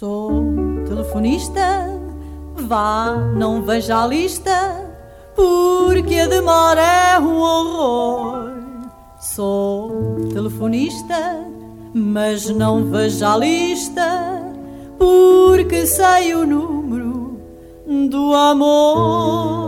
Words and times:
Sou 0.00 0.30
telefonista, 0.88 1.60
vá, 2.56 3.14
não 3.36 3.60
veja 3.60 4.02
a 4.02 4.06
lista, 4.06 4.90
porque 5.36 6.14
a 6.14 6.26
demora 6.26 6.80
é 6.80 7.18
um 7.18 7.36
horror. 7.36 8.50
Sou 9.20 10.16
telefonista, 10.32 11.44
mas 11.92 12.48
não 12.48 12.86
veja 12.86 13.34
a 13.34 13.36
lista, 13.36 14.42
porque 14.96 15.84
sei 15.84 16.34
o 16.34 16.46
número 16.46 17.38
do 18.08 18.32
amor. 18.32 19.59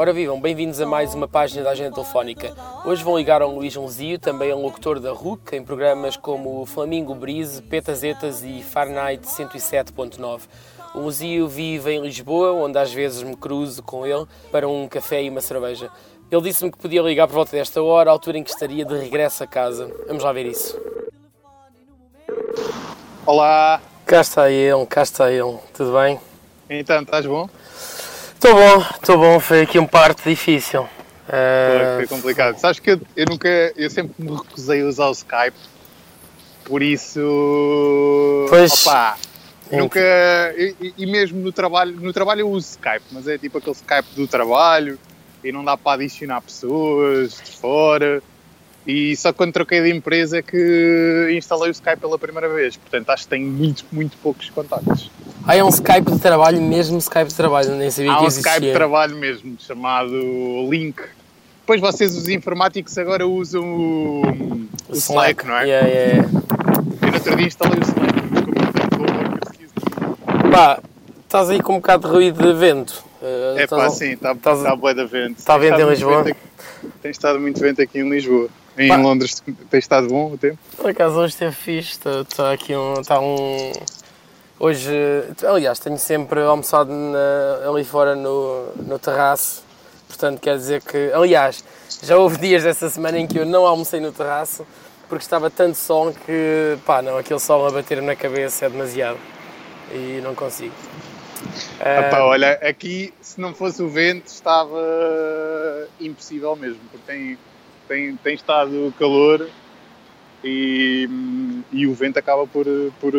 Ora 0.00 0.14
vivam, 0.14 0.40
bem-vindos 0.40 0.80
a 0.80 0.86
mais 0.86 1.12
uma 1.12 1.28
página 1.28 1.62
da 1.62 1.72
Agenda 1.72 1.92
Telefónica. 1.92 2.56
Hoje 2.86 3.04
vão 3.04 3.18
ligar 3.18 3.42
ao 3.42 3.50
Luís 3.50 3.74
Joãozio, 3.74 4.18
também 4.18 4.48
é 4.48 4.56
um 4.56 4.62
locutor 4.62 4.98
da 4.98 5.12
RUC, 5.12 5.54
em 5.54 5.62
programas 5.62 6.16
como 6.16 6.64
Flamingo 6.64 7.14
Brise, 7.14 7.60
Petazetas 7.60 8.42
e 8.42 8.62
Fahrenheit 8.62 9.26
107.9. 9.26 10.40
O 10.94 11.00
Luzio 11.00 11.46
vive 11.46 11.92
em 11.92 12.00
Lisboa, 12.00 12.52
onde 12.52 12.78
às 12.78 12.90
vezes 12.90 13.22
me 13.22 13.36
cruzo 13.36 13.82
com 13.82 14.06
ele 14.06 14.24
para 14.50 14.66
um 14.66 14.88
café 14.88 15.22
e 15.22 15.28
uma 15.28 15.42
cerveja. 15.42 15.90
Ele 16.30 16.42
disse-me 16.44 16.72
que 16.72 16.78
podia 16.78 17.02
ligar 17.02 17.26
por 17.26 17.34
volta 17.34 17.50
desta 17.50 17.82
hora, 17.82 18.08
à 18.08 18.12
altura 18.14 18.38
em 18.38 18.42
que 18.42 18.48
estaria 18.48 18.86
de 18.86 18.96
regresso 18.96 19.44
a 19.44 19.46
casa. 19.46 19.94
Vamos 20.06 20.24
lá 20.24 20.32
ver 20.32 20.46
isso. 20.46 20.80
Olá, 23.26 23.82
Cá 24.06 24.22
está 24.22 24.50
ele, 24.50 24.86
cá 24.86 25.02
está 25.02 25.30
ele. 25.30 25.58
Tudo 25.74 25.92
bem? 25.92 26.18
então 26.70 27.02
estás 27.02 27.26
bom? 27.26 27.50
Estou 28.42 28.54
bom, 28.54 28.78
estou 28.94 29.18
bom. 29.18 29.38
Foi 29.38 29.60
aqui 29.60 29.78
um 29.78 29.86
parte 29.86 30.26
difícil. 30.26 30.88
Foi, 31.26 31.82
Ah, 31.82 31.92
foi 31.96 32.06
complicado. 32.06 32.56
Sabes 32.58 32.78
que 32.80 32.92
eu, 32.92 33.00
eu 33.14 33.26
nunca, 33.28 33.46
eu 33.76 33.90
sempre 33.90 34.14
me 34.18 34.34
recusei 34.34 34.80
a 34.80 34.86
usar 34.86 35.08
o 35.08 35.12
Skype, 35.12 35.56
por 36.64 36.82
isso, 36.82 37.20
Pois. 38.48 38.86
opá, 38.86 39.18
nunca, 39.70 40.00
e, 40.56 40.74
e- 40.80 40.94
e 40.96 41.06
mesmo 41.06 41.38
no 41.38 41.52
trabalho, 41.52 41.94
no 42.00 42.14
trabalho 42.14 42.40
eu 42.40 42.48
uso 42.50 42.70
Skype, 42.70 43.04
mas 43.12 43.28
é 43.28 43.36
tipo 43.36 43.58
aquele 43.58 43.76
Skype 43.76 44.08
do 44.16 44.26
trabalho 44.26 44.98
e 45.44 45.52
não 45.52 45.62
dá 45.62 45.76
para 45.76 45.92
adicionar 46.02 46.40
pessoas 46.40 47.32
de 47.44 47.50
fora. 47.58 48.22
E 48.86 49.14
só 49.16 49.32
quando 49.32 49.52
troquei 49.52 49.82
de 49.82 49.90
empresa 49.90 50.38
é 50.38 50.42
que 50.42 51.34
instalei 51.36 51.68
o 51.68 51.72
Skype 51.72 51.98
pela 52.00 52.18
primeira 52.18 52.48
vez. 52.48 52.76
Portanto, 52.76 53.10
acho 53.10 53.24
que 53.24 53.28
tenho 53.30 53.46
muito, 53.46 53.84
muito 53.92 54.16
poucos 54.22 54.48
contactos. 54.50 55.10
Ah, 55.46 55.54
é 55.54 55.62
um 55.62 55.68
Skype 55.68 56.10
de 56.10 56.18
trabalho, 56.18 56.60
mesmo 56.60 56.98
Skype 56.98 57.28
de 57.28 57.34
trabalho, 57.34 57.74
nem 57.76 57.90
sabia 57.90 58.12
Há 58.12 58.16
que 58.18 58.24
um 58.24 58.26
existia. 58.26 58.50
Skype 58.52 58.66
de 58.68 58.72
trabalho 58.72 59.16
mesmo, 59.16 59.56
chamado 59.58 60.14
Link. 60.70 60.96
Depois 61.60 61.80
vocês, 61.80 62.16
os 62.16 62.26
informáticos, 62.28 62.96
agora 62.98 63.26
usam 63.26 63.62
o, 63.62 64.22
o 64.88 64.92
Slack, 64.92 65.46
não 65.46 65.56
é? 65.56 65.64
Yeah, 65.66 65.86
yeah. 65.88 66.28
Eu 67.02 67.08
no 67.08 67.14
outro 67.14 67.36
dia 67.36 67.46
instalei 67.46 67.78
o 67.78 67.82
Slack, 67.82 68.12
mas 68.32 68.88
como 68.96 69.06
eu 69.06 70.40
tenho. 70.40 70.50
Pá, 70.50 70.80
estás 71.24 71.50
aí 71.50 71.62
com 71.62 71.74
um 71.74 71.76
bocado 71.76 72.08
de 72.08 72.14
ruído 72.14 72.42
de 72.42 72.52
vento. 72.58 73.04
Uh, 73.22 73.58
É 73.58 73.66
pá, 73.66 73.88
sim, 73.90 74.12
está 74.12 74.34
tá 74.34 74.54
da 74.54 75.04
vento. 75.04 75.38
Está 75.38 75.58
vento 75.58 75.80
em 75.80 75.88
Lisboa? 75.90 76.22
vento 76.24 76.36
aqui- 76.36 76.88
Tem 77.02 77.10
estado 77.10 77.38
muito 77.38 77.60
vento 77.60 77.80
aqui 77.82 77.98
em 78.00 78.08
Lisboa. 78.10 78.48
Em 78.78 78.88
Pá. 78.88 78.96
Londres 78.96 79.42
tem 79.70 79.78
estado 79.78 80.08
bom 80.08 80.32
o 80.32 80.38
tempo? 80.38 80.58
Por 80.76 80.90
acaso 80.90 81.16
hoje 81.16 81.34
esteve 81.34 81.54
fixe, 81.54 81.90
está, 81.92 82.20
está 82.20 82.52
aqui 82.52 82.74
um. 82.74 82.94
Está 83.00 83.20
um. 83.20 83.72
Hoje, 84.58 84.92
aliás, 85.46 85.78
tenho 85.78 85.98
sempre 85.98 86.40
almoçado 86.42 86.90
na- 86.92 87.68
ali 87.68 87.82
fora 87.82 88.14
no, 88.14 88.66
no 88.76 88.98
terraço, 88.98 89.62
portanto 90.06 90.38
quer 90.40 90.56
dizer 90.56 90.82
que. 90.82 91.10
Aliás, 91.12 91.64
já 92.02 92.16
houve 92.16 92.38
dias 92.38 92.62
dessa 92.62 92.88
semana 92.90 93.18
em 93.18 93.26
que 93.26 93.38
eu 93.38 93.46
não 93.46 93.66
almocei 93.66 94.00
no 94.00 94.12
terraço 94.12 94.66
porque 95.08 95.24
estava 95.24 95.50
tanto 95.50 95.76
sol 95.76 96.12
que, 96.24 96.78
pá, 96.86 97.02
não, 97.02 97.18
aquele 97.18 97.40
sol 97.40 97.66
a 97.66 97.70
bater 97.70 98.00
na 98.00 98.14
cabeça 98.14 98.66
é 98.66 98.68
demasiado 98.70 99.18
e 99.92 100.20
não 100.22 100.34
consigo. 100.36 100.74
Ah, 101.80 102.08
pá, 102.10 102.18
Ah, 102.18 102.26
olha, 102.26 102.52
aqui, 102.62 103.12
se 103.20 103.40
não 103.40 103.52
fosse 103.52 103.82
o 103.82 103.88
vento, 103.88 104.26
estava 104.28 104.78
impossível 106.00 106.54
mesmo, 106.54 106.78
porque 106.92 107.10
tem, 107.12 107.38
tem, 107.90 108.14
tem 108.14 108.34
estado 108.34 108.94
calor 108.96 109.48
e, 110.44 111.08
e 111.72 111.88
o 111.88 111.92
vento 111.92 112.18
acaba 112.18 112.46
por, 112.46 112.64
por 113.00 113.12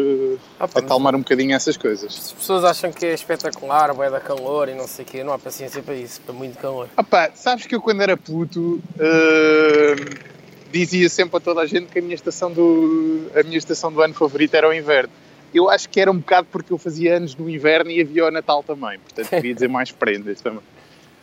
ah, 0.58 0.66
pá, 0.66 0.80
acalmar 0.80 1.14
um 1.14 1.20
bocadinho 1.20 1.54
essas 1.54 1.76
coisas. 1.76 2.16
As 2.18 2.32
pessoas 2.32 2.64
acham 2.64 2.90
que 2.90 3.06
é 3.06 3.14
espetacular, 3.14 3.94
vai 3.94 4.10
dar 4.10 4.22
calor 4.22 4.70
e 4.70 4.74
não 4.74 4.88
sei 4.88 5.04
o 5.04 5.08
quê, 5.08 5.24
não 5.26 5.34
há 5.34 5.38
paciência 5.38 5.84
para 5.84 5.94
isso, 5.94 6.22
para 6.22 6.34
muito 6.34 6.58
calor. 6.58 6.88
Ah 6.96 7.04
pá, 7.04 7.30
sabes 7.36 7.66
que 7.66 7.76
eu 7.76 7.82
quando 7.82 8.02
era 8.02 8.16
puto 8.16 8.82
ah, 8.98 10.30
dizia 10.72 11.10
sempre 11.10 11.36
a 11.36 11.40
toda 11.42 11.60
a 11.62 11.66
gente 11.66 11.88
que 11.88 12.00
a 12.00 12.02
minha 12.02 12.16
estação 12.16 12.50
do, 12.50 13.30
a 13.36 13.44
minha 13.44 13.58
estação 13.58 13.92
do 13.92 14.02
ano 14.02 14.14
favorita 14.14 14.56
era 14.58 14.70
o 14.70 14.74
inverno. 14.74 15.12
Eu 15.54 15.70
acho 15.70 15.90
que 15.90 16.00
era 16.00 16.10
um 16.10 16.18
bocado 16.18 16.48
porque 16.50 16.72
eu 16.72 16.78
fazia 16.78 17.18
anos 17.18 17.36
no 17.36 17.50
inverno 17.50 17.92
e 17.92 18.00
havia 18.00 18.26
o 18.26 18.32
Natal 18.32 18.64
também, 18.64 18.98
portanto 19.00 19.28
queria 19.36 19.54
dizer 19.54 19.68
mais 19.68 19.92
prendas 19.92 20.40
também. 20.40 20.64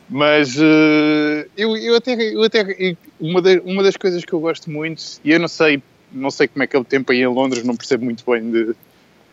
Mas 0.08 0.56
ah, 0.58 1.44
eu, 1.56 1.76
eu 1.76 1.94
até, 1.96 2.14
eu 2.14 2.42
até 2.42 2.96
uma, 3.20 3.42
da- 3.42 3.60
uma 3.64 3.82
das 3.82 3.96
coisas 3.96 4.24
que 4.24 4.32
eu 4.32 4.41
gosto 4.41 4.70
muito, 4.70 5.02
e 5.24 5.30
eu 5.32 5.38
não 5.38 5.48
sei, 5.48 5.82
não 6.10 6.30
sei 6.30 6.48
como 6.48 6.62
é 6.62 6.66
que 6.66 6.74
é 6.74 6.78
o 6.78 6.84
tempo 6.84 7.12
aí 7.12 7.19
em 7.20 7.26
Londres, 7.26 7.62
não 7.64 7.76
percebo 7.76 8.04
muito 8.04 8.24
bem 8.30 8.50
de, 8.50 8.74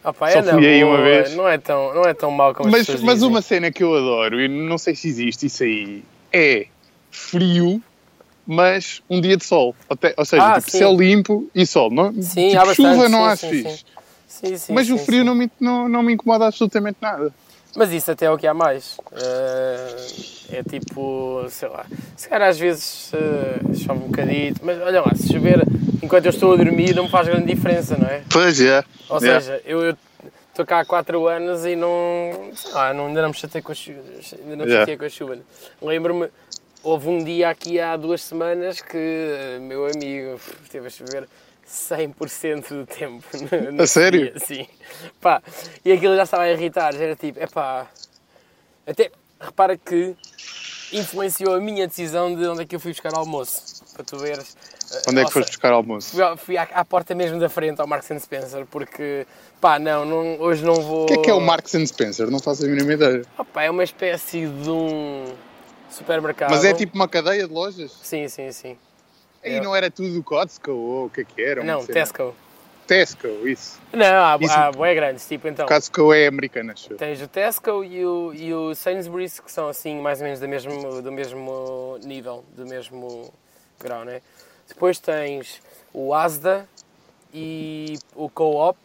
Ah, 0.04 0.12
pá, 0.14 0.30
Só 0.32 0.40
é 0.40 0.44
fui 0.44 0.66
aí 0.68 0.84
boa, 0.84 0.98
uma 0.98 1.02
vez. 1.02 1.34
Não 1.36 1.48
é 1.48 1.58
tão, 1.58 1.94
não 1.96 2.04
é 2.06 2.14
tão 2.14 2.30
mau 2.30 2.54
como 2.54 2.68
as 2.68 2.74
mas, 2.74 2.86
pessoas 2.88 3.04
mas 3.04 3.14
dizem. 3.16 3.30
uma 3.30 3.42
cena 3.42 3.72
que 3.72 3.84
eu 3.84 3.96
adoro, 3.96 4.42
e 4.42 4.48
não 4.50 4.78
sei 4.78 4.96
se 4.96 5.08
existe 5.08 5.46
isso 5.46 5.64
aí, 5.64 6.04
é 6.34 6.68
frio, 7.10 7.82
mas 8.46 9.02
um 9.10 9.22
dia 9.22 9.38
de 9.38 9.46
sol. 9.46 9.74
Ou, 10.18 10.26
seja, 10.26 10.46
Ah, 10.46 10.60
tipo, 10.60 10.70
sim. 10.72 10.78
céu 10.80 10.96
limpo 10.96 11.50
e 11.56 11.66
sol. 11.66 11.90
Não, 11.90 12.12
Sim, 12.22 12.50
tipo, 12.50 12.58
há 12.62 12.66
bastante, 12.66 12.76
chuva 12.76 13.06
sim, 13.06 13.12
não 13.12 13.26
acho 13.26 13.42
sim, 13.42 13.50
fixe. 13.64 13.78
sim. 14.28 14.58
Sim, 14.58 14.74
mas 14.74 14.90
o 14.90 14.98
frio. 14.98 15.24
Não, 15.24 15.34
me, 15.34 15.50
não, 15.60 15.88
não 15.88 16.04
me 16.04 16.14
incomoda 16.14 16.46
absolutamente 16.48 16.98
nada. 17.02 17.34
Mas 17.76 17.92
isso 17.92 18.10
até 18.12 18.26
é 18.26 18.32
o 18.32 18.38
que 18.38 18.48
há 18.48 18.54
mais. 18.54 18.98
Eh, 19.12 20.06
é 20.60 20.64
tipo, 20.64 21.46
sei 21.50 21.68
lá, 21.68 21.86
se 22.16 22.30
calhar 22.30 22.48
às 22.50 22.58
vezes 22.58 23.12
eh, 23.14 23.60
chove 23.76 24.00
um 24.04 24.08
bocadito, 24.08 24.62
mas 24.64 24.80
olha 24.82 25.02
lá, 25.02 25.14
se 25.16 25.32
chover 25.32 25.60
enquanto 26.02 26.26
eu 26.26 26.30
estou 26.30 26.54
a 26.54 26.56
dormir 26.56 26.96
não 26.96 27.04
me 27.04 27.10
faz 27.10 27.28
grande 27.28 27.54
diferença, 27.54 27.98
não 27.98 28.08
é? 28.08 28.22
Pois 28.32 28.60
é. 28.62 28.84
Ou 29.10 29.20
Yeah. 29.22 29.42
seja, 29.42 29.62
eu 29.66 29.96
estou 30.50 30.66
cá 30.66 30.80
há 30.80 30.86
4 30.86 31.28
anos 31.28 31.66
e 31.66 31.76
não, 31.76 32.50
sei 32.56 32.72
lá, 32.72 32.94
não, 32.94 33.08
ainda 33.08 33.22
não 33.22 33.30
me 33.30 33.36
chatei 33.36 33.62
com 33.62 33.72
a 33.72 33.76
chuva. 33.76 34.00
Ainda 34.00 34.56
não 34.56 34.66
me 34.66 34.72
Yeah. 34.72 34.80
chatei 34.80 34.98
com 34.98 35.06
a 35.06 35.10
chuva. 35.10 35.38
Lembro-me, 35.82 36.30
houve 36.86 37.10
um 37.10 37.24
dia 37.24 37.50
aqui 37.50 37.80
há 37.80 37.98
duas 37.98 38.22
semanas 38.24 38.80
que 38.82 38.96
eh, 38.98 39.60
meu 39.60 39.86
amigo 39.88 40.40
esteve 40.64 40.88
a 40.88 40.90
chover 40.90 41.28
100% 41.68 42.70
do 42.70 42.86
tempo. 42.86 43.24
no- 43.34 43.72
no 43.74 43.84
A 43.84 43.88
sério? 43.88 44.32
dia, 44.32 44.40
Sim. 44.40 44.68
Pá, 45.20 45.42
e 45.84 45.92
aquilo 45.92 46.16
já 46.16 46.24
estava 46.24 46.44
a 46.44 46.52
irritar, 46.52 46.94
já 46.94 47.04
era 47.04 47.16
tipo, 47.16 47.40
é 47.40 47.48
pá. 47.48 47.88
Até, 48.88 49.12
repara 49.42 49.76
que 49.76 50.16
influenciou 50.94 51.56
a 51.56 51.60
minha 51.60 51.88
decisão 51.88 52.34
de 52.36 52.46
onde 52.46 52.62
é 52.62 52.66
que 52.66 52.76
eu 52.76 52.80
fui 52.80 52.92
buscar 52.92 53.14
almoço. 53.16 53.84
Para 53.96 54.04
tu 54.04 54.18
veres. 54.20 54.56
Eh, 54.94 55.02
Onde 55.10 55.22
é 55.22 55.26
que 55.26 55.32
foste 55.34 55.48
buscar 55.50 55.72
almoço? 55.74 56.12
Fui, 56.16 56.38
fui 56.38 56.58
à, 56.58 56.64
à 56.64 56.86
porta 56.86 57.16
mesmo 57.16 57.40
da 57.40 57.50
frente 57.50 57.82
ao 57.82 57.88
Marks 57.88 58.10
Spencer 58.22 58.66
porque 58.68 59.26
pá, 59.60 59.80
não, 59.80 60.06
não 60.06 60.40
hoje 60.40 60.64
não 60.64 60.76
vou. 60.76 61.04
O 61.06 61.08
que 61.08 61.14
é 61.14 61.18
que 61.24 61.30
é 61.32 61.34
o 61.34 61.42
Marks 61.42 61.72
Spencer? 61.90 62.30
Não 62.30 62.40
faço 62.40 62.64
a 62.64 62.68
mínima 62.68 62.94
ideia. 62.94 63.24
Opa, 63.38 63.64
é 63.64 63.72
uma 63.72 63.84
espécie 63.84 64.46
de 64.48 64.70
um 64.70 65.34
supermercado. 65.96 66.52
Mas 66.52 66.64
é 66.64 66.74
tipo 66.74 66.96
uma 66.96 67.08
cadeia 67.08 67.48
de 67.48 67.54
lojas? 67.54 67.92
Sim, 68.04 68.28
sim, 68.28 68.52
sim. 68.52 68.78
Aí 69.44 69.54
É. 69.56 69.62
não 69.62 69.76
era 69.76 69.90
tudo 69.92 70.22
Costco 70.24 70.72
ou 70.72 71.06
o 71.06 71.10
que 71.10 71.22
é 71.22 71.24
que 71.24 71.42
era? 71.42 71.64
não? 71.64 71.86
Tesco. 71.86 72.36
Tesco, 72.88 73.28
isso. 73.48 73.80
Não, 73.92 74.06
há, 74.24 74.38
Isso- 74.40 74.54
há 74.54 74.72
bué 74.72 74.94
grandes, 74.94 75.28
tipo 75.28 75.48
então. 75.48 75.66
Costco 75.68 76.14
é 76.14 76.28
americana, 76.28 76.74
acho. 76.74 76.94
Tens 76.96 77.20
o 77.22 77.28
Tesco 77.28 77.84
e 77.84 78.06
o, 78.06 78.32
e 78.34 78.54
o 78.54 78.76
Sainsbury's 78.76 79.40
que 79.40 79.52
são 79.52 79.68
assim 79.68 80.00
mais 80.00 80.20
ou 80.20 80.26
menos 80.26 80.40
do 80.40 80.48
mesmo, 80.48 81.02
do 81.02 81.12
mesmo 81.12 81.98
nível, 82.04 82.44
do 82.56 82.66
mesmo 82.68 83.34
grau, 83.80 84.06
né? 84.06 84.22
Depois 84.68 85.00
tens 85.00 85.62
o 85.94 86.14
Asda 86.14 86.68
e 87.34 87.98
o 88.16 88.30
Co-op, 88.30 88.78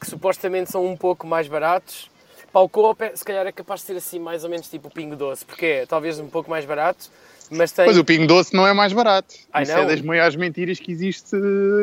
que 0.00 0.06
supostamente 0.06 0.70
são 0.70 0.84
um 0.84 0.96
pouco 0.96 1.26
mais 1.26 1.46
baratos. 1.46 2.10
O 2.54 2.68
Co-op 2.68 3.02
é- 3.02 3.16
se 3.16 3.24
calhar 3.24 3.46
é 3.46 3.52
capaz 3.52 3.80
de 3.80 3.86
ser 3.86 3.96
assim 3.96 4.18
mais 4.18 4.44
ou 4.44 4.50
menos 4.50 4.68
tipo 4.68 4.88
o 4.88 4.90
Pingo 4.90 5.16
Doce, 5.16 5.44
porque 5.44 5.66
é 5.66 5.86
talvez 5.86 6.20
um 6.20 6.28
pouco 6.28 6.48
mais 6.48 6.64
barato, 6.64 7.10
mas 7.50 7.72
tem... 7.72 7.86
Mas 7.86 7.98
o 7.98 8.04
Pingo 8.04 8.26
Doce 8.26 8.54
não 8.54 8.66
é 8.66 8.72
mais 8.72 8.92
barato. 8.92 9.34
Ai, 9.52 9.64
Isso 9.64 9.72
não? 9.72 9.82
é 9.82 9.86
das 9.86 10.00
maiores 10.00 10.36
mentiras 10.36 10.78
que 10.78 10.92
existe 10.92 11.36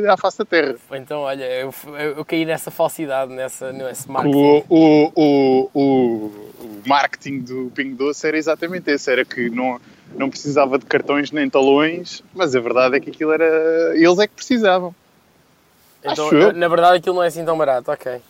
à 0.10 0.16
face 0.16 0.38
da 0.38 0.46
Terra. 0.46 0.76
Então, 0.94 1.22
olha, 1.22 1.44
eu, 1.44 1.74
eu, 1.88 2.18
eu 2.18 2.26
caí 2.26 2.46
nessa 2.46 2.72
falsidade, 2.72 3.34
nessa, 3.34 3.72
nesse 3.74 4.10
marketing. 4.10 4.38
O, 4.38 4.64
o, 4.70 5.12
o, 5.14 5.70
o, 5.74 6.82
marketing 6.86 7.40
do 7.40 7.72
Pingo 7.76 7.96
Doce 7.96 8.26
era 8.26 8.38
exatamente 8.38 8.90
esse, 8.90 9.12
era 9.12 9.26
que 9.26 9.50
não, 9.50 9.80
não 10.16 10.30
precisava 10.30 10.80
de 10.80 10.86
cartões 10.86 11.32
nem 11.32 11.50
talões, 11.50 12.24
mas 12.34 12.56
a 12.56 12.60
verdade 12.60 12.96
é 12.96 13.00
que 13.00 13.10
aquilo 13.10 13.34
era... 13.34 13.94
Eles 13.96 14.20
é 14.20 14.26
que 14.26 14.34
precisavam. 14.34 14.96
Então, 16.04 16.28
Acho 16.28 16.36
eu. 16.36 16.48
na, 16.48 16.54
na 16.54 16.68
verdade, 16.68 16.98
aquilo 16.98 17.16
não 17.16 17.24
é 17.24 17.28
assim 17.28 17.46
tão 17.46 17.58
barato, 17.58 17.92
ok. 17.92 18.22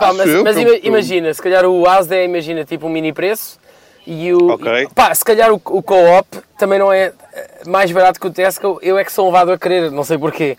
Pá, 0.00 0.12
mas 0.12 0.28
mas 0.42 0.56
eu- 0.56 0.64
que 0.80 0.86
eu- 0.86 0.88
imagina, 0.88 1.32
se 1.32 1.42
calhar 1.42 1.64
o 1.66 1.86
Asda 1.88 2.16
é, 2.16 2.24
imagina, 2.24 2.64
tipo 2.64 2.86
um 2.86 2.90
mini 2.90 3.12
preço 3.12 3.58
e 4.06 4.32
o. 4.32 4.52
Ok. 4.52 4.72
e- 4.84 4.88
pá, 4.88 5.14
se 5.14 5.24
calhar 5.24 5.52
o, 5.52 5.56
o 5.56 5.82
Co-op 5.82 6.26
também 6.58 6.78
não 6.78 6.92
é 6.92 7.12
eh, 7.32 7.60
mais 7.66 7.90
barato 7.92 8.18
que 8.18 8.26
o 8.26 8.30
Tesco, 8.30 8.78
eu 8.82 8.98
é 8.98 9.04
que 9.04 9.12
sou 9.12 9.26
levado 9.26 9.52
a 9.52 9.58
querer, 9.58 9.90
não 9.90 10.02
sei 10.04 10.18
porquê. 10.18 10.56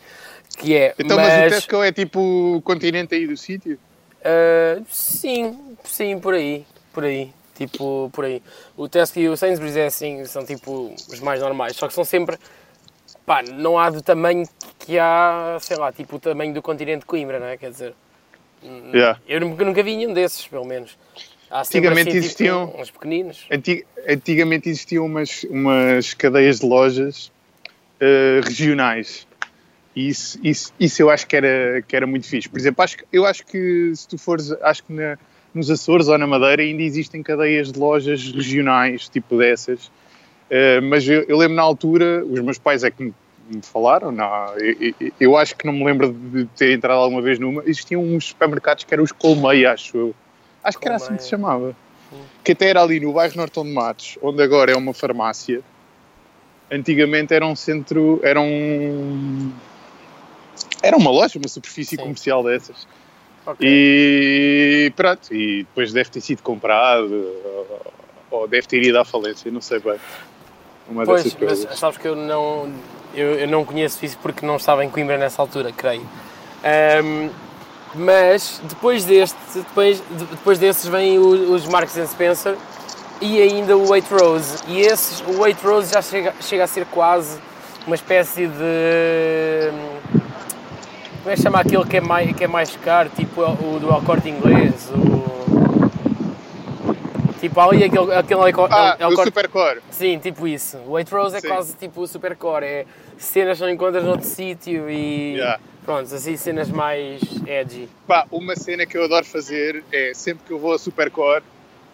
Que 0.58 0.76
é. 0.76 0.94
Então, 1.00 1.18
mas, 1.18 1.48
o 1.48 1.56
Tesco 1.56 1.84
é 1.84 1.92
tipo 1.92 2.20
o 2.58 2.62
continente 2.62 3.16
aí 3.16 3.26
do 3.26 3.36
sítio? 3.36 3.80
Uh, 4.20 4.86
sim, 4.90 5.58
sim, 5.84 6.20
por 6.20 6.36
aí, 6.36 6.64
por 6.94 7.04
aí, 7.04 7.32
tipo, 7.58 8.10
por 8.14 8.26
aí. 8.26 8.44
O 8.78 8.88
Tesco 8.88 9.18
e 9.18 9.28
o 9.28 9.36
Sainsbury's 9.36 9.76
é 9.78 9.88
assim, 9.88 10.24
são 10.26 10.46
tipo 10.46 10.94
os 11.10 11.20
mais 11.20 11.40
normais, 11.42 11.76
só 11.76 11.88
que 11.88 11.94
são 11.96 12.04
sempre, 12.04 12.38
pá, 13.26 13.42
não 13.42 13.80
há 13.80 13.90
do 13.90 14.02
tamanho 14.04 14.48
que 14.78 15.00
há, 15.00 15.58
sei 15.60 15.78
lá, 15.78 15.92
tipo 15.92 16.18
o 16.18 16.20
tamanho 16.20 16.54
do 16.54 16.62
continente 16.62 17.00
de 17.00 17.06
Coimbra, 17.08 17.40
não 17.40 17.48
é? 17.48 17.58
Quer 17.58 17.72
dizer, 17.72 17.96
Yeah. 18.94 19.20
eu 19.28 19.40
nunca, 19.42 19.82
vi 19.84 19.96
nenhum 19.96 20.14
desses, 20.14 20.46
pelo 20.48 20.66
menos. 20.66 20.98
Antigamente 21.52 22.10
assim, 22.10 22.18
existiam- 22.18 22.68
tipo, 22.68 22.82
uns 22.82 22.92
pequeninos. 22.92 23.46
Antig- 23.52 23.86
Antigamente 24.08 24.70
existiam 24.70 25.06
umas, 25.06 25.44
umas 25.50 26.14
cadeias 26.14 26.60
de 26.60 26.66
lojas 26.66 27.32
eh, 28.00 28.40
regionais. 28.44 29.28
E 29.96 30.08
isso, 30.08 30.40
isso, 30.42 30.74
isso 30.80 31.02
eu 31.02 31.10
acho 31.10 31.28
que 31.28 31.36
era, 31.36 31.82
que 31.86 31.96
era 31.96 32.08
muito 32.08 32.26
fixe. 32.28 32.48
Por 32.48 32.58
exemplo, 32.58 32.84
acho, 32.84 32.98
eu 33.12 33.26
acho 33.26 33.46
que 33.46 33.92
se 33.96 34.08
tu 34.08 34.18
fores, 34.18 34.52
acho 34.62 34.84
que 34.86 34.94
na- 34.94 35.18
nos 35.54 35.70
Açores 35.70 36.08
ou 36.08 36.18
na 36.18 36.26
Madeira 36.26 36.62
ainda 36.62 36.82
existem 36.82 37.22
cadeias 37.22 37.72
de 37.72 37.78
lojas 37.80 38.32
regionais, 38.32 39.10
tipo 39.10 39.38
dessas. 39.38 39.92
Eh, 40.50 40.80
mas 40.82 41.06
eu, 41.08 41.24
eu 41.24 41.38
lembro 41.38 41.56
na 41.58 41.62
altura, 41.62 42.24
os 42.26 42.40
meus 42.40 42.58
pais 42.58 42.84
é 42.86 42.92
que 42.92 43.04
me, 43.04 43.14
me 43.56 43.62
falaram, 43.62 44.12
não, 44.12 44.48
eu, 44.58 44.94
eu- 45.00 45.12
eu 45.20 45.38
acho 45.38 45.56
que 45.56 45.66
não 45.66 45.74
me 45.74 45.84
lembro 45.86 46.12
de 46.14 46.46
ter 46.58 46.74
entrado 46.74 47.00
alguma 47.00 47.22
vez 47.22 47.38
numa. 47.40 47.62
Existiam 47.64 48.02
uns 48.04 48.28
supermercados 48.28 48.84
que 48.84 48.94
eram 48.94 49.04
os 49.04 49.12
Colmeia, 49.12 49.72
acho 49.74 49.98
eu. 49.98 50.16
Acho 50.64 50.78
que 50.80 50.88
era 50.88 50.96
assim 50.98 51.16
que 51.16 51.24
se 51.24 51.30
chamava. 51.30 51.76
Que 52.44 52.52
até 52.52 52.70
era 52.70 52.82
ali 52.82 53.00
no 53.00 53.14
bairro 53.14 53.36
Nortão 53.38 53.64
de 53.64 53.72
Matos, 53.72 54.18
onde 54.22 54.42
agora 54.44 54.72
é 54.72 54.76
uma 54.76 54.94
farmácia. 54.94 55.62
Antigamente 56.70 57.34
era 57.34 57.46
um 57.46 57.56
centro, 57.56 58.20
era 58.24 58.40
um. 58.40 59.52
Era 60.82 60.98
uma 60.98 61.12
loja, 61.12 61.38
uma 61.38 61.48
superfície 61.48 61.96
Sim. 61.96 62.02
comercial 62.02 62.44
dessas. 62.44 62.88
Ok. 63.46 63.68
E 63.68 64.92
pronto, 64.96 65.34
e 65.34 65.64
depois 65.64 65.92
deve 65.92 66.10
ter 66.10 66.22
sido 66.22 66.42
comprado, 66.44 67.10
ou 68.30 68.48
deve 68.48 68.68
ter 68.68 68.82
ido 68.84 68.98
à 69.00 69.04
falência, 69.06 69.52
não 69.52 69.62
sei 69.62 69.80
bem. 69.80 69.98
Uma 70.90 71.06
Pois, 71.06 71.24
dessas 71.24 71.40
mas 71.40 71.50
coisas. 71.50 71.80
sabes 71.80 71.98
que 71.98 72.08
eu 72.08 72.16
não, 72.16 72.70
eu, 73.14 73.36
eu 73.36 73.48
não 73.48 73.64
conheço 73.64 74.04
isso 74.06 74.18
porque 74.22 74.46
não 74.46 74.58
estava 74.58 74.84
em 74.84 74.90
Coimbra 74.90 75.18
nessa 75.18 75.42
altura, 75.42 75.72
creio. 75.76 76.06
Ahm, 76.64 77.30
mas 77.96 78.62
depois 78.64 79.04
deste, 79.06 79.38
depois, 79.56 79.98
de- 80.10 80.26
depois 80.26 80.60
desses 80.60 80.86
vêm 80.88 81.18
os 81.20 81.66
Marks 81.68 81.98
and 81.98 82.08
Spencer 82.08 82.56
e 83.20 83.42
ainda 83.42 83.76
o 83.78 83.88
Waitrose. 83.90 84.58
E 84.68 84.80
esses, 84.82 85.22
o 85.28 85.40
Waitrose 85.40 85.94
já 85.94 86.02
chega, 86.02 86.34
chega 86.42 86.64
a 86.64 86.68
ser 86.68 86.86
quase 86.86 87.38
uma 87.86 87.96
espécie 87.96 88.48
de. 88.48 89.72
Como 91.24 91.32
é 91.32 91.36
que 91.36 91.42
chama 91.42 91.60
aquele 91.60 91.86
que 91.86 91.98
é 91.98 92.02
mais, 92.02 92.36
que 92.36 92.44
é 92.44 92.48
mais 92.48 92.76
caro? 92.78 93.10
Tipo 93.16 93.42
o 93.42 93.80
do 93.80 93.90
El 93.94 94.02
Corte 94.02 94.28
Inglês? 94.30 94.90
O, 94.90 95.31
tipo 97.42 97.60
ali 97.60 97.84
aquele, 97.84 98.14
aquele 98.16 98.40
El 98.42 98.54
Corte- 98.54 98.74
Ah, 98.74 98.96
El 98.98 99.10
o 99.10 99.16
Corte- 99.16 99.30
Supercore. 99.30 99.82
Sim, 99.92 100.18
tipo 100.20 100.48
isso. 100.48 100.78
O 100.78 100.92
Waitrose 100.92 101.36
é 101.36 101.40
Sim. 101.42 101.48
quase 101.50 101.74
tipo 101.76 102.00
o 102.02 102.08
supercore. 102.08 102.66
É 102.66 102.86
cenas 103.18 103.58
que 103.58 103.64
não 103.66 103.70
encontras 103.72 104.04
noutro 104.06 104.26
sítio 104.26 104.90
e. 104.90 105.34
Yeah. 105.34 105.60
Pronto, 105.84 106.14
assim 106.14 106.38
cenas 106.38 106.70
mais 106.70 107.20
edgy. 107.48 107.90
Pá, 108.08 108.26
uma 108.32 108.56
cena 108.56 108.86
que 108.86 108.96
eu 108.98 109.04
adoro 109.04 109.26
fazer 109.26 109.84
é 109.92 110.14
sempre 110.14 110.44
que 110.46 110.54
eu 110.54 110.60
vou 110.60 110.74
a 110.74 110.80
Supercore, 110.80 111.44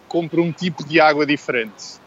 compro 0.06 0.42
um 0.42 0.52
tipo 0.52 0.84
de 0.86 1.00
água 1.00 1.24
diferente. 1.24 1.98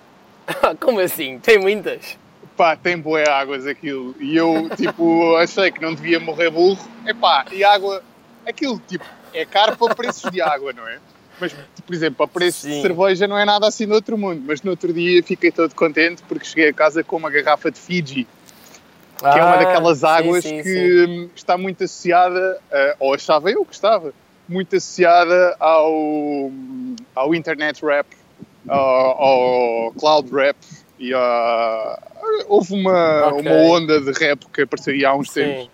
Como 0.80 1.00
assim? 1.00 1.40
Tem 1.40 1.58
muitas? 1.58 2.20
Pá, 2.56 2.76
tem 2.76 2.98
boé 3.00 3.28
águas 3.28 3.66
aquilo. 3.66 4.14
E 4.20 4.38
eu, 4.38 4.70
tipo, 4.76 5.36
achei 5.42 5.72
que 5.72 5.82
não 5.82 5.96
devia 5.96 6.20
morrer 6.20 6.52
burro. 6.52 6.78
Epá, 7.08 7.46
e 7.52 7.64
água, 7.64 8.04
aquilo, 8.48 8.80
tipo, 8.88 9.04
é 9.34 9.44
caro 9.44 9.76
para 9.76 9.96
preços 9.96 10.30
de 10.30 10.40
água, 10.40 10.72
não 10.74 10.88
é? 10.88 11.00
Mas, 11.42 11.54
por 11.86 11.94
exemplo, 11.96 12.16
para 12.18 12.28
preços 12.28 12.62
de 12.70 12.76
Sim. 12.76 12.82
cerveja 12.84 13.28
não 13.28 13.38
é 13.38 13.44
nada 13.44 13.68
assim 13.68 13.88
do 13.88 13.96
outro 13.96 14.16
mundo. 14.18 14.44
Mas 14.46 14.62
no 14.62 14.70
outro 14.72 14.94
dia 14.94 15.22
fiquei 15.24 15.52
todo 15.52 15.74
contente 15.74 16.22
porque 16.28 16.46
cheguei 16.46 16.70
a 16.70 16.74
casa 16.74 17.04
com 17.04 17.18
uma 17.18 17.32
garrafa 17.32 17.72
de 17.72 17.80
Fiji, 17.80 18.28
que 19.20 19.26
é 19.40 19.44
uma 19.44 19.56
Ah, 19.56 19.58
daquelas 19.58 20.00
sim, 20.00 20.06
águas 20.06 20.44
sim, 20.44 20.62
que 20.62 20.70
sim. 20.70 21.32
está 21.36 21.58
muito 21.58 21.84
associada, 21.84 22.60
a- 22.72 22.96
ou 23.00 23.14
achava 23.16 23.50
eu 23.52 23.66
que 23.66 23.74
estava, 23.74 24.14
muito 24.48 24.76
associada 24.76 25.56
ao, 25.60 26.52
ao 27.16 27.34
internet 27.34 27.84
rap, 27.84 28.06
ao, 28.68 29.24
ao 29.24 29.92
cloud 29.94 30.30
rap 30.32 30.58
e 31.00 31.12
a, 31.14 32.00
houve 32.48 32.74
uma, 32.76 33.30
Ok. 33.30 33.42
uma 33.42 33.52
onda 33.52 34.00
de 34.00 34.12
rap 34.12 34.46
que 34.54 34.62
apareceria 34.62 35.10
há 35.10 35.16
uns 35.16 35.30
tempos. 35.32 35.70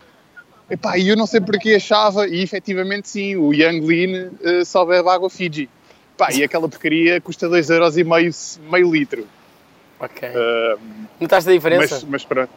Epá, 0.69 0.97
e 0.97 1.07
eu 1.07 1.15
não 1.15 1.25
sei 1.25 1.39
porque 1.39 1.75
achava, 1.75 2.27
e 2.27 2.41
efetivamente 2.41 3.07
sim, 3.09 3.35
o 3.37 3.53
Young 3.53 3.79
Lean 3.81 4.31
eh, 4.43 4.65
só 4.65 4.83
bebe 4.83 5.07
água 5.07 5.29
Fiji. 5.29 5.69
Pá, 6.17 6.31
e 6.33 6.43
aquela 6.43 6.67
porcaria 6.67 7.21
custa 7.21 7.47
2,5€ 7.47 8.59
meio 8.69 8.91
litro. 8.91 9.27
Ok. 9.99 10.27
Ah, 10.27 10.77
Notaste 11.19 11.49
a 11.49 11.53
diferença? 11.53 11.95
mas, 11.95 12.03
mas 12.03 12.25
pronto. 12.25 12.49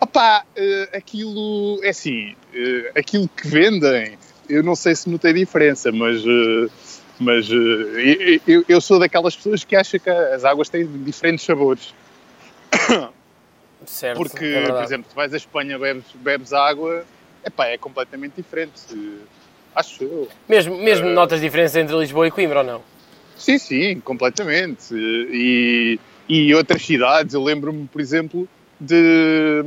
Opá, 0.00 0.44
eh, 0.54 0.90
aquilo 0.92 1.80
é 1.82 1.88
assim, 1.88 2.36
eh, 2.52 2.92
aquilo 2.94 3.28
que 3.28 3.48
vendem, 3.48 4.18
eu 4.48 4.62
não 4.62 4.76
sei 4.76 4.94
se 4.94 5.08
notei 5.08 5.32
diferença, 5.32 5.90
mas, 5.90 6.22
eh, 6.22 6.68
mas 7.18 7.48
eh, 7.50 8.40
eu, 8.46 8.64
eu 8.68 8.80
sou 8.80 8.98
daquelas 8.98 9.34
pessoas 9.34 9.64
que 9.64 9.74
acham 9.74 9.98
que 9.98 10.10
as 10.10 10.44
águas 10.44 10.68
têm 10.68 10.86
diferentes 11.02 11.46
sabores. 11.46 11.94
certo. 13.86 14.18
Porque, 14.18 14.44
é 14.44 14.70
por 14.70 14.82
exemplo, 14.82 15.06
tu 15.08 15.16
vais 15.16 15.32
à 15.32 15.36
Espanha, 15.38 15.78
bebes, 15.78 16.04
bebes 16.16 16.52
água, 16.52 17.04
epá, 17.46 17.66
é 17.66 17.78
completamente 17.78 18.34
diferente. 18.36 18.72
Acho 19.74 20.04
eu. 20.04 20.28
Mesmo, 20.48 20.76
mesmo 20.78 21.08
eh, 21.08 21.12
notas 21.12 21.40
diferença 21.40 21.80
entre 21.80 21.96
Lisboa 21.96 22.26
e 22.26 22.30
Coimbra 22.30 22.60
ou 22.60 22.64
não? 22.64 22.82
Sim, 23.36 23.58
sim, 23.58 24.00
completamente. 24.00 24.94
E, 24.94 26.00
e 26.28 26.54
outras 26.54 26.82
cidades, 26.82 27.34
eu 27.34 27.42
lembro-me, 27.42 27.86
por 27.86 28.00
exemplo, 28.00 28.48
de 28.80 29.62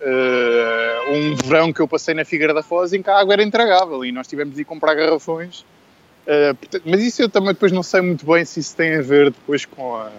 eh, 0.00 1.00
um 1.10 1.34
verão 1.36 1.72
que 1.72 1.80
eu 1.80 1.88
passei 1.88 2.14
na 2.14 2.24
Figueira 2.24 2.52
da 2.52 2.62
Foz 2.62 2.92
em 2.92 3.02
que 3.02 3.10
a 3.10 3.18
água 3.18 3.34
era 3.34 3.42
intragável 3.42 4.04
e 4.04 4.12
nós 4.12 4.26
tivemos 4.26 4.54
de 4.54 4.62
ir 4.62 4.64
comprar 4.64 4.94
garrafões. 4.94 5.64
Eh, 6.26 6.54
portanto, 6.54 6.82
mas 6.86 7.02
isso 7.02 7.22
eu 7.22 7.28
também 7.28 7.52
depois 7.52 7.72
não 7.72 7.82
sei 7.82 8.00
muito 8.00 8.24
bem 8.24 8.44
se 8.44 8.60
isso 8.60 8.76
tem 8.76 8.96
a 8.96 9.02
ver 9.02 9.30
depois 9.30 9.64
com 9.64 9.96
a, 9.96 10.10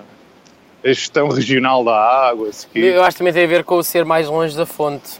a 0.84 0.88
gestão 0.88 1.28
regional 1.28 1.84
da 1.84 1.96
água. 2.30 2.50
Que... 2.72 2.80
Eu 2.80 3.04
acho 3.04 3.12
que 3.12 3.20
também 3.20 3.34
tem 3.34 3.44
a 3.44 3.48
ver 3.48 3.64
com 3.64 3.76
o 3.76 3.84
ser 3.84 4.06
mais 4.06 4.28
longe 4.28 4.56
da 4.56 4.66
fonte. 4.66 5.20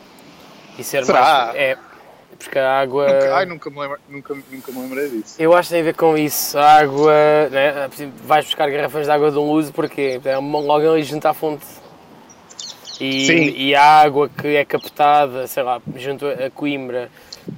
E 0.78 0.84
ser 0.84 1.06
Será? 1.06 1.22
mais. 1.48 1.56
É. 1.56 1.78
Porque 2.38 2.60
a 2.60 2.80
água. 2.80 3.08
Nunca, 3.08 3.36
ai, 3.36 3.46
nunca 3.46 3.70
me, 3.70 3.80
lembro, 3.80 4.00
nunca, 4.10 4.36
nunca 4.52 4.72
me 4.72 4.80
lembrei 4.80 5.10
disso. 5.10 5.36
Eu 5.40 5.54
acho 5.56 5.70
que 5.70 5.74
tem 5.74 5.82
a 5.82 5.86
ver 5.86 5.96
com 5.96 6.18
isso. 6.18 6.58
A 6.58 6.80
água. 6.80 7.14
Né? 7.50 7.90
Exemplo, 7.92 8.16
vais 8.24 8.46
buscar 8.46 8.70
garrafões 8.70 9.06
de 9.06 9.12
água 9.12 9.32
de 9.32 9.38
um 9.38 9.50
uso 9.50 9.74
porque 9.74 10.20
é 10.24 10.38
logo 10.38 10.92
ali 10.92 11.04
junto 11.04 11.26
à 11.26 11.34
fonte. 11.34 11.66
E, 13.00 13.26
Sim. 13.26 13.54
e 13.58 13.76
a 13.76 14.02
água 14.02 14.30
que 14.30 14.56
é 14.56 14.64
captada, 14.64 15.48
sei 15.48 15.64
lá, 15.64 15.82
junto 15.98 16.26
a 16.26 16.50
Coimbra 16.50 17.10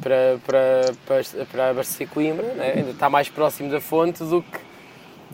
para, 0.02 0.40
para, 0.46 0.94
para, 1.06 1.46
para 1.46 1.70
abastecer 1.70 2.08
Coimbra, 2.08 2.54
né? 2.54 2.74
ainda 2.76 2.92
está 2.92 3.10
mais 3.10 3.30
próximo 3.30 3.70
da 3.70 3.80
fonte 3.80 4.24
do 4.24 4.42
que. 4.42 4.68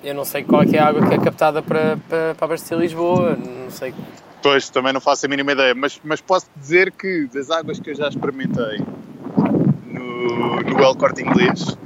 Eu 0.03 0.13
não 0.13 0.25
sei 0.25 0.43
qual 0.43 0.63
é, 0.63 0.75
é 0.75 0.79
a 0.79 0.87
água 0.87 1.07
que 1.07 1.13
é 1.13 1.17
captada 1.17 1.61
para, 1.61 1.97
para, 2.09 2.35
para 2.35 2.45
abastecer 2.45 2.77
Lisboa, 2.77 3.37
não 3.37 3.71
sei. 3.71 3.93
Pois, 4.41 4.69
também 4.69 4.91
não 4.91 4.99
faço 4.99 5.25
a 5.25 5.29
mínima 5.29 5.53
ideia, 5.53 5.73
mas, 5.73 6.01
mas 6.03 6.19
posso 6.19 6.47
dizer 6.57 6.91
que 6.91 7.27
das 7.33 7.49
águas 7.49 7.79
que 7.79 7.91
eu 7.91 7.95
já 7.95 8.09
experimentei 8.09 8.83
no, 10.23 10.61
no 10.61 10.83
El 10.83 10.95
Corte 10.95 11.21
Inglês, 11.21 11.77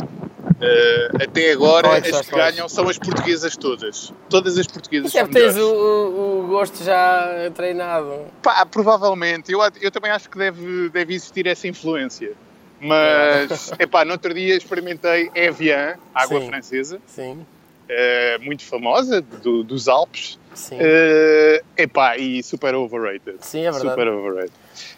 eh, 0.60 1.10
até 1.24 1.51
agora 1.51 1.88
é 1.88 2.10
as 2.10 2.22
que 2.22 2.36
ganham 2.36 2.67
são 2.67 2.89
as 2.89 2.98
portuguesas 2.98 3.56
todas. 3.56 4.13
Todas 4.29 4.58
as 4.58 4.65
portuguesas 4.67 5.10
Isso 5.10 5.17
é 5.17 5.22
são 5.22 5.29
tens 5.29 5.56
o, 5.58 5.70
o, 5.70 6.44
o 6.44 6.48
gosto 6.48 6.84
já 6.84 7.51
treinado. 7.53 8.25
Pá, 8.41 8.65
provavelmente. 8.65 9.51
Eu, 9.51 9.60
eu 9.82 9.91
também 9.91 10.12
acho 10.12 10.29
que 10.29 10.38
deve, 10.38 10.89
deve 10.89 11.13
existir 11.13 11.46
essa 11.48 11.67
influência. 11.67 12.34
Mas, 12.79 13.72
epá, 13.79 14.06
no 14.06 14.13
outro 14.13 14.34
dia 14.34 14.56
experimentei 14.56 15.29
Evian, 15.36 15.96
água 16.13 16.39
Sim. 16.39 16.48
francesa, 16.48 17.01
Sim, 17.06 17.46
eh, 17.89 18.38
muito 18.39 18.63
famosa, 18.63 19.22
do- 19.22 19.63
dos 19.63 19.88
Alpes. 19.88 20.38
sim. 20.53 20.77
Eh, 20.79 21.62
epá, 21.77 22.17
e 22.17 22.41
super 22.44 22.74
overrated. 22.75 23.38
Sim, 23.41 23.60
é 23.65 23.72
verdade. 23.72 23.89
Super 23.89 24.08
overrated. 24.10 24.53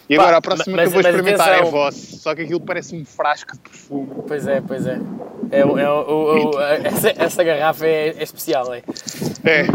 E 0.08 0.16
Pá, 0.16 0.22
agora 0.22 0.36
a 0.38 0.40
próxima 0.42 0.76
mas- 0.76 0.88
que 0.92 0.96
eu 0.96 1.02
vou 1.02 1.10
experimentar 1.10 1.48
é 1.48 1.54
atenção. 1.56 1.70
Voss, 1.70 1.94
só 1.96 2.34
que 2.34 2.42
aquilo 2.42 2.60
parece 2.60 2.96
um 2.96 3.04
frasco 3.04 3.52
de 3.54 3.58
perfume. 3.60 4.08
Pois 4.26 4.46
é, 4.46 4.60
pois 4.60 4.86
é. 4.86 4.98
é, 5.52 5.60
é 5.60 5.64
o- 5.66 6.52
essa, 6.84 7.12
essa 7.16 7.44
garrafa 7.44 7.86
é, 7.86 8.08
é 8.08 8.22
especial, 8.22 8.74
é? 8.74 8.82
É, 9.44 9.60
é 9.60 9.66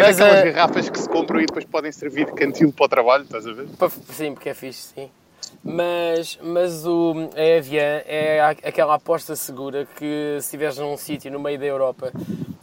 Mas, 0.00 0.16
daquelas 0.16 0.18
eh, 0.46 0.50
garrafas 0.52 0.88
que 0.90 0.98
se 0.98 1.08
compram 1.08 1.40
e 1.40 1.46
depois 1.46 1.64
podem 1.66 1.92
servir 1.92 2.26
de 2.26 2.32
cantil 2.32 2.72
para 2.72 2.86
o 2.86 2.88
trabalho, 2.88 3.24
estás 3.24 3.46
a 3.46 3.52
ver? 3.52 3.66
Sim, 4.10 4.32
porque 4.34 4.48
é 4.48 4.54
fixe, 4.54 4.92
sim. 4.94 5.10
Mas, 5.62 6.38
mas 6.42 6.86
o, 6.86 7.30
a 7.36 7.42
Evian 7.42 8.02
é 8.06 8.40
aquela 8.64 8.94
aposta 8.94 9.36
segura 9.36 9.86
que 9.96 10.36
se 10.40 10.46
estiveres 10.46 10.78
num 10.78 10.96
sítio 10.96 11.30
no 11.30 11.40
meio 11.40 11.58
da 11.58 11.66
Europa 11.66 12.12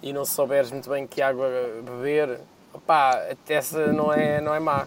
e 0.02 0.12
não 0.12 0.26
souberes 0.26 0.72
muito 0.72 0.90
bem 0.90 1.08
que 1.08 1.22
água 1.22 1.50
beber, 1.84 2.40
até 2.88 3.56
essa 3.56 3.94
não 3.94 4.12
é, 4.12 4.42
não 4.42 4.54
é 4.54 4.60
má. 4.60 4.86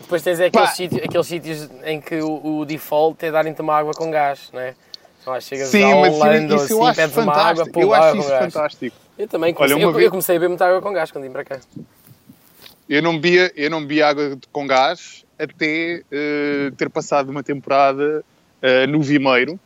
Depois 0.00 0.22
tens 0.22 0.40
aqueles, 0.40 0.68
Pá. 0.70 0.74
sítios, 0.74 1.02
aqueles 1.02 1.26
sítios 1.26 1.68
em 1.84 2.00
que 2.00 2.16
o, 2.20 2.58
o 2.60 2.64
default 2.64 3.24
é 3.24 3.30
darem-te 3.30 3.60
uma 3.60 3.76
água 3.76 3.92
com 3.92 4.10
gás, 4.10 4.50
não 4.52 4.60
é? 4.60 4.74
Ah, 5.26 5.40
chegas 5.40 5.68
Sim, 5.68 5.92
a 5.92 5.96
mas 5.96 6.14
Holanda, 6.14 6.54
isso 6.54 6.72
eu 6.74 6.86
assim, 6.86 7.00
pedes 7.00 7.16
uma 7.16 7.34
água, 7.34 7.66
pô, 7.66 7.80
Eu 7.80 7.92
água 7.92 8.06
acho 8.06 8.12
com 8.14 8.20
isso 8.20 8.28
gás. 8.30 8.54
fantástico. 8.54 8.96
Eu 9.18 9.26
também 9.26 9.52
comecei, 9.52 9.76
Olha, 9.76 9.82
eu, 9.82 10.00
eu 10.00 10.10
comecei 10.10 10.36
a 10.36 10.38
beber 10.38 10.48
muita 10.48 10.66
água 10.66 10.80
com 10.80 10.92
gás 10.92 11.10
quando 11.10 11.24
vim 11.24 11.30
para 11.32 11.44
cá. 11.44 11.60
Eu 12.88 13.02
não 13.02 13.18
bebia, 13.18 13.52
eu 13.56 13.68
não 13.68 13.80
bebia 13.80 14.06
água 14.06 14.38
com 14.52 14.64
gás 14.64 15.25
até 15.38 16.02
eh, 16.10 16.70
ter 16.76 16.88
passado 16.90 17.30
uma 17.30 17.42
temporada 17.42 18.24
eh, 18.62 18.86
no 18.86 19.02
Vimeiro, 19.02 19.58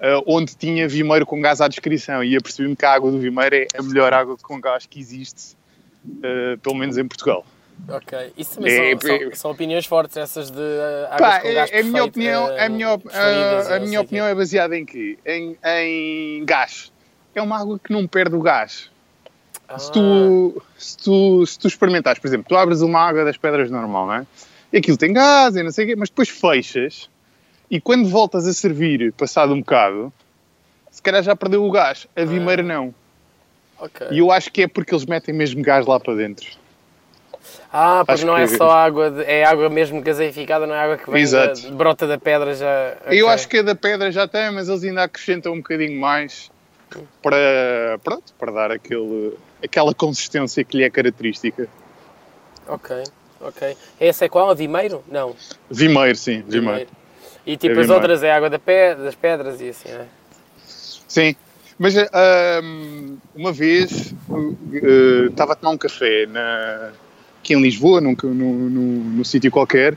eh, 0.00 0.20
onde 0.26 0.54
tinha 0.56 0.88
Vimeiro 0.88 1.26
com 1.26 1.40
gás 1.40 1.60
à 1.60 1.68
descrição 1.68 2.22
e 2.22 2.36
apercebi-me 2.36 2.76
que 2.76 2.84
a 2.84 2.92
água 2.92 3.10
do 3.10 3.18
Vimeiro 3.18 3.54
é 3.56 3.66
a 3.76 3.82
melhor 3.82 4.12
água 4.12 4.36
com 4.40 4.60
gás 4.60 4.86
que 4.86 5.00
existe, 5.00 5.56
pelo 6.62 6.76
menos 6.76 6.96
em 6.96 7.06
Portugal. 7.06 7.44
Ok. 7.88 8.32
Isso 8.36 8.56
também 8.56 8.72
É, 8.72 8.98
são, 8.98 9.10
é- 9.10 9.18
são, 9.20 9.34
são 9.34 9.50
opiniões 9.52 9.86
fortes, 9.86 10.16
essas 10.16 10.50
de 10.50 10.58
uh, 10.58 11.16
Pá, 11.18 11.40
com 11.40 11.52
gás 11.54 11.70
é- 11.70 11.80
a 11.80 11.82
minha 11.84 12.04
opinião, 12.04 12.48
eh, 12.50 12.64
a 12.64 12.68
minha, 12.68 12.90
op- 12.92 13.08
a- 13.12 13.76
a 13.76 13.80
minha 13.80 14.00
opinião 14.00 14.26
é 14.26 14.34
baseada 14.34 14.76
em 14.76 14.84
quê? 14.84 15.16
Em, 15.24 15.56
em 15.64 16.44
gás. 16.44 16.92
É 17.34 17.40
uma 17.42 17.58
água 17.60 17.78
que 17.78 17.92
não 17.92 18.06
perde 18.06 18.34
o 18.34 18.40
gás. 18.40 18.90
quê. 19.68 19.78
Se 19.78 19.88
Ah, 19.90 19.92
tu, 19.92 20.62
se, 20.76 20.96
tu, 20.98 21.46
se 21.46 21.58
tu 21.58 21.68
experimentares, 21.68 22.18
por 22.20 22.26
exemplo, 22.26 22.46
tu 22.48 22.56
abres 22.56 22.80
uma 22.80 23.00
água 23.00 23.24
das 23.24 23.36
pedras 23.36 23.70
normal, 23.70 24.06
não 24.06 24.14
é? 24.14 24.26
E 24.72 24.78
aquilo 24.78 24.96
tem 24.96 25.12
gás 25.12 25.56
e 25.56 25.62
não 25.62 25.70
sei 25.70 25.84
o 25.84 25.88
quê, 25.88 25.96
mas 25.96 26.08
depois 26.10 26.28
fechas 26.28 27.08
e 27.70 27.80
quando 27.80 28.08
voltas 28.08 28.46
a 28.46 28.52
servir, 28.52 29.12
passado 29.12 29.52
um 29.52 29.60
bocado, 29.60 30.12
se 30.90 31.02
calhar 31.02 31.22
já 31.22 31.34
perdeu 31.36 31.64
o 31.64 31.70
gás. 31.70 32.06
A 32.16 32.24
vimeira 32.24 32.62
não. 32.62 32.94
ok. 33.78 34.08
E 34.10 34.18
eu 34.18 34.30
acho 34.30 34.50
que 34.50 34.62
é 34.62 34.68
porque 34.68 34.94
eles 34.94 35.04
metem 35.06 35.34
mesmo 35.34 35.62
gás 35.62 35.86
lá 35.86 35.98
para 36.00 36.14
dentro. 36.14 36.46
Ah, 37.72 38.02
porque 38.06 38.24
não 38.24 38.36
é 38.36 38.46
que- 38.46 38.56
só 38.56 38.70
água, 38.70 39.10
de- 39.10 39.22
é 39.24 39.44
água 39.44 39.68
mesmo 39.68 40.00
gaseificada, 40.00 40.66
não 40.66 40.74
é 40.74 40.80
água 40.80 40.96
que 40.96 41.10
vem 41.10 41.30
da, 41.30 41.52
brota 41.72 42.06
da 42.06 42.18
pedra 42.18 42.54
já. 42.54 42.96
Eu 43.06 43.26
ok. 43.26 43.34
acho 43.34 43.48
que 43.48 43.58
a 43.58 43.62
da 43.62 43.74
pedra 43.74 44.10
já 44.10 44.26
tem, 44.26 44.50
mas 44.50 44.68
eles 44.68 44.82
ainda 44.84 45.02
acrescentam 45.04 45.52
um 45.52 45.58
bocadinho 45.58 45.98
mais 46.00 46.50
para, 47.22 47.98
pronto, 48.02 48.32
para 48.38 48.52
dar 48.52 48.70
aquele, 48.70 49.34
aquela 49.62 49.94
consistência 49.94 50.64
que 50.64 50.78
lhe 50.78 50.84
é 50.84 50.90
característica. 50.90 51.68
Ok, 52.66 53.04
ok. 53.40 53.76
Essa 54.00 54.24
é 54.24 54.28
qual? 54.28 54.50
A 54.50 54.54
Vimeiro? 54.54 55.02
Não. 55.10 55.34
Vimeiro, 55.70 56.16
sim, 56.16 56.42
vimeiro. 56.46 56.88
E 57.46 57.56
tipo, 57.56 57.68
É 57.68 57.80
as 57.80 57.86
Vimeiro. 57.86 57.94
outras 57.94 58.22
é 58.22 58.32
água 58.32 58.50
da 58.50 58.58
pe- 58.58 58.94
das 58.94 59.14
pedras 59.14 59.60
e 59.60 59.68
assim, 59.70 59.90
não 59.92 60.00
é? 60.00 60.06
Sim, 61.08 61.34
mas 61.78 61.94
ahm, 61.96 63.16
uma 63.34 63.52
vez 63.52 64.12
uh, 64.28 65.26
estava 65.30 65.52
a 65.52 65.56
tomar 65.56 65.72
um 65.72 65.78
café 65.78 66.26
na, 66.26 66.90
aqui 67.40 67.54
em 67.54 67.62
Lisboa, 67.62 68.00
num, 68.00 68.14
num, 68.22 68.34
num, 68.34 69.04
num 69.16 69.24
sítio 69.24 69.50
qualquer, 69.50 69.96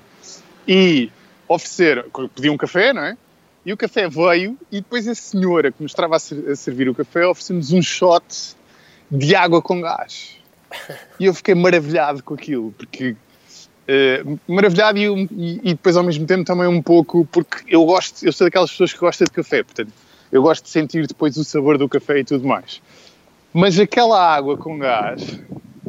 e 0.67 1.11
ofereceram, 1.47 2.03
pedi 2.33 2.49
um 2.49 2.55
café, 2.55 2.93
não 2.93 3.03
é? 3.03 3.17
E 3.65 3.73
o 3.73 3.77
café 3.77 4.07
veio, 4.07 4.57
e 4.71 4.77
depois 4.81 5.07
a 5.07 5.13
senhora 5.13 5.71
que 5.71 5.83
nos 5.83 5.91
estava 5.91 6.15
a, 6.15 6.19
ser- 6.19 6.49
a 6.49 6.55
servir 6.55 6.87
o 6.89 6.95
café 6.95 7.27
ofereceu-nos 7.27 7.71
um 7.73 7.81
shot 7.81 8.55
de 9.11 9.35
água 9.35 9.61
com 9.61 9.81
gás. 9.81 10.37
E 11.19 11.25
eu 11.25 11.33
fiquei 11.33 11.53
maravilhado 11.53 12.23
com 12.23 12.33
aquilo, 12.33 12.71
porque. 12.77 13.15
Eh, 13.93 14.23
maravilhado 14.47 14.97
e, 14.97 15.59
e- 15.63 15.73
depois 15.73 15.97
ao 15.97 16.03
mesmo 16.03 16.25
tempo 16.25 16.45
também 16.45 16.65
um 16.65 16.81
pouco 16.81 17.27
porque 17.29 17.57
eu 17.67 17.83
gosto, 17.83 18.25
eu 18.25 18.31
sou 18.31 18.47
daquelas 18.47 18.71
pessoas 18.71 18.93
que 18.93 18.99
gostam 18.99 19.25
de 19.25 19.31
café, 19.31 19.61
portanto 19.63 19.91
eu 20.31 20.41
gosto 20.41 20.63
de 20.63 20.69
sentir 20.69 21.05
depois 21.07 21.35
o 21.35 21.43
sabor 21.43 21.77
do 21.77 21.89
café 21.89 22.19
e 22.19 22.23
tudo 22.23 22.47
mais. 22.47 22.81
Mas 23.53 23.77
aquela 23.77 24.17
água 24.33 24.55
com 24.55 24.79
gás, 24.79 25.37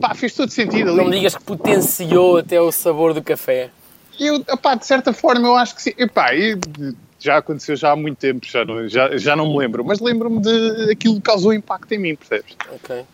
pá, 0.01 0.15
fez 0.17 0.35
todo 0.35 0.51
sentido 0.51 0.89
ali. 0.89 0.97
Não 0.99 1.05
me 1.05 1.13
digas 1.13 1.37
que 1.37 1.45
potenciou 1.45 2.39
até 2.39 2.61
o 2.61 2.73
sabor 2.73 3.15
do 3.15 3.23
café. 3.23 3.71
Eu, 4.19 4.45
epá, 4.49 4.75
de 4.75 4.85
certa 4.85 5.13
forma, 5.13 5.47
eu 5.47 5.55
acho 5.55 5.77
que 5.77 5.83
sim. 5.83 5.93
Epá, 5.97 6.31
já 7.21 7.37
aconteceu 7.37 7.77
já 7.77 7.93
há 7.93 7.97
muito 7.97 8.19
tempo, 8.19 8.45
já 8.45 8.65
não, 8.65 8.89
já, 8.89 9.17
já 9.17 9.37
não 9.37 9.49
me 9.53 9.59
lembro, 9.59 9.85
mas 9.85 10.01
lembro-me 10.01 10.41
de 10.41 10.91
aquilo 10.91 11.15
que 11.15 11.21
causou 11.23 11.55
impacto 11.55 11.93
em 11.93 11.99
mim, 11.99 12.17
percebes? 12.17 12.57
Ok. 12.75 13.05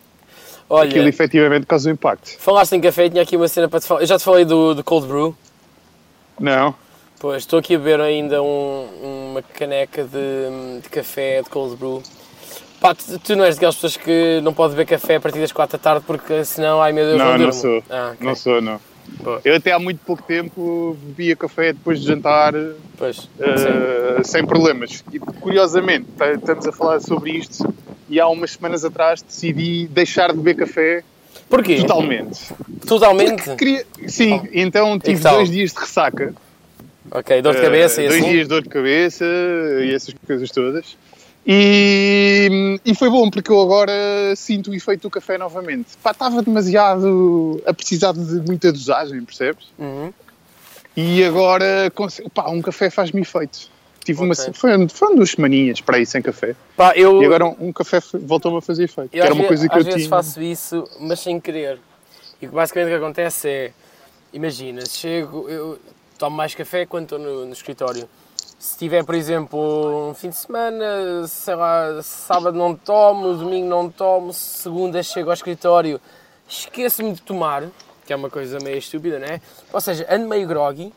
Olha, 0.69 0.87
Aquilo 0.89 1.07
efetivamente 1.07 1.65
causou 1.65 1.91
impacto. 1.91 2.37
falaste 2.39 2.73
em 2.73 2.81
café, 2.81 3.09
tinha 3.09 3.23
aqui 3.23 3.35
uma 3.35 3.47
cena 3.47 3.67
para 3.67 3.79
te 3.79 3.87
falar. 3.87 4.01
Eu 4.01 4.05
já 4.07 4.17
te 4.19 4.23
falei 4.23 4.45
do, 4.45 4.75
do 4.75 4.83
Cold 4.83 5.07
Brew. 5.07 5.35
Não? 6.39 6.73
Pois, 7.19 7.37
estou 7.43 7.59
aqui 7.59 7.75
a 7.75 7.77
beber 7.77 7.99
ainda 7.99 8.41
um- 8.41 9.29
uma 9.31 9.41
caneca 9.41 10.03
de, 10.03 10.79
de 10.81 10.89
café 10.89 11.41
de 11.41 11.49
cold 11.49 11.75
brew. 11.75 12.01
Pá, 12.79 12.95
tu, 12.95 13.19
tu 13.19 13.35
não 13.35 13.43
és 13.43 13.55
daquelas 13.55 13.75
pessoas 13.75 13.97
que 13.97 14.39
não 14.41 14.53
pode 14.53 14.73
beber 14.73 14.85
café 14.85 15.15
a 15.15 15.19
partir 15.19 15.39
das 15.39 15.51
4 15.51 15.77
da 15.77 15.83
tarde 15.83 16.03
porque 16.07 16.45
senão, 16.45 16.81
ai 16.81 16.93
meu 16.93 17.05
Deus, 17.05 17.17
Não, 17.17 17.37
não, 17.37 17.45
não 17.47 17.51
sou. 17.51 17.83
Ah, 17.89 18.11
ok. 18.13 18.25
Não 18.25 18.35
sou, 18.35 18.61
não. 18.61 18.79
Boa. 19.21 19.41
Eu 19.43 19.55
até 19.55 19.73
há 19.73 19.79
muito 19.79 19.99
pouco 20.05 20.23
tempo 20.23 20.95
bebia 21.03 21.35
café 21.35 21.73
depois 21.73 21.99
de 21.99 22.05
jantar 22.07 22.53
Pois. 22.97 23.25
Uh, 23.37 24.23
sem 24.23 24.45
problemas. 24.45 25.03
E 25.11 25.19
curiosamente, 25.19 26.05
tá- 26.17 26.31
estamos 26.31 26.65
a 26.67 26.71
falar 26.71 27.01
sobre 27.01 27.31
isto 27.31 27.67
e 28.09 28.19
há 28.19 28.27
umas 28.27 28.51
semanas 28.51 28.83
atrás 28.83 29.21
decidi 29.21 29.87
deixar 29.87 30.31
de 30.31 30.37
beber 30.37 30.55
café 30.55 31.03
Porquê? 31.49 31.77
totalmente. 31.77 32.53
Totalmente? 32.85 33.55
Queria, 33.55 33.85
sim, 34.07 34.41
então 34.53 34.99
tive 34.99 35.21
dois 35.21 35.49
dias 35.49 35.71
de 35.71 35.79
ressaca. 35.79 36.33
Ok, 37.11 37.41
dor 37.41 37.55
de 37.55 37.61
cabeça 37.61 38.01
Uh, 38.01 38.03
e 38.03 38.07
Dois 38.07 38.21
assim? 38.21 38.29
dias 38.31 38.43
de 38.43 38.49
dor 38.49 38.61
de 38.61 38.69
cabeça 38.69 39.25
e 39.25 39.93
essas 39.93 40.13
coisas 40.27 40.51
todas. 40.51 40.95
E, 41.47 42.79
e 42.85 42.93
foi 42.93 43.09
bom 43.09 43.29
porque 43.31 43.51
eu 43.51 43.59
agora 43.59 43.91
sinto 44.35 44.69
o 44.69 44.75
efeito 44.75 45.03
do 45.03 45.09
café 45.09 45.37
novamente. 45.37 45.87
Pá, 46.03 46.11
estava 46.11 46.43
demasiado 46.43 47.61
a 47.65 47.73
precisar 47.73 48.13
de 48.13 48.41
muita 48.45 48.71
dosagem, 48.71 49.23
percebes? 49.23 49.65
Uhum. 49.79 50.13
E 50.95 51.23
agora, 51.23 51.91
pá, 52.33 52.49
um 52.49 52.61
café 52.61 52.89
faz-me 52.91 53.21
efeito. 53.21 53.71
Tive 54.13 54.23
uma, 54.23 54.33
Ok. 54.33 54.53
foi, 54.53 54.89
foram 54.89 55.15
duas 55.15 55.31
semaninhas 55.31 55.81
para 55.81 55.97
aí 55.97 56.05
sem 56.05 56.21
café. 56.21 56.55
Pá, 56.75 56.93
eu, 56.95 57.21
E 57.21 57.25
agora 57.25 57.45
um, 57.45 57.55
um 57.59 57.71
café 57.73 57.99
voltou-me 58.13 58.57
a 58.57 58.61
fazer 58.61 58.85
efeito. 58.85 59.07
eu 59.07 59.09
que 59.09 59.19
era 59.19 59.29
às, 59.31 59.35
uma 59.37 59.47
coisa 59.47 59.67
que 59.69 59.73
às 59.73 59.79
eu 59.79 59.85
vezes 59.85 60.01
tinha. 60.01 60.09
faço 60.09 60.41
isso, 60.41 60.89
mas 60.99 61.19
sem 61.19 61.39
querer. 61.39 61.79
E 62.41 62.47
basicamente 62.47 62.87
o 62.89 62.97
que 62.97 63.03
acontece 63.03 63.47
é, 63.49 63.71
imagina, 64.33 64.85
chego, 64.85 65.47
eu 65.49 65.77
tomo 66.17 66.35
mais 66.35 66.55
café 66.55 66.85
quando 66.85 67.03
estou 67.03 67.19
no, 67.19 67.45
no 67.45 67.53
escritório. 67.53 68.09
Se 68.57 68.77
tiver, 68.77 69.03
por 69.05 69.15
exemplo, 69.15 70.09
um 70.09 70.13
fim 70.13 70.29
de 70.29 70.35
semana, 70.37 71.27
sei 71.27 71.55
lá, 71.55 72.01
sábado 72.01 72.57
não 72.57 72.75
tomo, 72.75 73.33
domingo 73.35 73.67
não 73.69 73.89
tomo, 73.89 74.33
segunda 74.33 75.01
chego 75.01 75.29
ao 75.29 75.33
escritório, 75.33 75.99
esqueço-me 76.47 77.13
de 77.13 77.21
tomar, 77.21 77.63
que 78.05 78.11
é 78.11 78.15
uma 78.15 78.29
coisa 78.29 78.57
meio 78.61 78.77
estúpida, 78.77 79.17
não 79.19 79.27
é? 79.27 79.39
Ou 79.71 79.79
seja, 79.79 80.05
ando 80.09 80.27
meio 80.27 80.47
groggy, 80.47 80.91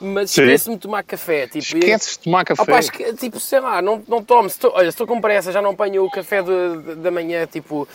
mas 0.00 0.30
Sim. 0.30 0.42
esqueço-me 0.42 0.76
de 0.76 0.82
tomar 0.82 1.02
café. 1.02 1.46
Tipo, 1.46 1.58
Esqueces 1.58 2.12
de 2.16 2.24
tomar 2.24 2.44
café. 2.44 2.62
Opa, 2.62 2.78
esque- 2.78 3.12
tipo, 3.14 3.38
sei 3.38 3.60
lá, 3.60 3.80
não, 3.82 4.02
não 4.08 4.22
tomo. 4.22 4.48
Se 4.48 4.58
tô- 4.58 4.70
olha, 4.72 4.84
se 4.84 4.94
estou 4.94 5.06
com 5.06 5.20
pressa, 5.20 5.52
já 5.52 5.60
não 5.60 5.70
apanho 5.70 6.04
o 6.04 6.10
café 6.10 6.42
de- 6.42 6.94
da 6.96 7.10
manhã, 7.10 7.46
tipo, 7.46 7.86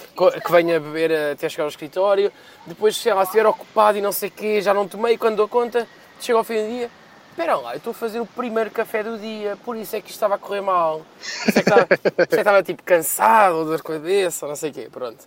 que 0.44 0.52
venho 0.52 0.76
a 0.76 0.80
beber 0.80 1.12
até 1.34 1.50
chegar 1.50 1.64
ao 1.64 1.70
escritório. 1.70 2.32
Depois, 2.68 2.96
sei 2.98 3.14
lá, 3.14 3.22
se 3.26 3.30
estiver 3.30 3.46
ocupado 3.48 3.98
e 3.98 4.02
não 4.02 4.12
sei 4.12 4.30
o 4.30 4.32
quê, 4.32 4.62
já 4.62 4.74
não 4.74 4.88
tomei. 4.88 5.18
Quando 5.18 5.36
dou 5.38 5.48
conta, 5.48 5.88
chego 6.20 6.38
ao 6.38 6.44
fim 6.44 6.56
do 6.62 6.68
dia. 6.70 6.90
Espera 7.32 7.58
lá, 7.58 7.74
eu 7.74 7.78
estou 7.78 7.92
a 7.92 7.94
fazer 7.94 8.22
o 8.22 8.26
primeiro 8.26 8.72
café 8.72 9.04
do 9.04 9.18
dia, 9.18 9.58
por 9.66 9.76
isso 9.76 9.94
é 9.94 10.00
que 10.00 10.06
isto 10.08 10.16
estava 10.16 10.36
a 10.36 10.38
correr 10.38 10.62
mal. 10.62 11.00
Por 11.20 11.50
isso 11.50 11.50
é 11.50 11.52
que 11.52 11.60
estava, 11.70 11.88
é 12.18 12.26
que 12.28 12.36
estava 12.36 12.64
tipo, 12.64 12.82
cansado, 12.84 13.56
ou 13.58 13.66
dor 13.66 13.76
de 13.76 13.84
cabeça, 13.84 14.48
não 14.48 14.56
sei 14.56 14.70
o 14.70 14.74
quê, 14.74 14.88
pronto. 14.90 15.18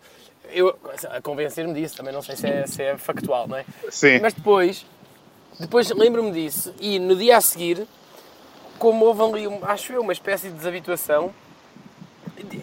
Eu, 0.50 0.74
a 1.10 1.20
convencer-me 1.20 1.74
disso, 1.74 1.94
também 1.98 2.10
não 2.14 2.22
sei 2.22 2.34
se 2.34 2.46
é, 2.46 2.66
se 2.66 2.82
é 2.82 2.96
factual, 2.96 3.46
não 3.46 3.58
é? 3.58 3.66
Sim. 3.90 4.20
Mas 4.22 4.32
depois, 4.32 4.86
depois 5.58 5.88
lembro-me 5.90 6.30
disso. 6.32 6.74
E 6.80 6.98
no 6.98 7.14
dia 7.16 7.36
a 7.36 7.40
seguir, 7.40 7.86
como 8.78 9.04
houve 9.04 9.22
ali, 9.22 9.58
acho 9.62 9.92
eu, 9.92 10.02
uma 10.02 10.12
espécie 10.12 10.48
de 10.48 10.54
desabituação, 10.54 11.32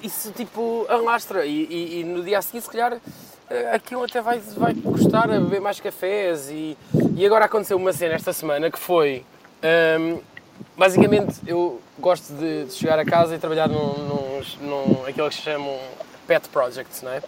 isso 0.04 0.32
tipo 0.32 0.86
alastra. 0.90 1.46
E, 1.46 1.66
e- 1.66 2.00
e 2.00 2.04
no 2.04 2.24
dia 2.24 2.40
a 2.40 2.42
seguir, 2.42 2.62
se 2.62 2.70
calhar, 2.70 2.98
eh, 3.50 3.72
aquilo 3.74 4.04
até 4.04 4.22
vai, 4.22 4.40
vai 4.40 4.74
custar 4.74 5.30
a 5.30 5.40
beber 5.40 5.62
mais 5.62 5.80
cafés. 5.80 6.50
E, 6.50 6.78
e 7.16 7.26
agora 7.26 7.46
aconteceu 7.46 7.78
uma 7.78 7.92
cena 7.94 8.16
esta 8.16 8.32
semana 8.34 8.72
que 8.72 8.80
foi, 8.80 9.26
hum, 10.00 10.20
basicamente 10.78 11.36
eu 11.46 11.82
gosto 12.00 12.34
de, 12.34 12.66
de 12.66 12.74
chegar 12.74 12.98
a 13.00 13.06
casa 13.06 13.36
e 13.36 13.40
trabalhar 13.40 13.68
num, 13.68 13.94
num, 14.08 14.42
num 14.62 15.06
aquilo 15.06 15.30
que 15.30 15.36
se 15.36 15.42
chamam 15.42 15.78
pet 16.28 16.48
projects, 16.50 17.02
não 17.02 17.12
é? 17.12 17.22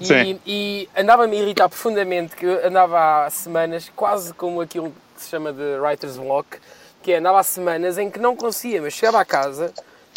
E, 0.00 0.40
e 0.46 0.88
andava-me 0.96 1.36
a 1.36 1.40
irritar 1.42 1.68
profundamente 1.68 2.36
que 2.36 2.46
andava 2.46 3.26
há 3.26 3.30
semanas, 3.30 3.90
quase 3.94 4.32
como 4.34 4.60
aquilo 4.60 4.92
que 5.14 5.22
se 5.22 5.30
chama 5.30 5.52
de 5.52 5.78
writer's 5.80 6.16
block, 6.16 6.58
que 7.02 7.12
é 7.12 7.18
andava 7.18 7.40
há 7.40 7.42
semanas 7.42 7.98
em 7.98 8.10
que 8.10 8.18
não 8.18 8.36
conseguia, 8.36 8.80
mas 8.80 8.94
chegava 8.94 9.20
à 9.20 9.24
casa, 9.24 9.72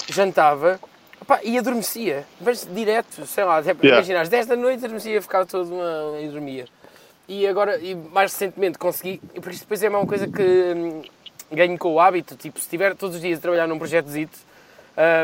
jantava 0.07 0.79
opá, 1.21 1.39
e 1.43 1.57
adormecia, 1.57 2.25
mas 2.39 2.67
direto, 2.69 3.25
sei 3.25 3.43
lá, 3.43 3.59
Yeah. 3.59 3.77
imagina, 3.83 4.21
às 4.21 4.29
10 4.29 4.47
da 4.47 4.55
noite 4.55 4.83
adormecia, 4.83 5.21
ficava 5.21 5.45
todo 5.45 5.73
uma, 5.73 6.19
e 6.19 6.27
dormia. 6.27 6.65
E 7.27 7.47
agora, 7.47 7.77
e 7.77 7.95
mais 7.95 8.33
recentemente 8.33 8.77
consegui, 8.77 9.21
e 9.33 9.39
porque 9.39 9.55
isto 9.55 9.61
depois 9.61 9.81
é 9.81 9.89
uma 9.89 10.05
coisa 10.05 10.27
que 10.27 10.41
hum, 10.41 11.01
ganho 11.51 11.77
com 11.77 11.93
o 11.93 11.99
hábito, 11.99 12.35
tipo, 12.35 12.59
se 12.59 12.65
estiver 12.65 12.95
todos 12.95 13.15
os 13.15 13.21
dias 13.21 13.39
a 13.39 13.41
trabalhar 13.41 13.67
num 13.67 13.77
projetozito, 13.77 14.37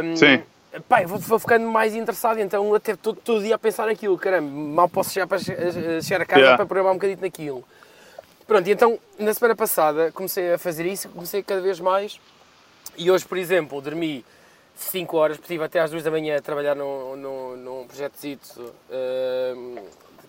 hum, 0.03 0.15
Sim. 0.15 0.43
Pá, 0.87 1.01
vou, 1.05 1.17
vou 1.19 1.39
ficando 1.39 1.67
mais 1.67 1.95
interessado, 1.95 2.39
então 2.39 2.73
até 2.73 2.95
todo, 2.95 3.19
todo 3.23 3.41
dia 3.43 3.55
a 3.55 3.57
pensar 3.59 3.87
naquilo, 3.87 4.17
caramba, 4.17 4.49
mal 4.49 4.89
posso 4.89 5.11
chegar, 5.11 5.27
para, 5.27 5.39
che- 5.39 6.01
chegar 6.01 6.21
a 6.21 6.25
casa 6.25 6.39
Yeah. 6.41 6.57
para 6.57 6.65
programar 6.65 6.93
um 6.93 6.95
bocadinho 6.97 7.19
naquilo. 7.21 7.63
Pronto, 8.45 8.67
e 8.67 8.71
então 8.71 8.99
na 9.19 9.33
semana 9.33 9.55
passada 9.55 10.11
comecei 10.11 10.53
a 10.53 10.57
fazer 10.57 10.85
isso, 10.85 11.09
comecei 11.09 11.41
cada 11.43 11.61
vez 11.61 11.79
mais, 11.79 12.19
e 12.97 13.09
hoje, 13.11 13.25
por 13.25 13.37
exemplo, 13.37 13.79
dormi 13.81 14.23
5 14.75 15.17
horas, 15.17 15.37
estive 15.37 15.63
até 15.63 15.79
às 15.79 15.91
2 15.91 16.03
da 16.03 16.11
manhã 16.11 16.37
a 16.37 16.41
trabalhar 16.41 16.75
num, 16.75 17.15
num, 17.15 17.55
num 17.57 17.87
projetozito, 17.87 18.61
uh, 18.89 19.79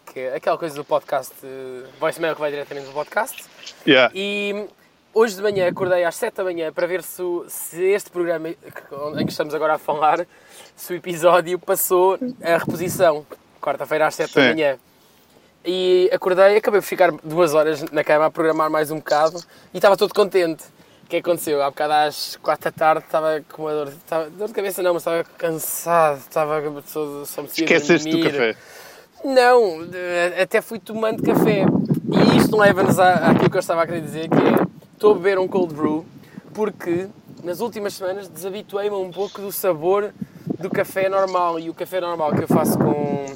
que 0.07 0.21
é 0.21 0.35
aquela 0.37 0.57
coisa 0.59 0.75
do 0.75 0.85
podcast, 0.85 1.35
uh, 1.45 1.87
voicemail 2.01 2.35
que 2.35 2.41
vai 2.41 2.51
diretamente 2.51 2.87
do 2.87 2.93
podcast. 2.93 3.45
Yeah. 3.87 4.11
E 4.15 4.67
hoje 5.19 5.35
de 5.35 5.43
manhã 5.43 5.69
acordei 5.69 6.05
às 6.05 6.15
7 6.15 6.35
da 6.35 6.45
manhã 6.45 6.73
para 6.73 6.87
ver 6.87 7.03
se, 7.03 7.23
se 7.49 7.83
este 7.83 8.09
programa 8.11 8.49
em 8.51 9.25
que 9.27 9.33
estamos 9.33 9.53
agora 9.53 9.75
a 9.75 9.79
falar, 9.79 10.25
se 10.77 10.93
o 10.93 10.97
episódio 10.97 11.59
passou 11.59 12.17
a 12.43 12.57
reposição, 12.59 13.27
quarta-feira 13.61 14.07
às 14.07 14.15
7 14.15 14.33
da 14.35 14.43
Sim. 14.43 14.49
manhã. 14.51 14.79
E 15.65 16.09
acordei, 16.13 16.57
acabei 16.57 16.81
por 16.81 16.87
ficar 16.87 17.11
duas 17.25 17.53
horas 17.53 17.83
na 17.91 18.05
cama 18.05 18.27
a 18.27 18.31
programar 18.31 18.71
mais 18.71 18.93
um 18.93 18.97
bocado 18.99 19.43
e 19.75 19.79
estava 19.79 19.97
todo 19.97 20.15
contente. 20.15 20.63
O 21.05 21.09
que 21.09 21.17
é 21.17 21.19
aconteceu? 21.19 21.61
Há 21.63 21.71
bocado 21.71 21.93
às 21.95 22.37
4 22.37 22.65
da 22.71 22.71
tarde 22.71 23.05
estava 23.05 23.43
com 23.53 23.63
uma 23.63 23.73
dor, 23.73 23.89
estava, 23.89 24.31
dor 24.31 24.47
de 24.49 24.55
cabeça 24.55 24.83
não, 24.83 24.93
mas 24.95 25.03
estava 25.03 25.25
cansado, 25.37 26.19
estava 26.19 26.63
todo, 26.93 27.27
só 27.27 27.43
me 27.43 27.49
Esqueceste 27.49 28.09
do 28.09 28.23
café. 28.23 28.55
Não, 29.25 29.85
de- 29.85 30.41
até 30.41 30.61
fui 30.61 30.79
tomando 30.79 31.23
café. 31.23 31.65
E 32.11 32.37
isto 32.37 32.57
leva-nos 32.57 32.99
àquilo 33.01 33.51
que 33.51 33.57
eu 33.57 33.61
estava 33.61 33.83
a 33.83 33.87
querer 33.87 34.01
dizer, 34.03 34.29
que 34.29 34.37
é, 34.37 34.78
estou 34.99 35.13
a 35.13 35.15
beber 35.15 35.39
um 35.39 35.47
cold 35.47 35.73
brew, 35.73 36.05
porque 36.53 37.07
nas 37.45 37.61
últimas 37.61 37.95
semanas 37.95 38.29
desabituei-me 38.29 38.97
um 38.97 39.13
pouco 39.13 39.41
do 39.41 39.53
sabor 39.53 40.13
do 40.59 40.69
café 40.69 41.09
normal. 41.09 41.61
E 41.61 41.71
o 41.71 41.75
café 41.75 42.01
normal 42.01 42.33
que 42.35 42.43
eu 42.43 42.49
faço 42.49 42.77
com, 42.77 43.27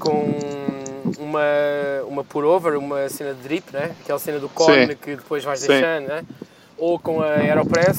com 0.00 1.22
uma, 1.22 1.42
uma 2.08 2.24
pour-over, 2.24 2.78
uma 2.78 3.08
cena 3.10 3.34
de 3.34 3.42
drip, 3.42 3.70
né? 3.74 3.94
aquela 4.02 4.18
cena 4.18 4.38
do 4.38 4.48
cone 4.48 4.96
que 4.96 5.16
depois 5.16 5.44
vais 5.44 5.60
Sim. 5.60 5.68
deixando, 5.68 6.08
né? 6.08 6.24
ou 6.78 6.98
com 6.98 7.20
a 7.20 7.26
Aeropress, 7.26 7.98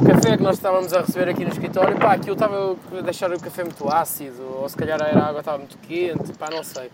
o 0.00 0.04
café 0.04 0.36
que 0.36 0.42
nós 0.44 0.56
estávamos 0.56 0.92
a 0.94 1.00
receber 1.00 1.28
aqui 1.28 1.44
no 1.44 1.50
escritório, 1.50 1.98
pá, 1.98 2.12
aquilo 2.14 2.34
estava 2.34 2.76
a 2.96 3.00
deixar 3.02 3.32
o 3.32 3.38
café 3.40 3.64
muito 3.64 3.86
ácido, 3.92 4.42
ou 4.60 4.68
se 4.68 4.76
calhar 4.76 5.02
a 5.02 5.26
água 5.26 5.40
estava 5.40 5.58
muito 5.58 5.76
quente, 5.78 6.32
pá, 6.38 6.48
não 6.50 6.62
sei. 6.62 6.88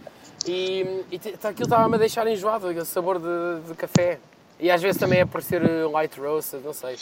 E, 0.46 1.04
e 1.12 1.18
te- 1.18 1.34
aquilo 1.46 1.64
estava-me 1.64 1.94
a 1.96 1.98
deixar 1.98 2.26
enjoado, 2.26 2.66
aquele 2.66 2.84
sabor 2.86 3.18
de, 3.20 3.68
de 3.68 3.74
café. 3.74 4.18
E 4.60 4.70
às 4.70 4.82
vezes 4.82 4.98
também 5.00 5.20
é 5.20 5.24
por 5.24 5.42
ser 5.42 5.62
uh, 5.62 5.90
light 5.92 6.18
roasted, 6.18 6.62
não 6.64 6.72
sei. 6.72 6.96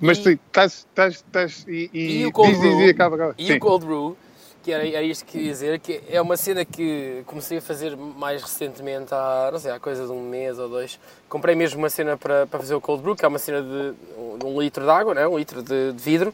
Mas 0.00 0.18
tu 0.18 0.30
estás. 0.30 0.72
estás, 0.90 1.14
estás 1.14 1.64
e, 1.68 1.90
e, 1.92 2.20
E 2.22 2.26
o 2.26 2.32
cold 2.32 2.50
diz, 2.50 2.60
brew, 2.60 2.78
diz, 2.78 2.90
acaba, 2.90 3.16
acaba. 3.16 3.34
e 3.38 3.46
Sim. 3.46 3.52
o 3.54 3.60
cold 3.60 3.86
brew, 3.86 4.16
que 4.62 4.72
era, 4.72 4.86
era 4.88 5.02
isto 5.02 5.24
que 5.24 5.38
ia 5.38 5.50
dizer, 5.52 5.78
que 5.78 6.00
é 6.08 6.20
uma 6.20 6.36
cena 6.36 6.64
que 6.64 7.22
comecei 7.26 7.58
a 7.58 7.62
fazer 7.62 7.96
mais 7.96 8.42
recentemente, 8.42 9.12
há, 9.12 9.50
não 9.52 9.58
sei, 9.58 9.70
há 9.70 9.78
coisa 9.78 10.06
de 10.06 10.12
um 10.12 10.22
mês 10.28 10.58
ou 10.58 10.68
dois. 10.68 10.98
Comprei 11.28 11.54
mesmo 11.54 11.78
uma 11.78 11.90
cena 11.90 12.16
para, 12.16 12.46
para 12.46 12.58
fazer 12.58 12.74
o 12.74 12.80
cold 12.80 13.02
brew, 13.02 13.14
que 13.14 13.24
é 13.24 13.28
uma 13.28 13.38
cena 13.38 13.62
de, 13.62 14.38
de 14.38 14.46
um 14.46 14.60
litro 14.60 14.82
de 14.84 14.90
água, 14.90 15.14
né? 15.14 15.26
um 15.28 15.38
litro 15.38 15.62
de, 15.62 15.92
de 15.92 16.02
vidro, 16.02 16.32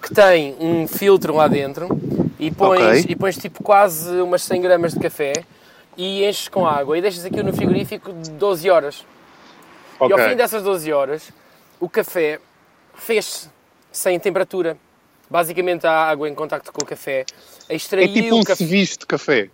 que 0.00 0.14
tem 0.14 0.54
um 0.60 0.86
filtro 0.86 1.34
lá 1.34 1.48
dentro 1.48 1.88
e 2.38 2.50
pões, 2.50 3.00
Ok. 3.00 3.06
e 3.08 3.16
pões 3.16 3.36
tipo 3.36 3.62
quase 3.62 4.20
umas 4.20 4.42
100 4.42 4.60
gramas 4.60 4.92
de 4.92 5.00
café 5.00 5.32
e 5.96 6.24
enches 6.24 6.48
com 6.48 6.66
água 6.66 6.96
e 6.98 7.00
deixas 7.00 7.24
aquilo 7.24 7.44
no 7.44 7.52
frigorífico 7.52 8.12
de 8.12 8.30
12 8.30 8.68
horas. 8.70 9.04
E 10.00 10.04
Ok. 10.04 10.12
ao 10.12 10.28
fim 10.30 10.36
dessas 10.36 10.62
12 10.62 10.92
horas, 10.92 11.30
o 11.80 11.88
café 11.88 12.40
fez-se 12.94 13.48
sem 13.90 14.18
temperatura. 14.18 14.76
Basicamente, 15.30 15.86
a 15.86 15.92
água 15.92 16.28
em 16.28 16.34
contacto 16.34 16.72
com 16.72 16.82
o 16.82 16.86
café 16.86 17.24
É 17.68 17.74
extraiu 17.74 18.12
tipo 18.12 18.34
um 18.34 18.40
o 18.40 18.44
café. 18.44 18.56
ceviche 18.64 18.98
de 18.98 19.06
café. 19.06 19.48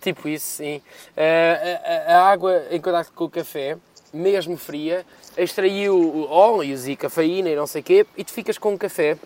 Tipo 0.00 0.28
isso, 0.28 0.46
sim. 0.56 0.80
Eh, 1.16 1.80
a, 2.08 2.14
a- 2.14 2.18
a 2.18 2.30
água 2.30 2.64
em 2.70 2.80
contacto 2.80 3.12
com 3.12 3.24
o 3.24 3.30
café, 3.30 3.76
mesmo 4.12 4.56
fria, 4.56 5.04
extraiu 5.36 6.26
óleos 6.30 6.88
e 6.88 6.96
cafeína 6.96 7.50
e 7.50 7.56
não 7.56 7.66
sei 7.66 7.80
o 7.82 7.84
quê, 7.84 8.06
e 8.16 8.24
tu 8.24 8.32
ficas 8.32 8.56
com 8.58 8.72
um 8.72 8.78
café 8.78 9.16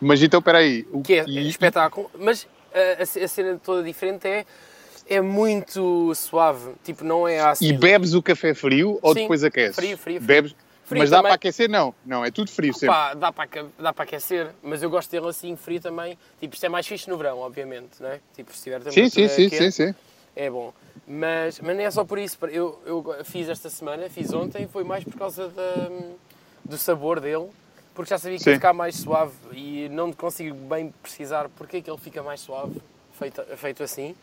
Mas 0.00 0.22
então, 0.22 0.38
espera 0.38 0.58
o 0.92 1.02
que 1.02 1.14
é 1.14 1.24
e- 1.26 1.48
espetáculo. 1.48 2.10
Mas 2.18 2.46
eh, 2.72 2.98
a, 3.00 3.24
a 3.24 3.28
cena 3.28 3.60
toda 3.62 3.82
diferente 3.82 4.26
é, 4.28 4.46
é 5.08 5.20
muito 5.20 6.14
suave. 6.14 6.72
Tipo, 6.84 7.04
não 7.04 7.26
é 7.28 7.36
E 7.36 7.40
ácido. 7.40 7.78
bebes 7.78 8.14
o 8.14 8.22
café 8.22 8.54
frio 8.54 8.98
ou 9.02 9.12
Sim, 9.14 9.22
depois 9.22 9.44
aqueces? 9.44 9.76
frio, 9.76 9.96
frio, 9.98 10.16
frio. 10.20 10.26
Bebes, 10.26 10.54
Frio 10.84 11.00
mas 11.00 11.08
dá 11.10 11.16
também. 11.18 11.30
para 11.30 11.36
aquecer? 11.36 11.68
Não, 11.68 11.94
não, 12.04 12.22
é 12.24 12.30
tudo 12.30 12.50
frio 12.50 12.72
sempre. 12.74 12.88
Pá, 12.88 13.14
dá 13.14 13.32
para, 13.32 13.48
dá 13.78 13.90
para 13.92 14.04
aquecer, 14.04 14.50
mas 14.62 14.82
eu 14.82 14.90
gosto 14.90 15.10
dele 15.10 15.26
assim 15.28 15.56
frio 15.56 15.80
também. 15.80 16.18
Tipo, 16.38 16.54
isto 16.54 16.64
é 16.66 16.68
mais 16.68 16.86
fixe 16.86 17.08
no 17.08 17.16
verão, 17.16 17.38
obviamente, 17.38 18.00
não 18.00 18.08
é? 18.10 18.20
Tipo, 18.36 18.54
se 18.54 18.64
tiver 18.64 18.80
sim, 18.82 18.90
temperatura 18.90 19.08
sim, 19.08 19.28
sim, 19.28 19.48
quente, 19.48 19.72
sim, 19.72 19.86
sim. 19.86 19.94
é 20.36 20.50
bom. 20.50 20.74
Mas, 21.08 21.58
mas 21.60 21.74
não 21.76 21.82
é 21.84 21.90
só 21.90 22.04
por 22.04 22.18
isso. 22.18 22.36
Eu, 22.48 22.78
eu 22.84 23.16
fiz 23.24 23.48
esta 23.48 23.70
semana, 23.70 24.10
fiz 24.10 24.32
ontem, 24.34 24.68
foi 24.68 24.84
mais 24.84 25.02
por 25.04 25.14
causa 25.16 25.48
da, 25.48 25.88
do 26.66 26.76
sabor 26.76 27.18
dele, 27.18 27.48
porque 27.94 28.10
já 28.10 28.18
sabia 28.18 28.38
que 28.38 28.46
ia 28.50 28.54
ficar 28.54 28.74
mais 28.74 28.94
suave 28.96 29.32
e 29.52 29.88
não 29.90 30.12
consigo 30.12 30.54
bem 30.54 30.92
precisar 31.02 31.48
porque 31.56 31.78
é 31.78 31.80
que 31.80 31.90
ele 31.90 31.98
fica 31.98 32.22
mais 32.22 32.40
suave, 32.40 32.74
feito, 33.18 33.42
feito 33.56 33.82
assim. 33.82 34.14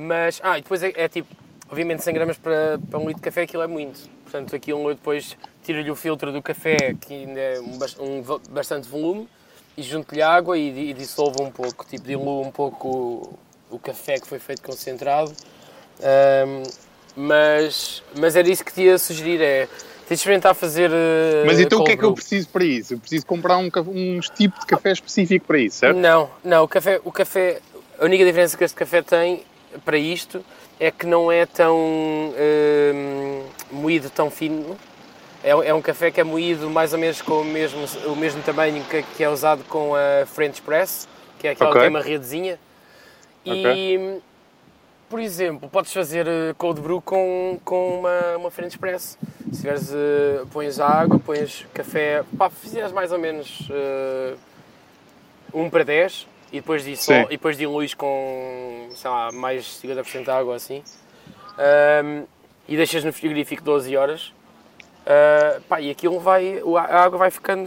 Mas, 0.00 0.40
ah, 0.44 0.56
e 0.56 0.62
depois 0.62 0.80
é, 0.80 0.92
é 0.94 1.08
tipo, 1.08 1.28
obviamente 1.68 2.04
100 2.04 2.14
gramas 2.14 2.38
para, 2.38 2.78
para 2.88 3.00
um 3.00 3.08
litro 3.08 3.16
de 3.16 3.22
café, 3.22 3.42
aquilo 3.42 3.64
é 3.64 3.66
muito. 3.66 4.08
Portanto, 4.22 4.54
aquilo 4.54 4.88
eu 4.88 4.94
depois 4.94 5.36
tiro-lhe 5.64 5.90
o 5.90 5.96
filtro 5.96 6.30
do 6.30 6.40
café, 6.40 6.94
que 7.00 7.12
ainda 7.12 7.40
é 7.40 7.60
um, 7.60 8.20
um 8.20 8.22
bastante 8.50 8.88
volume, 8.88 9.28
e 9.76 9.82
junto-lhe 9.82 10.22
água 10.22 10.56
e, 10.56 10.90
e 10.90 10.94
dissolvo 10.94 11.42
um 11.42 11.50
pouco, 11.50 11.84
tipo, 11.84 12.06
diluo 12.06 12.46
um 12.46 12.52
pouco 12.52 12.88
o, 12.88 13.38
o 13.74 13.78
café 13.80 14.20
que 14.20 14.28
foi 14.28 14.38
feito 14.38 14.62
concentrado. 14.62 15.32
Ahm, 16.00 16.62
mas, 17.16 18.00
mas 18.16 18.36
era 18.36 18.48
isso 18.48 18.64
que 18.64 18.72
te 18.72 18.82
ia 18.82 18.98
sugerir, 18.98 19.40
é, 19.40 19.66
tens 19.66 20.08
de 20.10 20.14
experimentar 20.14 20.54
fazer 20.54 20.92
eh, 20.92 21.42
Mas 21.44 21.58
então 21.58 21.80
o 21.80 21.84
que 21.84 21.90
é 21.90 21.96
que 21.96 22.04
eu 22.04 22.14
preciso 22.14 22.48
para 22.50 22.64
isso? 22.64 22.94
Eu 22.94 23.00
preciso 23.00 23.26
comprar 23.26 23.58
um, 23.58 23.68
um 23.88 24.20
tipo 24.36 24.60
de 24.60 24.66
café 24.66 24.92
específico 24.92 25.44
para 25.44 25.58
isso, 25.58 25.78
certo? 25.78 25.96
Não, 25.96 26.30
não, 26.44 26.62
o 26.62 26.68
café, 26.68 27.00
o 27.04 27.10
café, 27.10 27.60
a 27.98 28.04
única 28.04 28.24
diferença 28.24 28.56
que 28.56 28.62
este 28.62 28.76
café 28.76 29.02
tem 29.02 29.42
para 29.84 29.98
isto 29.98 30.44
é 30.80 30.90
que 30.90 31.06
não 31.06 31.30
é 31.30 31.44
tão 31.46 31.76
hum, 31.76 33.42
moído 33.70 34.10
tão 34.10 34.30
fino. 34.30 34.76
É, 35.42 35.50
é 35.50 35.74
um 35.74 35.82
café 35.82 36.10
que 36.10 36.20
é 36.20 36.24
moído 36.24 36.68
mais 36.68 36.92
ou 36.92 36.98
menos 36.98 37.22
com 37.22 37.40
o 37.40 37.44
mesmo, 37.44 37.84
o 38.06 38.16
mesmo 38.16 38.42
tamanho 38.42 38.82
que, 38.84 39.02
que 39.02 39.22
é 39.22 39.28
usado 39.28 39.62
com 39.64 39.94
a 39.94 40.26
French 40.26 40.60
Press, 40.62 41.08
que 41.38 41.46
é 41.46 41.50
aquela 41.52 41.70
Ok. 41.70 41.80
que 41.80 41.86
tem 41.86 41.96
uma 41.96 42.02
redezinha. 42.04 42.58
E, 43.44 44.20
por 45.08 45.20
exemplo, 45.20 45.68
podes 45.68 45.92
fazer 45.92 46.26
eh, 46.26 46.54
cold 46.58 46.80
brew 46.80 47.00
com, 47.00 47.58
com 47.64 48.00
uma, 48.00 48.36
uma 48.36 48.50
French 48.50 48.78
Press. 48.78 49.16
Se 49.50 49.60
tiveres, 49.60 49.90
eh, 49.92 50.44
pões 50.52 50.78
água, 50.78 51.18
pões 51.18 51.66
café, 51.72 52.22
pá, 52.36 52.50
fizeres 52.50 52.92
mais 52.92 53.10
ou 53.10 53.18
menos 53.18 53.68
eh, 53.70 54.34
1 55.54 55.70
para 55.70 55.84
10 55.84 56.26
e 56.52 56.56
depois, 56.60 56.84
dissol, 56.84 57.14
Sim. 57.14 57.22
e 57.26 57.30
depois 57.30 57.56
diluís 57.56 57.94
com, 57.94 58.88
sei 58.94 59.10
lá, 59.10 59.30
mais 59.32 59.64
50% 59.82 60.24
de 60.24 60.30
água 60.30 60.56
assim. 60.56 60.82
Ahm, 61.58 62.24
e 62.68 62.76
deixas 62.76 63.02
no 63.04 63.12
frigorífico 63.12 63.62
12 63.62 63.96
horas. 63.96 64.32
Ah, 65.06 65.60
pá, 65.68 65.80
e 65.80 65.90
aquilo 65.90 66.20
vai, 66.20 66.60
a 66.76 67.02
água 67.02 67.18
vai 67.18 67.30
ficando 67.30 67.64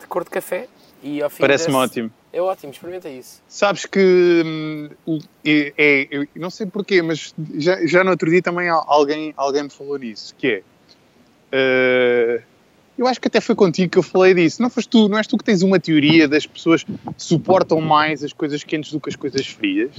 de 0.00 0.06
cor 0.08 0.24
de 0.24 0.30
café. 0.30 0.68
E 1.02 1.22
ao 1.22 1.28
fim 1.30 1.40
Parece-me 1.40 1.76
ótimo. 1.76 2.10
É 2.32 2.40
ótimo, 2.40 2.72
experimenta 2.72 3.08
isso. 3.08 3.42
Sabes 3.48 3.86
que 3.86 4.42
hum, 4.44 5.18
é, 5.44 5.72
é- 5.78 6.28
não 6.34 6.50
sei 6.50 6.66
porquê, 6.66 7.00
mas 7.02 7.34
já, 7.56 7.84
já 7.86 8.02
no 8.04 8.10
outro 8.10 8.30
dia 8.30 8.42
também 8.42 8.68
al- 8.68 8.84
alguém, 8.88 9.32
alguém 9.36 9.64
me 9.64 9.70
falou 9.70 9.96
nisso, 9.98 10.34
que 10.36 10.46
é 10.48 10.62
eh, 11.52 12.42
eu 12.98 13.06
acho 13.06 13.20
que 13.20 13.28
até 13.28 13.40
foi 13.40 13.54
contigo 13.54 13.90
que 13.90 13.98
eu 13.98 14.02
falei 14.02 14.34
disso. 14.34 14.62
Não 14.62 14.70
foste 14.70 14.88
tu, 14.88 15.08
não 15.08 15.18
és 15.18 15.26
tu 15.26 15.36
que 15.36 15.44
tens 15.44 15.62
uma 15.62 15.78
teoria 15.78 16.26
das 16.26 16.46
pessoas 16.46 16.84
suportam 17.16 17.80
mais 17.80 18.24
as 18.24 18.32
coisas 18.32 18.64
quentes 18.64 18.92
do 18.92 19.00
que 19.00 19.10
as 19.10 19.16
coisas 19.16 19.46
frias? 19.46 19.92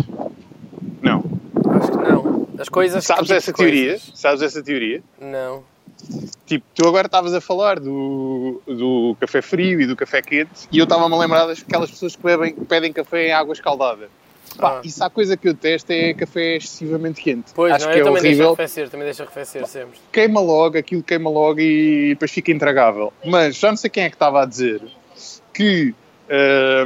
Não. 1.01 1.23
Acho 1.71 1.91
que 1.91 1.97
não. 1.97 2.47
As 2.57 2.69
coisas. 2.69 3.05
Sabes 3.05 3.21
que 3.21 3.27
tipo 3.27 3.37
essa 3.37 3.53
teoria? 3.53 3.89
coisas? 3.89 4.11
Sabes 4.15 4.41
essa 4.41 4.63
teoria? 4.63 5.03
Não. 5.21 5.63
Tipo, 6.45 6.65
tu 6.75 6.87
agora 6.87 7.07
estavas 7.07 7.33
a 7.33 7.41
falar 7.41 7.79
do, 7.79 8.61
do 8.65 9.15
café 9.19 9.41
frio 9.41 9.81
e 9.81 9.87
do 9.87 9.95
café 9.95 10.21
quente 10.21 10.67
e 10.71 10.77
eu 10.77 10.83
estava-me 10.83 11.13
a 11.13 11.17
lembrar 11.17 11.45
daquelas 11.47 11.89
pessoas 11.89 12.15
que, 12.15 12.23
bebem, 12.23 12.53
que 12.53 12.65
pedem 12.65 12.93
café 12.93 13.27
em 13.27 13.31
água 13.31 13.53
escaldada. 13.53 14.09
Pá, 14.57 14.77
Ah. 14.77 14.81
isso 14.83 15.03
há 15.03 15.09
coisa 15.09 15.37
que 15.37 15.47
eu 15.47 15.53
testo 15.53 15.91
é 15.91 16.13
café 16.13 16.57
excessivamente 16.57 17.21
quente. 17.21 17.51
Pois, 17.53 17.73
Acho 17.73 17.85
não, 17.85 17.91
que 17.93 17.99
eu 17.99 18.01
é 18.01 18.05
também 18.05 18.21
deixo 18.21 18.35
horrível. 18.41 18.47
arrefecer, 18.53 18.89
também 18.89 19.05
deixo 19.05 19.23
arrefecer 19.23 19.67
sempre. 19.67 19.99
Queima 20.11 20.39
logo, 20.41 20.77
aquilo 20.77 21.03
queima 21.03 21.29
logo 21.29 21.59
e 21.59 22.09
depois 22.09 22.31
fica 22.31 22.51
intragável. 22.51 23.13
Mas 23.25 23.55
já 23.57 23.69
não 23.69 23.77
sei 23.77 23.89
quem 23.89 24.03
é 24.03 24.09
que 24.09 24.15
estava 24.15 24.41
a 24.41 24.45
dizer 24.45 24.81
que 25.53 25.93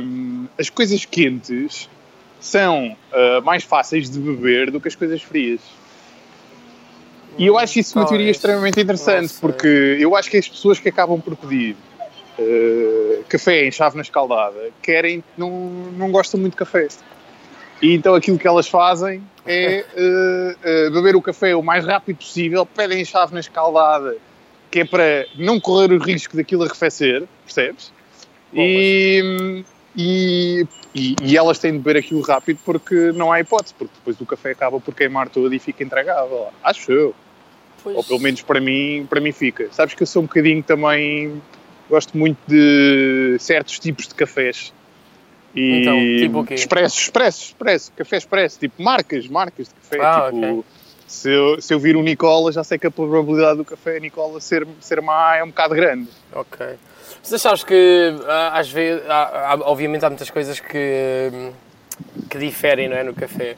hum, 0.02 0.48
as 0.60 0.70
coisas 0.70 1.06
quentes 1.06 1.90
são 2.40 2.96
ah, 3.14 3.42
mais 3.44 3.64
fáceis 3.64 4.10
de 4.10 4.20
beber 4.20 4.72
do 4.72 4.80
que 4.82 4.88
as 4.88 4.96
coisas 4.96 5.22
frias. 5.22 5.60
E 7.38 7.48
eu 7.48 7.58
acho 7.58 7.80
isso 7.80 7.98
uma 7.98 8.06
teoria 8.06 8.30
extremamente 8.30 8.80
interessante, 8.80 9.34
porque 9.40 9.98
eu 10.00 10.16
acho 10.18 10.30
que 10.30 10.38
as 10.38 10.48
pessoas 10.50 10.80
que 10.80 10.90
acabam 10.90 11.20
por 11.20 11.36
pedir 11.38 11.78
eh, 12.38 13.20
café 13.30 13.66
em 13.66 13.72
chávena 13.72 14.02
escaldada 14.02 14.70
querem, 14.82 15.24
não, 15.38 15.50
não 15.98 16.12
gostam 16.12 16.40
muito 16.40 16.54
de 16.54 16.58
café. 16.58 16.90
E 17.82 17.94
então 17.94 18.14
aquilo 18.14 18.38
que 18.38 18.48
elas 18.48 18.68
fazem 18.68 19.24
é 19.46 19.86
eh, 19.96 20.56
eh, 20.64 20.90
beber 20.90 21.16
o 21.16 21.22
café 21.22 21.56
o 21.56 21.64
mais 21.64 21.86
rápido 21.86 22.18
possível, 22.18 22.66
pedem 22.66 23.02
em 23.02 23.06
chávena 23.06 23.40
escaldada, 23.40 24.18
que 24.70 24.82
é 24.82 24.86
para 24.86 25.26
não 25.36 25.60
correr 25.60 25.92
o 25.92 25.98
risco 25.98 26.38
daquilo 26.38 26.64
arrefecer, 26.64 27.28
percebes? 27.44 27.92
Bom, 28.54 28.62
e, 28.62 29.64
e, 29.96 30.68
e, 30.94 31.16
e, 31.24 31.38
elas 31.38 31.58
têm 31.58 31.72
de 31.72 31.80
beber 31.80 32.00
aquilo 32.00 32.22
rápido 32.22 32.60
porque 32.64 33.12
não 33.14 33.32
há 33.32 33.40
hipótese, 33.40 33.74
porque 33.74 33.94
depois 33.96 34.20
o 34.20 34.26
café 34.26 34.52
acaba 34.52 34.80
por 34.80 34.94
queimar 34.94 35.30
todo 35.30 35.54
e 35.54 35.60
fica 35.60 35.84
entregável. 35.84 36.50
Acho 36.64 36.92
eu. 36.92 37.16
Pois. 37.84 37.96
Ou 37.96 38.04
pelo 38.04 38.20
menos 38.20 38.42
para 38.42 38.60
mim, 38.60 39.08
para 39.10 39.20
mim 39.20 39.32
fica. 39.32 39.68
Sabes 39.72 39.96
que 39.96 40.04
eu 40.04 40.08
sou 40.08 40.22
um 40.22 40.26
bocadinho 40.26 40.62
também. 40.62 41.42
Gosto 41.90 42.18
muito 42.18 42.38
de 42.48 43.38
certos 43.40 43.80
tipos 43.80 44.08
de 44.08 44.16
cafés. 44.16 44.72
E 45.56 45.82
então, 45.82 45.98
tipo 45.98 46.40
o 46.40 46.46
quê? 46.46 46.54
Expresso, 46.54 46.98
expresso, 46.98 47.44
expresso, 47.44 47.92
café 47.96 48.18
expresso, 48.18 48.60
tipo 48.60 48.82
marcas, 48.82 49.28
marcas 49.28 49.68
de 49.68 49.74
café. 49.74 50.00
Ah, 50.02 50.32
tipo, 50.32 50.38
okay. 50.38 50.64
se, 51.08 51.30
eu, 51.30 51.62
se 51.62 51.74
eu 51.74 51.80
vir 51.80 51.98
um 51.98 52.02
Nicola, 52.02 52.52
já 52.52 52.64
sei 52.64 52.78
que 52.78 52.88
a 52.88 52.92
probabilidade 52.92 53.58
do 53.58 53.66
café 53.66 54.00
Nicola 54.00 54.40
ser, 54.40 54.66
ser 54.80 55.02
má 55.02 55.36
é 55.36 55.44
um 55.44 55.48
bocado 55.48 55.76
grande. 55.76 56.08
Ok. 56.34 56.66
Mas 57.22 57.34
achaste 57.34 57.66
que 57.66 58.16
ah, 58.28 58.60
às 58.60 58.72
vezes, 58.72 59.04
há, 59.10 59.52
há, 59.52 59.56
obviamente 59.62 60.06
há 60.06 60.10
muitas 60.10 60.30
coisas 60.30 60.60
que, 60.60 61.52
que 62.30 62.38
diferem 62.38 62.88
não 62.88 62.96
é, 62.96 63.04
no 63.04 63.14
café. 63.14 63.58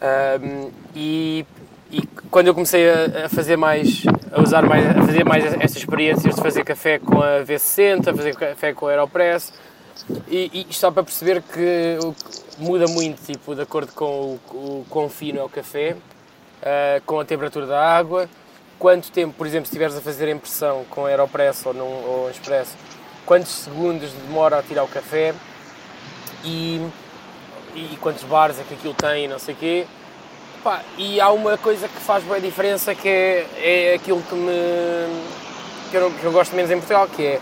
Um, 0.00 0.70
e, 0.94 1.44
e 1.90 2.02
quando 2.30 2.46
eu 2.46 2.54
comecei 2.54 2.88
a, 2.88 3.26
a, 3.26 3.28
fazer 3.28 3.56
mais, 3.56 4.02
a 4.32 4.40
usar 4.40 4.62
mais, 4.62 4.86
a 4.86 5.02
fazer 5.02 5.24
mais 5.24 5.44
essas 5.44 5.78
experiências 5.78 6.34
de 6.34 6.40
fazer 6.40 6.64
café 6.64 6.98
com 6.98 7.20
a 7.20 7.44
V60, 7.44 8.04
fazer 8.16 8.36
café 8.36 8.72
com 8.72 8.86
a 8.86 8.90
Aeropress, 8.90 9.52
e, 10.28 10.66
e 10.68 10.74
só 10.74 10.90
para 10.90 11.02
perceber 11.02 11.42
que 11.42 11.98
muda 12.58 12.86
muito, 12.86 13.22
tipo, 13.24 13.54
de 13.54 13.62
acordo 13.62 13.92
com 13.92 14.04
o, 14.04 14.40
o 14.54 14.86
quão 14.88 15.08
fino 15.08 15.38
é 15.38 15.42
o 15.42 15.48
café, 15.48 15.96
uh, 16.62 17.02
com 17.04 17.20
a 17.20 17.24
temperatura 17.24 17.66
da 17.66 17.80
água, 17.80 18.28
quanto 18.78 19.10
tempo, 19.10 19.34
por 19.36 19.46
exemplo, 19.46 19.66
se 19.66 19.70
estiveres 19.70 19.96
a 19.96 20.00
fazer 20.00 20.26
a 20.26 20.30
impressão 20.30 20.84
com 20.90 21.06
Aeropress 21.06 21.66
ou, 21.66 21.74
num, 21.74 21.84
ou 21.84 22.30
Expresso, 22.30 22.72
quantos 23.26 23.50
segundos 23.50 24.10
demora 24.26 24.58
a 24.58 24.62
tirar 24.62 24.84
o 24.84 24.88
café 24.88 25.34
e, 26.44 26.80
e 27.74 27.98
quantos 28.00 28.24
bares 28.24 28.58
é 28.58 28.62
que 28.62 28.74
aquilo 28.74 28.94
tem 28.94 29.28
não 29.28 29.38
sei 29.38 29.54
o 29.54 29.56
quê. 29.56 29.86
Pá, 30.62 30.82
e 30.96 31.20
há 31.20 31.30
uma 31.30 31.56
coisa 31.56 31.86
que 31.86 32.00
faz 32.00 32.24
boa 32.24 32.40
diferença 32.40 32.94
que 32.94 33.08
é, 33.08 33.46
é 33.58 33.94
aquilo 33.94 34.20
que 34.22 34.34
me 34.34 35.38
que 35.90 35.96
eu, 35.96 36.10
que 36.10 36.24
eu 36.24 36.32
gosto 36.32 36.54
menos 36.54 36.70
em 36.70 36.76
Portugal, 36.76 37.08
que 37.08 37.22
é 37.24 37.40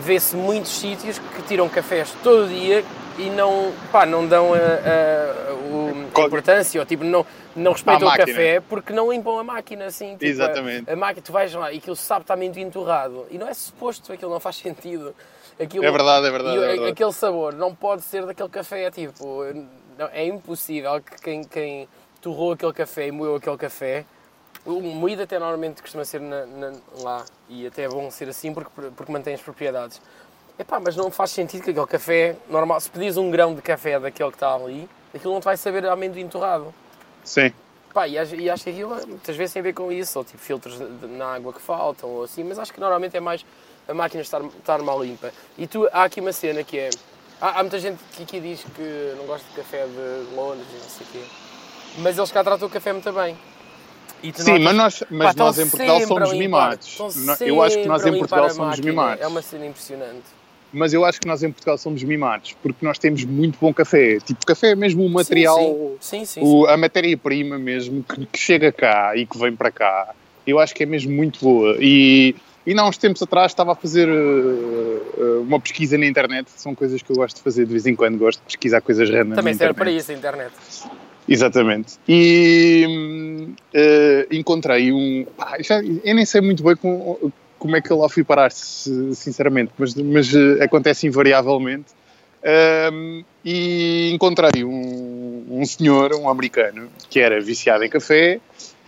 vê-se 0.00 0.34
muitos 0.36 0.72
sítios 0.72 1.18
que 1.18 1.42
tiram 1.42 1.68
cafés 1.68 2.12
todo 2.22 2.48
dia 2.48 2.84
e 3.18 3.28
não, 3.30 3.72
pá, 3.92 4.06
não 4.06 4.26
dão 4.26 4.54
a, 4.54 4.56
a, 4.56 6.20
a 6.20 6.26
importância, 6.26 6.80
ou 6.80 6.86
tipo, 6.86 7.04
não, 7.04 7.24
não 7.54 7.72
respeitam 7.72 8.08
o 8.08 8.16
café 8.16 8.60
porque 8.60 8.92
não 8.92 9.12
limpam 9.12 9.38
a 9.38 9.44
máquina, 9.44 9.86
assim. 9.86 10.12
Tipo, 10.12 10.24
Exatamente. 10.24 10.88
A, 10.88 10.94
a, 10.94 10.96
máquina, 10.96 11.22
tu 11.22 11.32
vais 11.32 11.52
lá 11.52 11.72
e 11.72 11.78
aquilo 11.78 11.96
sabe 11.96 12.22
está 12.22 12.34
amendoim 12.34 12.62
entorrado 12.62 13.26
e 13.30 13.38
não 13.38 13.46
é 13.46 13.54
suposto, 13.54 14.12
aquilo 14.12 14.30
não 14.30 14.40
faz 14.40 14.56
sentido. 14.60 15.14
Aquilo, 15.60 15.84
é 15.84 15.90
verdade, 15.90 16.26
é 16.26 16.30
verdade, 16.30 16.56
e, 16.56 16.62
é 16.62 16.66
verdade. 16.66 16.90
Aquele 16.92 17.12
sabor 17.12 17.54
não 17.54 17.74
pode 17.74 18.02
ser 18.02 18.24
daquele 18.24 18.48
café, 18.48 18.90
tipo, 18.90 19.44
não, 19.98 20.08
é 20.12 20.24
impossível 20.24 21.00
que 21.02 21.20
quem, 21.22 21.44
quem 21.44 21.88
torrou 22.22 22.52
aquele 22.52 22.72
café 22.72 23.08
e 23.08 23.12
moeu 23.12 23.34
aquele 23.34 23.58
café 23.58 24.06
o 24.66 24.80
moído 24.80 25.22
até 25.22 25.38
normalmente 25.38 25.80
costuma 25.80 26.04
ser 26.04 26.20
na, 26.20 26.46
na, 26.46 26.72
lá 26.98 27.24
e 27.48 27.66
até 27.66 27.84
é 27.84 27.88
bom 27.88 28.10
ser 28.10 28.28
assim 28.28 28.52
porque, 28.52 28.70
porque 28.96 29.12
mantém 29.12 29.34
as 29.34 29.40
propriedades. 29.40 30.00
Epá, 30.58 30.78
mas 30.78 30.94
não 30.94 31.10
faz 31.10 31.30
sentido 31.30 31.64
que 31.64 31.70
aquele 31.70 31.86
café 31.86 32.36
normal, 32.48 32.78
se 32.80 32.90
pedis 32.90 33.16
um 33.16 33.30
grão 33.30 33.54
de 33.54 33.62
café 33.62 33.98
daquele 33.98 34.30
que 34.30 34.36
está 34.36 34.54
ali, 34.54 34.88
aquilo 35.14 35.32
não 35.32 35.40
te 35.40 35.44
vai 35.44 35.56
saber 35.56 35.86
amendoim 35.86 36.28
torrado. 36.28 36.74
Sim. 37.24 37.52
Pá, 37.94 38.06
e, 38.06 38.18
acho, 38.18 38.34
e 38.36 38.48
acho 38.48 38.64
que 38.64 38.70
aquilo 38.70 38.90
muitas 39.06 39.36
vezes 39.36 39.52
tem 39.52 39.60
a 39.60 39.62
ver 39.62 39.72
com 39.72 39.90
isso, 39.90 40.18
ou 40.18 40.24
tipo 40.24 40.38
filtros 40.38 40.78
na 41.02 41.34
água 41.34 41.52
que 41.52 41.60
faltam, 41.60 42.08
ou 42.08 42.24
assim, 42.24 42.44
mas 42.44 42.58
acho 42.58 42.72
que 42.72 42.78
normalmente 42.78 43.16
é 43.16 43.20
mais 43.20 43.44
a 43.88 43.94
máquina 43.94 44.22
estar, 44.22 44.42
estar 44.42 44.80
mal 44.82 45.02
limpa. 45.02 45.32
E 45.58 45.66
tu, 45.66 45.88
há 45.92 46.04
aqui 46.04 46.20
uma 46.20 46.32
cena 46.32 46.62
que 46.62 46.78
é. 46.78 46.90
Há, 47.40 47.58
há 47.58 47.62
muita 47.62 47.78
gente 47.78 47.98
que 48.12 48.22
aqui 48.22 48.38
diz 48.38 48.62
que 48.76 49.14
não 49.16 49.26
gosta 49.26 49.48
de 49.48 49.56
café 49.56 49.86
de 49.86 50.34
Londres 50.34 50.66
e 50.70 50.74
não 50.74 50.90
sei 50.90 51.06
o 51.06 51.10
quê, 51.10 51.24
mas 51.98 52.18
eles 52.18 52.30
cá 52.30 52.44
tratam 52.44 52.68
o 52.68 52.70
café 52.70 52.92
muito 52.92 53.10
bem. 53.12 53.36
Sim, 54.34 54.58
mas 54.58 54.76
nós, 54.76 55.04
mas 55.10 55.34
Pá, 55.34 55.44
nós 55.44 55.58
em 55.58 55.68
Portugal 55.68 56.00
somos 56.00 56.32
mimados. 56.32 56.98
Eu 57.40 57.62
acho 57.62 57.78
que 57.78 57.88
nós 57.88 58.04
em 58.04 58.18
Portugal 58.18 58.50
somos 58.50 58.80
mimados. 58.80 59.22
É 59.22 59.26
uma 59.26 59.42
cena 59.42 59.66
impressionante. 59.66 60.40
Mas 60.72 60.92
eu 60.92 61.04
acho 61.04 61.20
que 61.20 61.26
nós 61.26 61.42
em 61.42 61.50
Portugal 61.50 61.76
somos 61.76 62.02
mimados, 62.04 62.54
porque 62.62 62.84
nós 62.86 62.98
temos 62.98 63.24
muito 63.24 63.58
bom 63.60 63.74
café. 63.74 64.18
Tipo, 64.20 64.46
café 64.46 64.70
é 64.70 64.74
mesmo 64.76 65.04
o 65.04 65.10
material, 65.10 65.58
sim, 66.00 66.24
sim. 66.24 66.44
Sim, 66.44 66.66
a 66.68 66.76
matéria-prima 66.76 67.58
mesmo, 67.58 68.04
que, 68.04 68.26
que, 68.26 68.38
chega 68.38 68.70
cá 68.70 69.16
e 69.16 69.26
que 69.26 69.36
vem 69.36 69.54
para 69.54 69.72
cá. 69.72 70.14
Eu 70.46 70.60
acho 70.60 70.74
que 70.74 70.84
é 70.84 70.86
mesmo 70.86 71.12
muito 71.12 71.40
boa. 71.40 71.76
E, 71.80 72.36
e 72.64 72.72
não, 72.72 72.88
uns 72.88 72.96
tempos 72.96 73.20
atrás 73.20 73.50
estava 73.50 73.72
a 73.72 73.74
fazer 73.74 74.08
uh, 74.08 75.42
uma 75.42 75.58
pesquisa 75.58 75.98
na 75.98 76.06
internet, 76.06 76.48
são 76.54 76.72
coisas 76.72 77.02
que 77.02 77.10
eu 77.10 77.16
gosto 77.16 77.36
de 77.36 77.42
fazer 77.42 77.66
de 77.66 77.72
vez 77.72 77.86
em 77.86 77.96
quando, 77.96 78.16
gosto 78.18 78.38
de 78.38 78.46
pesquisar 78.46 78.80
coisas 78.80 79.10
random 79.10 79.34
Também 79.34 79.54
serve 79.54 79.74
para 79.74 79.90
isso 79.90 80.12
a 80.12 80.14
internet. 80.14 80.52
Exatamente. 81.30 81.92
E 82.08 83.46
uh, 83.72 84.34
encontrei 84.34 84.92
um. 84.92 85.24
Pá, 85.36 85.58
já, 85.60 85.80
eu 85.80 86.14
nem 86.16 86.26
sei 86.26 86.40
muito 86.40 86.64
bem 86.64 86.74
com, 86.74 87.30
como 87.56 87.76
é 87.76 87.80
que 87.80 87.88
eu 87.88 87.98
lá 87.98 88.08
fui 88.08 88.24
parar, 88.24 88.50
sinceramente, 88.50 89.70
mas, 89.78 89.94
mas 89.94 90.34
uh, 90.34 90.60
acontece 90.60 91.06
invariavelmente. 91.06 91.92
Uh, 92.42 93.24
e 93.44 94.10
encontrei 94.12 94.64
um, 94.64 95.46
um 95.48 95.64
senhor, 95.64 96.12
um 96.14 96.28
americano, 96.28 96.88
que 97.08 97.20
era 97.20 97.40
viciado 97.40 97.84
em 97.84 97.88
café. 97.88 98.40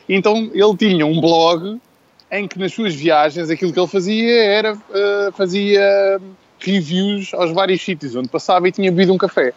Então 0.09 0.51
ele 0.53 0.77
tinha 0.77 1.07
um 1.07 1.21
blog 1.21 1.81
em 2.29 2.49
que 2.49 2.59
nas 2.59 2.73
suas 2.73 2.93
viagens 2.93 3.51
aquilo 3.51 3.73
que 3.73 3.79
ele 3.79 3.87
fazia 3.87 4.45
era 4.45 4.73
uh, 4.75 5.33
fazia 5.37 6.21
reviews 6.59 7.33
aos 7.35 7.53
vários 7.53 7.81
sítios 7.83 8.17
onde 8.17 8.29
passava 8.29 8.67
e 8.67 8.73
tinha 8.73 8.91
bebido 8.91 9.13
um 9.13 9.19
café. 9.19 9.53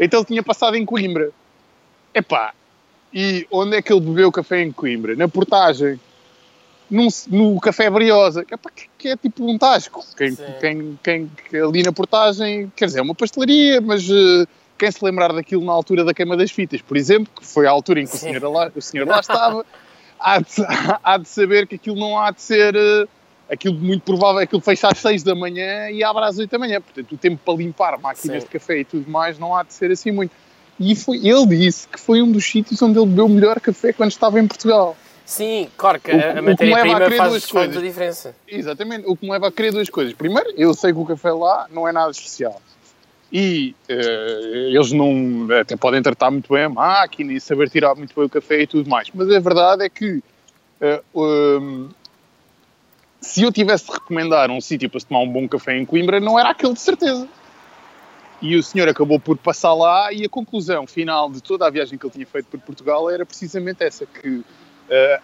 Então 0.00 0.18
ele 0.18 0.26
tinha 0.26 0.42
passado 0.42 0.74
em 0.74 0.84
Coimbra 0.84 1.30
Epá, 2.14 2.52
e 3.12 3.46
onde 3.50 3.76
é 3.76 3.82
que 3.82 3.92
ele 3.92 4.00
bebeu 4.00 4.28
o 4.28 4.32
café 4.32 4.62
em 4.62 4.72
Coimbra? 4.72 5.14
Na 5.14 5.28
portagem. 5.28 6.00
Num, 6.90 7.08
no 7.28 7.58
Café 7.58 7.88
Briosa, 7.88 8.44
que, 8.44 8.54
que 8.98 9.08
é 9.08 9.16
tipo 9.16 9.50
um 9.50 9.56
tasco. 9.56 10.04
Quem, 10.14 10.36
quem, 10.60 10.98
quem, 11.02 11.30
ali 11.58 11.82
na 11.82 11.90
portagem, 11.90 12.70
quer 12.76 12.84
dizer, 12.84 12.98
é 12.98 13.02
uma 13.02 13.14
pastelaria, 13.14 13.80
mas 13.80 14.06
uh, 14.10 14.46
quem 14.76 14.90
se 14.90 15.02
lembrar 15.02 15.32
daquilo 15.32 15.64
na 15.64 15.72
altura 15.72 16.04
da 16.04 16.12
queima 16.12 16.36
das 16.36 16.50
fitas, 16.50 16.82
por 16.82 16.94
exemplo, 16.98 17.32
que 17.40 17.46
foi 17.46 17.66
a 17.66 17.70
altura 17.70 18.00
em 18.00 18.06
que 18.06 18.14
o 18.14 18.18
senhor, 18.18 18.42
lá, 18.42 18.70
o 18.76 18.82
senhor 18.82 19.08
lá 19.08 19.20
estava, 19.20 19.64
há 20.20 20.38
de, 20.38 20.46
há 21.02 21.16
de, 21.16 21.28
saber 21.28 21.66
que 21.66 21.76
aquilo 21.76 21.96
não 21.96 22.18
há 22.18 22.30
de 22.30 22.42
ser. 22.42 22.74
Uh, 22.76 23.08
aquilo 23.50 23.74
muito 23.74 24.02
provável 24.02 24.40
é 24.40 24.46
que 24.46 24.54
ele 24.54 24.62
fecha 24.62 24.88
às 24.88 24.98
6 24.98 25.22
da 25.22 25.34
manhã 25.34 25.90
e 25.90 26.04
abre 26.04 26.24
às 26.24 26.38
8 26.38 26.50
da 26.50 26.58
manhã. 26.58 26.80
Portanto, 26.80 27.12
o 27.12 27.16
tempo 27.16 27.40
para 27.42 27.54
limpar 27.54 27.98
máquinas 27.98 28.42
Sim. 28.42 28.46
de 28.48 28.52
café 28.52 28.80
e 28.80 28.84
tudo 28.84 29.10
mais 29.10 29.38
não 29.38 29.56
há 29.56 29.62
de 29.62 29.72
ser 29.72 29.90
assim 29.90 30.10
muito. 30.10 30.32
E 30.82 30.96
foi, 30.96 31.18
ele 31.18 31.46
disse 31.46 31.86
que 31.86 31.98
foi 31.98 32.20
um 32.20 32.32
dos 32.32 32.44
sítios 32.44 32.82
onde 32.82 32.98
ele 32.98 33.06
bebeu 33.06 33.26
o 33.26 33.28
melhor 33.28 33.60
café 33.60 33.92
quando 33.92 34.10
estava 34.10 34.40
em 34.40 34.46
Portugal. 34.46 34.96
Sim, 35.24 35.68
claro 35.76 36.00
que 36.00 36.10
o, 36.10 36.14
a 36.14 36.42
matéria-prima 36.42 37.30
faz, 37.30 37.48
faz 37.48 37.68
muita 37.68 37.80
diferença. 37.80 38.34
Exatamente, 38.48 39.04
o 39.06 39.16
que 39.16 39.24
me 39.24 39.32
leva 39.32 39.48
a 39.48 39.52
querer 39.52 39.72
duas 39.72 39.88
coisas. 39.88 40.12
Primeiro, 40.12 40.52
eu 40.56 40.74
sei 40.74 40.92
que 40.92 40.98
o 40.98 41.06
café 41.06 41.30
lá 41.32 41.66
não 41.70 41.86
é 41.86 41.92
nada 41.92 42.10
especial. 42.10 42.60
E 43.32 43.74
uh, 43.88 43.94
eles 43.94 44.92
não 44.92 45.48
até 45.58 45.76
podem 45.76 46.02
tratar 46.02 46.30
muito 46.30 46.52
bem 46.52 46.64
a 46.64 46.68
máquina 46.68 47.32
e 47.32 47.40
saber 47.40 47.70
tirar 47.70 47.94
muito 47.94 48.14
bem 48.14 48.24
o 48.24 48.28
café 48.28 48.62
e 48.62 48.66
tudo 48.66 48.90
mais. 48.90 49.08
Mas 49.14 49.30
a 49.30 49.38
verdade 49.38 49.84
é 49.84 49.88
que 49.88 50.22
uh, 50.82 51.02
um, 51.14 51.88
se 53.20 53.42
eu 53.42 53.52
tivesse 53.52 53.86
de 53.86 53.92
recomendar 53.92 54.50
um 54.50 54.60
sítio 54.60 54.90
para 54.90 55.00
se 55.00 55.06
tomar 55.06 55.20
um 55.20 55.28
bom 55.28 55.48
café 55.48 55.78
em 55.78 55.86
Coimbra, 55.86 56.20
não 56.20 56.38
era 56.38 56.50
aquele 56.50 56.74
de 56.74 56.80
certeza. 56.80 57.26
E 58.42 58.56
o 58.56 58.62
senhor 58.62 58.88
acabou 58.88 59.20
por 59.20 59.38
passar 59.38 59.72
lá 59.72 60.12
e 60.12 60.24
a 60.24 60.28
conclusão 60.28 60.84
final 60.84 61.30
de 61.30 61.40
toda 61.40 61.64
a 61.64 61.70
viagem 61.70 61.96
que 61.96 62.04
ele 62.04 62.12
tinha 62.12 62.26
feito 62.26 62.46
por 62.46 62.58
Portugal 62.58 63.08
era 63.08 63.24
precisamente 63.24 63.84
essa, 63.84 64.04
que 64.04 64.28
uh, 64.28 64.44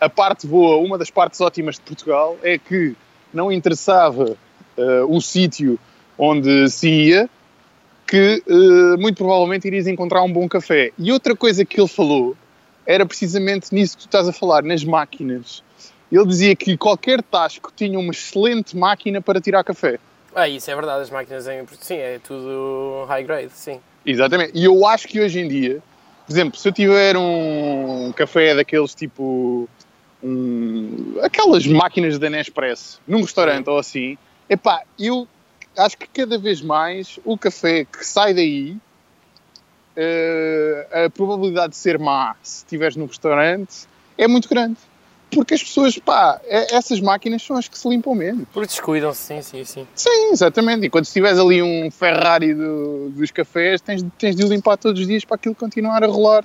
a 0.00 0.08
parte 0.08 0.46
boa, 0.46 0.76
uma 0.76 0.96
das 0.96 1.10
partes 1.10 1.40
ótimas 1.40 1.74
de 1.74 1.80
Portugal 1.80 2.38
é 2.44 2.56
que 2.56 2.94
não 3.34 3.50
interessava 3.50 4.36
uh, 4.78 5.16
o 5.16 5.20
sítio 5.20 5.80
onde 6.16 6.70
se 6.70 6.88
ia, 6.88 7.28
que 8.06 8.40
uh, 8.46 9.00
muito 9.00 9.16
provavelmente 9.16 9.66
irias 9.66 9.88
encontrar 9.88 10.22
um 10.22 10.32
bom 10.32 10.48
café. 10.48 10.92
E 10.96 11.10
outra 11.10 11.34
coisa 11.34 11.64
que 11.64 11.80
ele 11.80 11.88
falou 11.88 12.36
era 12.86 13.04
precisamente 13.04 13.74
nisso 13.74 13.96
que 13.96 14.04
tu 14.04 14.06
estás 14.06 14.28
a 14.28 14.32
falar, 14.32 14.62
nas 14.62 14.84
máquinas. 14.84 15.62
Ele 16.10 16.24
dizia 16.24 16.56
que 16.56 16.76
qualquer 16.76 17.20
tasco 17.20 17.72
tinha 17.74 17.98
uma 17.98 18.12
excelente 18.12 18.76
máquina 18.76 19.20
para 19.20 19.40
tirar 19.40 19.64
café. 19.64 19.98
Ah, 20.34 20.48
isso 20.48 20.70
é 20.70 20.74
verdade, 20.74 21.02
as 21.02 21.10
máquinas 21.10 21.46
em. 21.46 21.66
Sim, 21.80 21.96
é 21.96 22.18
tudo 22.18 23.04
high 23.08 23.22
grade, 23.22 23.50
sim. 23.52 23.80
Exatamente. 24.04 24.52
E 24.54 24.64
eu 24.64 24.86
acho 24.86 25.08
que 25.08 25.20
hoje 25.20 25.40
em 25.40 25.48
dia, 25.48 25.82
por 26.26 26.32
exemplo, 26.32 26.58
se 26.58 26.68
eu 26.68 26.72
tiver 26.72 27.16
um 27.16 28.12
café 28.14 28.54
daqueles 28.54 28.94
tipo. 28.94 29.68
Um, 30.20 31.14
aquelas 31.22 31.64
máquinas 31.64 32.18
da 32.18 32.28
Nespresso 32.28 33.00
num 33.06 33.22
restaurante 33.22 33.70
ou 33.70 33.78
assim, 33.78 34.18
epá, 34.50 34.82
eu 34.98 35.28
acho 35.76 35.96
que 35.96 36.08
cada 36.08 36.36
vez 36.36 36.60
mais 36.60 37.20
o 37.24 37.38
café 37.38 37.84
que 37.84 38.04
sai 38.04 38.34
daí, 38.34 38.76
uh, 39.96 41.04
a 41.06 41.10
probabilidade 41.10 41.70
de 41.70 41.76
ser 41.76 42.00
má 42.00 42.34
se 42.42 42.64
estiveres 42.64 42.96
num 42.96 43.06
restaurante 43.06 43.86
é 44.16 44.26
muito 44.26 44.48
grande. 44.48 44.76
Porque 45.30 45.54
as 45.54 45.62
pessoas, 45.62 45.98
pá, 45.98 46.40
é- 46.46 46.74
essas 46.76 47.00
máquinas 47.00 47.42
são 47.42 47.56
as 47.56 47.68
que 47.68 47.78
se 47.78 47.88
limpam 47.88 48.14
menos. 48.14 48.44
Porque 48.52 48.68
descuidam-se, 48.68 49.20
sim, 49.20 49.42
sim, 49.42 49.64
sim. 49.64 49.86
Sim, 49.94 50.30
exatamente. 50.32 50.86
E 50.86 50.90
quando 50.90 51.04
tiveres 51.06 51.38
ali 51.38 51.62
um 51.62 51.90
Ferrari 51.90 52.54
do- 52.54 53.10
dos 53.10 53.30
cafés, 53.30 53.80
tens, 53.80 54.04
tens 54.18 54.34
de 54.36 54.44
o 54.44 54.48
limpar 54.48 54.76
todos 54.76 55.00
os 55.00 55.06
dias 55.06 55.24
para 55.24 55.36
aquilo 55.36 55.54
continuar 55.54 56.02
a 56.02 56.06
rolar 56.06 56.44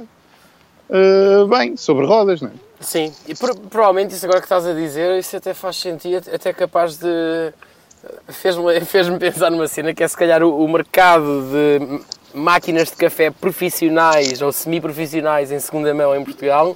uh, 0.89 1.47
bem, 1.47 1.77
sobre 1.77 2.05
rodas, 2.05 2.41
não 2.41 2.49
é? 2.49 2.53
Sim, 2.81 3.13
e 3.27 3.33
pro- 3.33 3.55
provavelmente 3.55 4.13
isso 4.13 4.25
agora 4.25 4.41
que 4.41 4.45
estás 4.45 4.65
a 4.65 4.73
dizer, 4.73 5.17
isso 5.17 5.37
até 5.37 5.53
faz 5.53 5.77
sentido, 5.77 6.29
até 6.33 6.51
capaz 6.51 6.97
de. 6.97 7.53
Fez-me 8.27 8.79
fez 8.85 9.07
pensar 9.17 9.49
numa 9.49 9.67
cena 9.67 9.93
que 9.93 10.03
é 10.03 10.07
se 10.07 10.17
calhar 10.17 10.43
o, 10.43 10.63
o 10.63 10.67
mercado 10.67 11.43
de 11.49 12.01
máquinas 12.37 12.89
de 12.89 12.95
café 12.97 13.31
profissionais 13.31 14.41
ou 14.41 14.51
semi-profissionais 14.51 15.51
em 15.51 15.59
segunda 15.59 15.93
mão 15.93 16.13
em 16.15 16.23
Portugal 16.23 16.75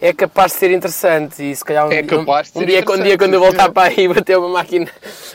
é 0.00 0.12
capaz 0.12 0.52
de 0.52 0.58
ser 0.58 0.70
interessante 0.70 1.42
e 1.42 1.54
se 1.54 1.64
calhar 1.64 1.86
um, 1.88 1.92
É 1.92 2.02
dia- 2.02 2.18
um, 2.18 2.24
ser 2.44 2.66
dia, 2.66 2.84
um 2.86 3.02
dia 3.02 3.18
quando 3.18 3.34
eu 3.34 3.40
voltar 3.40 3.70
para 3.72 3.88
aí 3.92 4.08
bater 4.08 4.38
uma 4.38 4.48
máquina, 4.48 4.90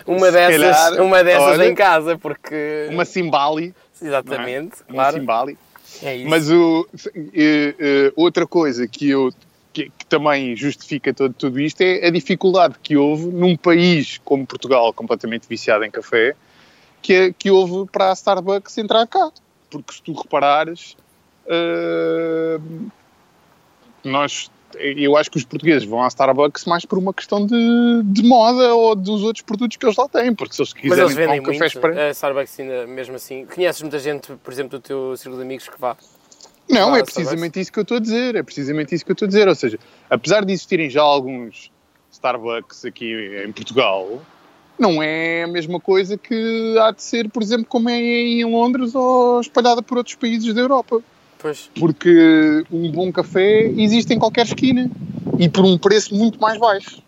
uma 0.08 0.28
Se 0.28 0.32
dessas, 0.32 0.62
calhar, 0.90 1.02
uma 1.02 1.24
dessas 1.24 1.42
olha, 1.60 1.66
em 1.68 1.76
casa, 1.76 2.18
porque. 2.18 2.88
Uma 2.90 3.06
Cimbali, 3.06 3.74
Exatamente, 4.02 4.76
uma 4.88 4.96
claro. 4.96 5.18
Cimbali. 5.20 5.58
É 6.02 6.16
isso. 6.16 6.30
Mas 6.30 6.50
o, 6.50 6.88
eh, 7.36 7.76
eh, 7.80 8.14
outra 8.16 8.48
coisa 8.48 8.88
que, 8.88 9.10
eu, 9.10 9.32
que, 9.72 9.92
que 9.98 10.06
também 10.08 10.56
justifica 10.56 11.14
todo, 11.14 11.34
tudo 11.34 11.60
isto 11.60 11.82
é 11.82 12.08
a 12.08 12.10
dificuldade 12.10 12.76
que 12.82 12.98
houve 12.98 13.26
num 13.28 13.56
país 13.56 14.20
como 14.26 14.46
Portugal, 14.46 14.92
completamente 14.94 15.48
viciado 15.48 15.84
em 15.86 15.92
café, 15.92 16.36
que, 17.02 17.14
é- 17.14 17.34
que 17.38 17.52
houve 17.52 17.90
para 17.92 18.10
a 18.10 18.14
Starbucks 18.14 18.78
entrar 18.78 19.06
cá. 19.08 19.30
Porque 19.70 19.94
se 19.94 20.02
tu 20.02 20.14
reparares, 20.14 20.96
eh, 21.48 22.60
nós, 24.04 24.50
eu 24.76 25.16
acho 25.18 25.30
que 25.32 25.38
os 25.38 25.44
portugueses 25.46 25.88
vão 25.88 26.04
à 26.04 26.08
Starbucks 26.08 26.66
mais 26.66 26.86
por 26.86 26.98
uma 26.98 27.14
questão 27.14 27.46
de, 27.46 28.02
de 28.06 28.24
moda 28.24 28.74
ou 28.76 28.96
dos 28.96 29.22
outros 29.24 29.44
produtos 29.44 29.78
que 29.78 29.86
eles 29.86 29.96
lá 29.96 30.08
têm. 30.10 30.34
Porque 30.34 30.54
se 30.56 30.62
eles 30.62 30.74
Mas 30.74 30.82
quiserem 30.82 31.04
eles 31.04 31.16
vendem 31.16 31.40
um 31.40 31.44
café 31.44 31.58
muito, 31.60 31.66
expresso- 31.68 32.00
a 32.00 32.10
Starbucks 32.12 32.60
ainda 32.60 32.88
mesmo 32.88 33.16
assim. 33.16 33.46
Conheces 33.46 33.82
muita 33.82 34.00
gente, 34.00 34.32
por 34.44 34.52
exemplo, 34.54 34.80
do 34.80 34.82
teu 34.82 35.16
círculo 35.18 35.38
de 35.38 35.44
amigos 35.44 35.68
que 35.70 35.80
vá? 35.80 35.96
Não, 36.70 36.94
Ah, 36.94 37.00
é 37.00 37.04
precisamente 37.04 37.60
isso 37.60 37.72
que 37.72 37.80
eu 37.80 37.84
estou 37.84 37.98
a 37.98 38.00
dizer. 38.00 38.36
É 38.36 38.42
precisamente 38.44 38.96
isso 38.96 39.04
que 39.06 39.12
eu 39.12 39.14
estou 39.14 39.26
a 39.26 39.30
dizer. 39.30 39.48
Ou 39.48 39.56
seja, 39.56 39.78
apesar 40.10 40.44
de 40.46 40.54
existirem 40.54 40.90
já 40.90 41.02
alguns 41.02 41.72
Starbucks 42.12 42.86
aqui 42.86 43.44
em 43.46 43.52
Portugal, 43.52 44.22
não 44.80 45.04
é 45.04 45.44
a 45.44 45.48
mesma 45.48 45.80
coisa 45.80 46.18
que 46.18 46.76
há 46.80 46.92
de 46.92 47.04
ser, 47.04 47.30
por 47.30 47.44
exemplo, 47.44 47.66
como 47.68 47.90
é 47.90 48.00
em 48.00 48.46
Londres 48.46 48.96
ou 48.96 49.42
espalhada 49.42 49.82
por 49.84 49.98
outros 49.98 50.16
países 50.16 50.54
da 50.54 50.62
Europa. 50.62 51.02
Pois, 51.44 51.70
Porque 51.78 52.64
um 52.72 52.90
bom 52.90 53.12
café 53.12 53.64
existe 53.68 54.14
em 54.14 54.18
qualquer 54.18 54.46
esquina 54.46 54.90
e 55.38 55.50
por 55.50 55.66
um 55.66 55.78
preço 55.78 56.16
muito 56.16 56.40
mais 56.40 56.58
baixo. 56.58 57.04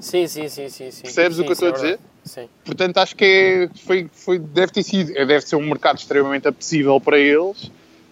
sim, 0.00 0.26
sim, 0.26 0.48
sim, 0.48 0.68
sim. 0.68 0.90
sim. 0.90 1.02
Percebes 1.02 1.38
o 1.38 1.42
Sim, 1.42 1.44
que 1.46 1.50
eu 1.50 1.52
estou 1.52 1.68
é 1.68 1.70
a 1.70 1.74
dizer? 1.74 1.86
verdade. 1.86 2.02
Sim. 2.24 2.48
Portanto, 2.64 2.98
acho 2.98 3.14
que 3.16 3.24
é, 3.24 3.78
foi, 3.84 4.10
foi, 4.12 4.38
deve 4.40 4.72
ter 4.72 4.82
sido, 4.82 5.12
deve 5.14 5.40
ser 5.42 5.54
um 5.56 5.64
mercado 5.66 5.98
extremamente 5.98 6.48
apetecível 6.48 7.00
para 7.00 7.18
eles, 7.18 7.70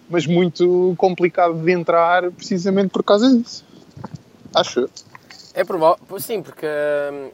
mas 0.09 0.25
muito 0.25 0.95
complicado 0.97 1.53
de 1.61 1.71
entrar 1.71 2.31
precisamente 2.31 2.89
por 2.89 3.03
causa 3.03 3.29
disso. 3.29 3.65
Acho. 4.55 4.89
É 5.53 5.65
provável, 5.65 5.97
sim, 6.19 6.41
porque 6.41 6.65
hum, 6.65 7.29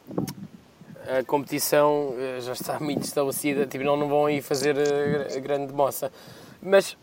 a 1.18 1.22
competição 1.24 2.14
eh, 2.18 2.40
já 2.40 2.52
está 2.52 2.78
muito 2.82 3.04
estabelecida, 3.04 3.64
tipo, 3.64 3.84
não, 3.84 3.96
não 3.96 4.08
vão 4.08 4.26
aí 4.26 4.40
fazer 4.42 4.76
eh, 4.76 5.38
grande 5.40 5.72
moça. 5.72 6.10
Mas, 6.60 6.96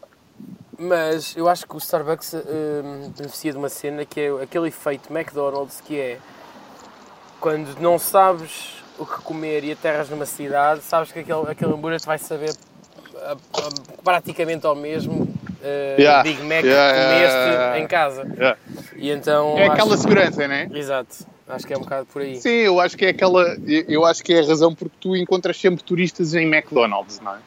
mas 0.78 1.36
eu 1.36 1.48
acho 1.48 1.68
que 1.68 1.76
o 1.76 1.78
Starbucks 1.78 2.34
hum, 2.34 3.12
beneficia 3.18 3.52
de 3.52 3.58
uma 3.58 3.70
cena 3.70 4.06
que 4.06 4.20
é 4.20 4.44
aquele 4.44 4.68
efeito 4.68 5.12
McDonald's 5.12 5.82
que 5.82 6.00
é 6.00 6.18
quando 7.40 7.80
não 7.80 8.00
sabes 8.00 8.84
o 8.98 9.06
que 9.06 9.22
comer 9.22 9.64
e 9.64 9.72
aterras 9.72 10.10
numa 10.10 10.26
cidade, 10.26 10.82
sabes 10.82 11.12
que 11.12 11.20
aquele, 11.20 11.50
aquele 11.50 11.74
hambúrguer 11.74 12.00
te 12.00 12.08
vai 12.08 12.18
saber 12.18 12.54
ah, 13.18 13.36
ah, 13.58 13.70
praticamente 14.04 14.66
ao 14.66 14.76
mesmo 14.76 15.28
eh, 15.62 15.96
Yeah, 16.00 16.24
Big 16.24 16.42
Mac 16.44 16.64
yeah, 16.64 16.94
que 16.94 17.06
comeste 17.06 17.38
yeah, 17.38 17.80
em 17.80 17.88
casa. 17.88 18.58
E 18.96 19.10
então 19.10 19.58
É 19.58 19.68
aquela 19.68 19.98
segurança, 19.98 20.48
não 20.48 20.56
é? 20.56 20.70
Exato, 20.74 21.26
acho 21.48 21.68
que 21.68 21.74
é 21.74 21.78
um 21.78 21.82
bocado 21.82 22.06
por 22.08 22.22
aí. 22.22 22.38
Sim, 22.38 22.50
eu 22.50 22.80
acho 22.80 22.96
que 22.98 23.06
é 23.06 23.10
aquela. 23.10 23.58
Eu 23.88 24.06
acho 24.06 24.24
que 24.24 24.34
é 24.34 24.40
a 24.40 24.46
razão 24.46 24.74
porque 24.74 24.96
tu 25.00 25.16
encontras 25.16 25.60
sempre 25.60 25.84
turistas 25.84 26.34
em 26.34 26.48
McDonald's, 26.48 27.20
não 27.20 27.36
é? 27.36 27.40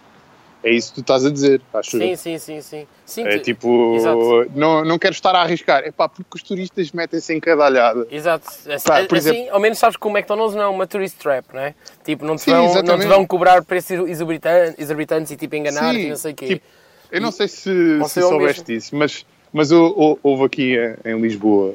É 0.62 0.70
isso 0.72 0.88
que 0.88 0.94
tu 0.96 1.00
estás 1.02 1.24
a 1.24 1.30
dizer, 1.30 1.60
acho 1.72 1.92
Sim, 1.92 2.10
eu. 2.10 2.16
sim, 2.16 2.38
sim, 2.38 2.60
sim. 2.60 2.86
sim 3.06 3.24
É 3.24 3.38
tipo, 3.38 3.94
Exato. 3.94 4.50
não, 4.56 4.84
não 4.84 4.98
quero 4.98 5.14
estar 5.14 5.34
a 5.34 5.42
arriscar. 5.42 5.84
É 5.84 5.92
pá, 5.92 6.08
porque 6.08 6.30
os 6.34 6.42
turistas 6.42 6.90
metem-se 6.90 7.32
em 7.32 7.38
cada 7.38 7.64
alhada. 7.64 8.06
Exato. 8.10 8.46
Assim, 8.68 8.88
Pá, 8.88 8.98
assim, 9.00 9.16
exemplo- 9.16 9.52
ao 9.54 9.60
menos 9.60 9.78
sabes 9.78 9.96
que 9.96 10.06
o 10.06 10.10
McDonald's 10.10 10.56
não 10.56 10.62
é 10.64 10.68
uma 10.68 10.86
tourist 10.86 11.16
trap, 11.18 11.46
não 11.52 11.60
é? 11.60 11.74
Tipo, 12.04 12.24
não 12.24 12.34
te, 12.36 12.42
Sim, 12.42 12.50
vão, 12.50 12.82
não 12.82 12.98
te 12.98 13.06
vão 13.06 13.26
cobrar 13.26 13.64
preços 13.64 14.08
exorbitantes, 14.08 14.74
exorbitantes 14.78 15.30
e 15.32 15.36
tipo 15.36 15.54
enganar-te 15.54 16.00
e 16.00 16.08
não 16.10 16.16
sei 16.16 16.32
o 16.32 16.34
quê. 16.34 16.46
tipo, 16.48 16.66
eu 17.10 17.20
não 17.20 17.30
sei 17.30 17.46
se, 17.48 18.04
se 18.08 18.20
soubeste 18.20 18.64
disso, 18.64 18.96
mas, 18.96 19.24
mas 19.52 19.70
hou- 19.70 19.94
hou- 19.96 20.18
houve 20.22 20.44
aqui 20.44 20.76
em, 21.04 21.20
Lisboa 21.20 21.74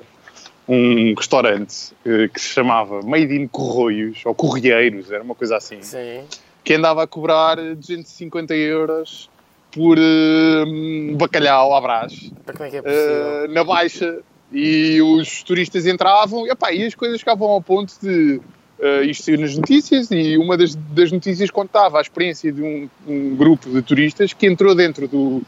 um 0.68 1.14
restaurante 1.16 1.94
eh, 2.06 2.28
que 2.28 2.40
se 2.40 2.48
chamava 2.50 3.02
Made 3.02 3.36
in 3.36 3.48
Corroios, 3.48 4.22
ou 4.26 4.34
Correieiros, 4.36 5.12
era 5.12 5.24
uma 5.24 5.36
coisa 5.36 5.58
assim, 5.58 5.82
Sim. 5.82 6.24
Que 6.64 6.74
andava 6.74 7.04
a 7.04 7.08
cobrar 7.08 7.58
250 7.58 8.56
euros 8.56 9.30
por 9.72 9.98
eh, 9.98 11.14
bacalhau 11.16 11.76
à 11.76 11.82
brás. 11.82 12.32
É 12.48 12.78
é 12.78 12.82
eh, 12.86 13.48
na 13.50 13.64
baixa. 13.64 14.20
E 14.52 15.02
os 15.02 15.42
turistas 15.42 15.88
entravam 15.88 16.46
epá, 16.48 16.72
e 16.72 16.86
as 16.86 16.94
coisas 16.94 17.20
ficavam 17.20 17.50
ao 17.50 17.62
ponto 17.62 17.94
de 18.02 18.40
eh, 18.80 19.06
isto 19.06 19.26
sair 19.26 19.40
nas 19.40 19.58
notícias 19.58 20.12
e 20.12 20.38
uma 20.38 20.56
das, 20.56 20.76
das 20.76 21.12
notícias 21.12 21.50
contava 21.50 21.98
a 21.98 22.02
experiência 22.02 22.52
de 22.52 22.62
um, 22.62 22.90
um 23.08 23.36
grupo 23.36 23.68
de 23.70 23.82
turistas 23.82 24.32
que 24.32 24.46
entrou 24.46 24.76
dentro 24.76 25.08
do, 25.08 25.42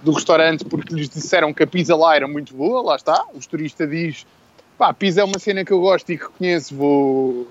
do 0.00 0.12
restaurante 0.12 0.64
porque 0.64 0.94
lhes 0.94 1.08
disseram 1.08 1.52
que 1.52 1.64
a 1.64 1.66
pizza 1.66 1.96
lá 1.96 2.14
era 2.14 2.28
muito 2.28 2.54
boa, 2.54 2.82
lá 2.82 2.94
está, 2.94 3.24
os 3.34 3.46
turistas 3.46 3.90
diz 3.90 4.26
pá, 4.78 4.92
pizza 4.92 5.22
é 5.22 5.24
uma 5.24 5.38
cena 5.38 5.64
que 5.64 5.72
eu 5.72 5.80
gosto 5.80 6.12
e 6.12 6.18
que 6.18 6.28
conheço, 6.28 6.74
vou, 6.74 7.48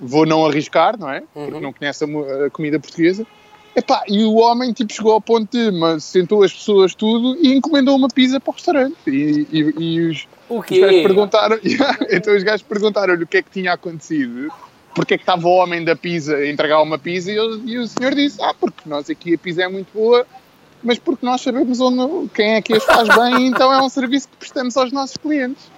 vou 0.00 0.24
não 0.26 0.44
arriscar, 0.46 0.98
não 0.98 1.10
é? 1.10 1.22
Porque 1.32 1.54
Uhum. 1.54 1.60
não 1.60 1.72
conhece 1.72 2.04
a, 2.04 2.46
a 2.46 2.50
comida 2.50 2.78
portuguesa. 2.80 3.26
Epá, 3.76 4.02
e 4.08 4.24
o 4.24 4.34
homem 4.34 4.72
tipo, 4.72 4.92
chegou 4.92 5.12
ao 5.12 5.20
ponto 5.20 5.48
de 5.56 5.70
mas, 5.70 6.02
sentou 6.02 6.42
as 6.42 6.52
pessoas 6.52 6.92
tudo 6.94 7.36
e 7.40 7.54
encomendou 7.54 7.94
uma 7.96 8.08
pizza 8.08 8.40
para 8.40 8.50
o 8.50 8.54
restaurante. 8.54 8.96
E, 9.06 9.46
e- 9.52 9.74
e 9.78 10.00
os, 10.08 10.26
os 10.48 10.66
gajos 10.80 11.02
perguntaram, 11.02 11.58
então 12.10 12.34
os 12.36 12.42
gajos 12.42 12.62
perguntaram-lhe 12.62 13.22
o 13.22 13.26
que 13.26 13.36
é 13.36 13.42
que 13.42 13.50
tinha 13.50 13.72
acontecido, 13.72 14.52
porque 14.94 15.14
é 15.14 15.16
que 15.16 15.22
estava 15.22 15.46
o 15.46 15.50
homem 15.52 15.84
da 15.84 15.94
pizza 15.94 16.34
a 16.34 16.48
entregar 16.50 16.82
uma 16.82 16.98
pizza 16.98 17.30
e, 17.30 17.38
ele- 17.38 17.62
e 17.64 17.78
o 17.78 17.86
senhor 17.86 18.12
disse, 18.14 18.42
ah, 18.42 18.52
porque 18.58 18.88
nós 18.88 19.08
aqui 19.08 19.34
a 19.34 19.38
pizza 19.38 19.62
é 19.62 19.68
muito 19.68 19.92
boa, 19.94 20.26
mas 20.82 20.98
porque 20.98 21.24
nós 21.24 21.40
sabemos 21.40 21.78
onde, 21.80 22.28
quem 22.30 22.54
é 22.54 22.62
que 22.62 22.74
as 22.74 22.82
faz 22.82 23.06
bem, 23.08 23.46
então 23.46 23.72
é 23.72 23.80
um 23.80 23.88
serviço 23.88 24.28
que 24.28 24.36
prestamos 24.36 24.76
aos 24.76 24.90
nossos 24.90 25.16
clientes. 25.16 25.70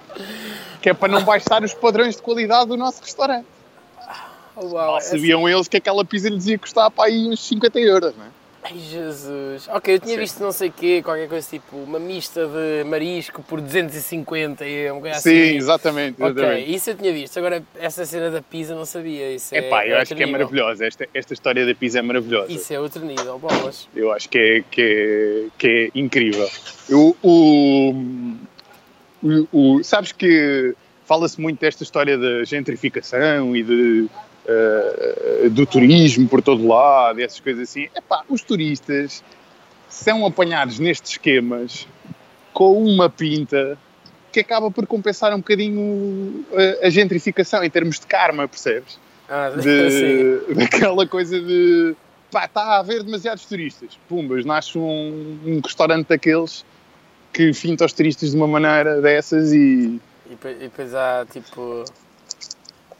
Que 0.81 0.89
é 0.89 0.93
para 0.93 1.11
não 1.11 1.23
baixar 1.23 1.63
os 1.63 1.73
padrões 1.73 2.15
de 2.15 2.21
qualidade 2.21 2.67
do 2.69 2.77
nosso 2.77 3.01
restaurante. 3.01 3.45
Uau, 4.55 4.97
é 4.97 5.01
Sabiam 5.01 5.47
eles 5.49 5.67
que 5.67 5.77
aquela 5.77 6.03
pizza 6.05 6.29
lhes 6.29 6.45
ia 6.47 6.57
custar 6.57 6.89
para 6.91 7.05
aí 7.09 7.27
uns 7.27 7.39
50 7.47 7.79
euros, 7.79 8.13
não 8.17 8.25
é? 8.25 8.27
Ai, 8.65 8.77
Jesus. 8.79 9.67
Ok, 9.67 9.93
eu 9.95 9.99
tinha 9.99 10.13
Sim. 10.13 10.19
visto 10.21 10.39
não 10.41 10.53
sei 10.53 10.69
o 10.69 10.71
quê, 10.71 11.01
qualquer 11.03 11.27
coisa 11.27 11.45
tipo 11.49 11.75
uma 11.75 11.99
mista 11.99 12.47
de 12.47 12.85
marisco 12.89 13.43
por 13.43 13.59
250 13.59 14.65
e 14.65 14.89
uma 14.89 15.01
coisa 15.01 15.19
Sim, 15.19 15.29
assim. 15.47 15.55
exatamente. 15.57 16.23
Ok, 16.23 16.31
exatamente. 16.41 16.73
isso 16.75 16.89
eu 16.91 16.95
tinha 16.95 17.11
visto. 17.11 17.37
Agora, 17.37 17.61
essa 17.77 18.05
cena 18.05 18.31
da 18.31 18.41
pizza 18.41 18.73
não 18.73 18.85
sabia. 18.85 19.33
Isso 19.35 19.53
é, 19.53 19.57
Epá, 19.57 19.85
eu 19.85 19.95
é 19.97 20.01
acho 20.01 20.13
outro 20.13 20.15
que 20.15 20.23
é 20.23 20.25
maravilhosa. 20.27 20.85
Esta, 20.85 21.09
esta 21.13 21.33
história 21.33 21.65
da 21.65 21.75
pizza 21.75 21.99
é 21.99 22.01
maravilhosa. 22.01 22.53
Isso 22.53 22.73
é 22.73 22.79
outro 22.79 23.03
nível, 23.03 23.37
bolas. 23.37 23.89
Eu 23.93 24.13
acho 24.13 24.29
que 24.29 24.37
é, 24.37 24.63
que 24.71 24.81
é, 24.81 25.47
que 25.57 25.67
é 25.93 25.99
incrível. 25.99 26.49
Eu, 26.87 27.17
o, 27.21 27.93
o, 29.21 29.47
o- 29.51 29.83
sabes 29.83 30.13
que 30.13 30.73
fala-se 31.05 31.39
muito 31.41 31.59
desta 31.59 31.83
história 31.83 32.17
da 32.17 32.45
gentrificação 32.45 33.53
e 33.57 33.61
de, 33.61 34.09
eh, 34.45 35.49
do 35.49 35.65
turismo 35.65 36.27
por 36.27 36.41
todo 36.41 36.67
lado, 36.67 37.21
essas 37.21 37.39
coisas 37.39 37.69
assim. 37.69 37.87
Epá, 37.95 38.23
os 38.29 38.41
turistas 38.41 39.23
são 39.89 40.25
apanhados 40.25 40.79
nestes 40.79 41.11
esquemas 41.11 41.87
com 42.51 42.83
uma 42.83 43.09
pinta 43.09 43.77
que 44.31 44.39
acaba 44.39 44.71
por 44.71 44.87
compensar 44.87 45.33
um 45.33 45.37
bocadinho 45.37 46.45
a, 46.81 46.87
a 46.87 46.89
gentrificação 46.89 47.63
em 47.63 47.69
termos 47.69 47.99
de 47.99 48.07
karma, 48.07 48.47
percebes? 48.47 48.99
Ah, 49.29 49.49
de, 49.49 50.53
daquela 50.55 51.07
coisa 51.07 51.39
de 51.39 51.95
pá, 52.31 52.45
está 52.45 52.61
a 52.63 52.79
haver 52.79 53.03
demasiados 53.03 53.45
turistas. 53.45 53.97
Pumbas, 54.09 54.43
nasce 54.43 54.77
um, 54.77 55.39
um 55.45 55.61
restaurante 55.63 56.07
daqueles 56.07 56.65
que 57.31 57.53
finta 57.53 57.85
os 57.85 57.93
turistas 57.93 58.31
de 58.31 58.35
uma 58.35 58.47
maneira 58.47 58.99
dessas 59.01 59.53
e 59.53 59.99
E 60.29 60.33
e 60.33 60.53
depois 60.55 60.93
há 60.93 61.25
tipo 61.31 61.85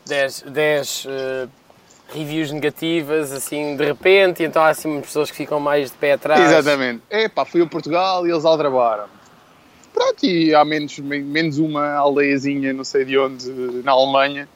10, 0.05 0.45
10 0.47 1.07
eh, 1.07 1.47
reviews 2.13 2.51
negativas 2.51 3.31
assim 3.31 3.75
de 3.75 3.85
repente, 3.85 4.43
e 4.43 4.45
então 4.45 4.61
há 4.61 4.69
assim 4.69 5.01
pessoas 5.01 5.31
que 5.31 5.37
ficam 5.37 5.59
mais 5.59 5.91
de 5.91 5.97
pé 5.97 6.13
atrás. 6.13 6.41
exatamente. 6.41 7.01
É 7.09 7.27
pá, 7.27 7.45
fui 7.45 7.61
a 7.61 7.65
Portugal 7.65 8.25
e 8.27 8.31
eles 8.31 8.45
aldrabaram. 8.45 9.05
Pronto, 9.93 10.25
e 10.25 10.53
há 10.55 10.65
menos, 10.65 10.97
menos 10.99 11.59
uma 11.59 11.93
aldeiazinha, 11.93 12.73
não 12.73 12.83
sei 12.83 13.05
de 13.05 13.17
onde, 13.17 13.47
na 13.83 13.91
Alemanha, 13.91 14.49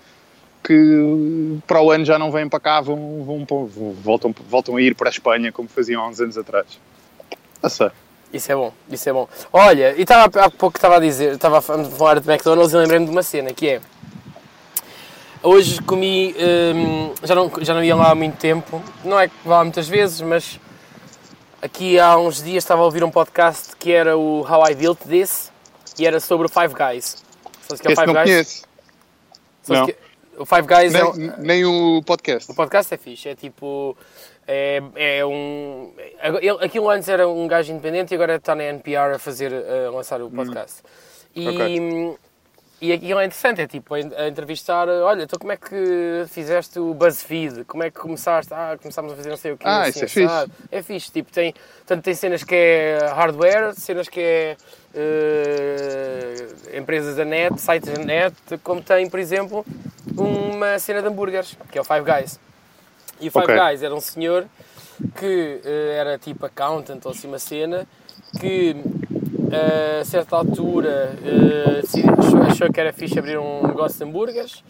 que 0.64 1.60
para 1.68 1.82
o 1.82 1.92
ano 1.92 2.04
já 2.04 2.18
não 2.18 2.32
vêm 2.32 2.50
para 2.50 2.60
cá, 2.60 2.82
vão, 2.82 3.24
vão, 3.24 3.46
vão 3.46 3.94
voltam, 3.94 4.34
voltam 4.50 4.76
a 4.76 4.82
ir 4.82 4.96
para 4.96 5.10
a 5.10 5.12
Espanha, 5.12 5.52
como 5.52 5.70
faziam 5.70 6.02
há 6.02 6.08
uns 6.08 6.20
anos 6.20 6.38
atrás. 6.38 6.80
Não 7.62 7.70
sei. 7.70 7.92
Isso 8.34 8.52
é 8.52 8.56
bom, 8.56 8.74
isso 8.90 9.10
é 9.10 9.14
bom. 9.14 9.30
Olha, 9.54 9.96
e 9.96 10.02
estava 10.02 10.26
há 10.44 10.50
pouco 10.50 10.78
estava 10.78 10.98
a 10.98 11.00
dizer, 11.00 11.36
estava 11.36 11.60
a 11.60 11.62
falar 11.62 12.20
de 12.20 12.30
McDonald's 12.30 12.74
e 12.74 12.78
lembrei-me 12.78 13.06
de 13.06 13.12
uma 13.12 13.24
cena 13.24 13.54
que 13.54 13.70
é. 13.70 13.82
Hoje 15.44 15.82
comi, 15.82 16.36
hum, 16.76 17.14
já, 17.24 17.36
não, 17.36 17.52
já 17.62 17.74
não 17.74 17.84
ia 17.84 17.96
lá 17.96 18.12
há 18.12 18.16
muito 18.16 18.38
tempo, 18.38 18.82
não 19.04 19.20
é 19.20 19.28
que 19.28 19.36
vá 19.46 19.64
muitas 19.64 19.88
vezes, 19.88 20.22
mas 20.22 20.60
aqui 21.62 22.00
há 22.00 22.18
uns 22.18 22.42
dias 22.42 22.64
estava 22.64 22.82
a 22.82 22.86
ouvir 22.86 23.04
um 23.04 23.12
podcast 23.12 23.76
que 23.76 23.92
era 23.92 24.18
o 24.18 24.42
How 24.42 24.72
I 24.72 24.76
Built 24.76 25.00
This 25.08 25.52
e 25.98 26.08
era 26.08 26.20
sobre 26.20 26.48
o 26.48 26.50
Five 26.50 26.74
Guys. 26.74 27.24
Sabes 27.62 27.82
que 27.82 27.88
é 27.88 27.92
o 27.92 27.96
Five 27.96 28.08
não 28.08 28.14
Guys? 28.14 28.26
Conheço. 28.26 28.64
Não. 29.68 29.86
Que, 29.86 29.96
o 30.38 30.46
Five 30.46 30.68
Guys 30.68 30.94
nem, 30.94 31.02
é 31.02 31.06
um, 31.06 31.34
nem 31.38 31.66
o 31.66 32.02
podcast. 32.04 32.52
O 32.52 32.56
podcast 32.56 32.94
é 32.94 32.98
fixe, 32.98 33.30
é 33.30 33.36
tipo 33.36 33.96
é, 34.48 34.82
é 34.96 35.26
um. 35.26 35.92
Ele, 36.42 36.66
aquilo 36.66 36.90
antes 36.90 37.10
era 37.10 37.28
um 37.28 37.48
gajo 37.48 37.72
independente 37.72 38.14
e 38.14 38.16
agora 38.16 38.36
está 38.36 38.56
na 38.56 38.64
NPR 38.64 39.16
a 39.16 39.20
fazer 39.20 39.54
a 39.54 39.92
lançar 39.92 40.22
o 40.22 40.32
podcast. 40.32 40.82
Hum. 41.36 41.42
E, 41.42 41.50
okay. 41.50 42.18
E 42.80 42.94
aquilo 42.94 43.20
é 43.20 43.26
interessante, 43.26 43.62
é 43.62 43.68
tipo 43.68 43.96
a 43.96 44.28
entrevistar, 44.28 44.88
olha, 44.88 45.24
então 45.24 45.40
como 45.40 45.52
é 45.52 45.58
que 45.58 46.26
fizeste 46.28 46.78
o 46.78 46.94
BuzzFeed? 46.94 47.64
Como 47.66 47.82
é 47.82 47.90
que 47.90 48.00
começaste? 48.00 48.54
Ah, 48.54 48.78
começámos 48.80 49.14
a 49.14 49.16
fazer 49.16 49.30
não 49.30 49.38
sei 49.38 49.54
o 49.54 49.58
quê. 49.58 49.64
Ah, 49.68 49.82
assim, 49.82 50.06
isso 50.06 50.06
é 50.06 50.08
fixe. 50.08 50.52
É 50.72 50.84
fixe, 50.84 51.12
tipo, 51.12 51.32
tem, 51.32 51.56
tanto 51.88 52.04
tem 52.04 52.14
cenas 52.14 52.44
que 52.44 52.54
é 52.54 53.00
hardware, 53.16 53.74
cenas 53.74 54.08
que 54.08 54.20
é 54.22 54.58
uh, 54.94 56.78
empresas 56.78 57.16
da 57.16 57.26
net, 57.26 57.60
sites 57.60 57.92
da 57.92 58.04
net, 58.04 58.36
como 58.64 58.80
tem, 58.84 59.10
por 59.10 59.20
exemplo, 59.20 59.66
uma 60.16 60.78
cena 60.78 61.02
de 61.02 61.08
hambúrgueres, 61.08 61.58
que 61.72 61.80
é 61.80 61.82
o 61.82 61.84
Five 61.84 62.04
Guys. 62.04 62.40
E 63.20 63.30
o 63.30 63.32
Five 63.32 63.46
okay. 63.46 63.58
Guys 63.58 63.82
era 63.82 63.96
um 63.96 64.02
senhor 64.02 64.46
que 65.16 65.62
uh, 65.66 65.92
era 65.98 66.20
tipo 66.20 66.46
accountant 66.46 67.04
ou 67.06 67.12
assim 67.12 67.28
uma 67.28 67.40
cena, 67.40 67.88
que 68.40 68.76
a 69.52 70.06
certa 70.06 70.36
altura 70.36 71.16
uh, 71.22 72.20
achou, 72.20 72.42
achou, 72.44 72.74
que 72.74 72.80
era 72.80 72.92
fixe 72.92 73.18
abrir 73.18 73.38
um 73.38 73.66
negócio 73.66 73.98
de 73.98 74.04
hambúrgueres 74.04 74.64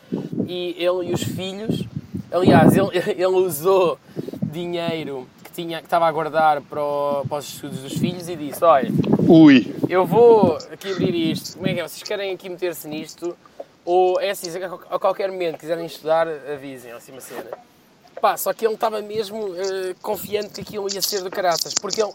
e 0.48 0.76
ele 0.78 1.10
e 1.10 1.14
os 1.14 1.24
filhos, 1.24 1.86
aliás, 2.32 2.76
ele, 2.76 2.90
ele 3.12 3.26
usou 3.26 3.98
dinheiro 4.42 5.28
que, 5.44 5.52
tinha, 5.52 5.80
que 5.80 5.86
estava 5.86 6.08
a 6.08 6.12
guardar 6.12 6.62
para, 6.62 6.82
o, 6.82 7.26
para 7.28 7.38
os 7.38 7.54
estudos 7.54 7.80
dos 7.80 7.94
filhos 7.94 8.30
e 8.30 8.36
disse, 8.36 8.64
olha, 8.64 8.90
Ui. 9.28 9.76
eu 9.90 10.06
vou 10.06 10.58
aqui 10.72 10.92
abrir 10.92 11.32
isto, 11.32 11.58
como 11.58 11.68
é 11.68 11.74
que 11.74 11.80
é, 11.80 11.88
vocês 11.88 12.04
querem 12.04 12.34
aqui 12.34 12.50
meter-se 12.50 12.88
nisto? 12.88 13.36
Ou 13.84 14.20
é 14.20 14.32
assim, 14.32 14.50
a 14.90 15.00
qualquer 15.00 15.32
momento 15.32 15.58
quiserem 15.58 15.86
estudar, 15.86 16.28
avisem, 16.28 16.92
assim 16.92 17.14
uma 17.14 17.22
cena. 17.22 17.46
Pá, 18.22 18.36
só 18.36 18.52
que 18.52 18.66
ele 18.66 18.74
estava 18.74 19.02
mesmo 19.02 19.48
uh, 19.48 19.96
confiante 20.02 20.54
que 20.56 20.62
aquilo 20.62 20.92
ia 20.92 21.02
ser 21.02 21.22
do 21.22 21.30
caraças, 21.30 21.74
porque 21.74 22.02
ele, 22.02 22.12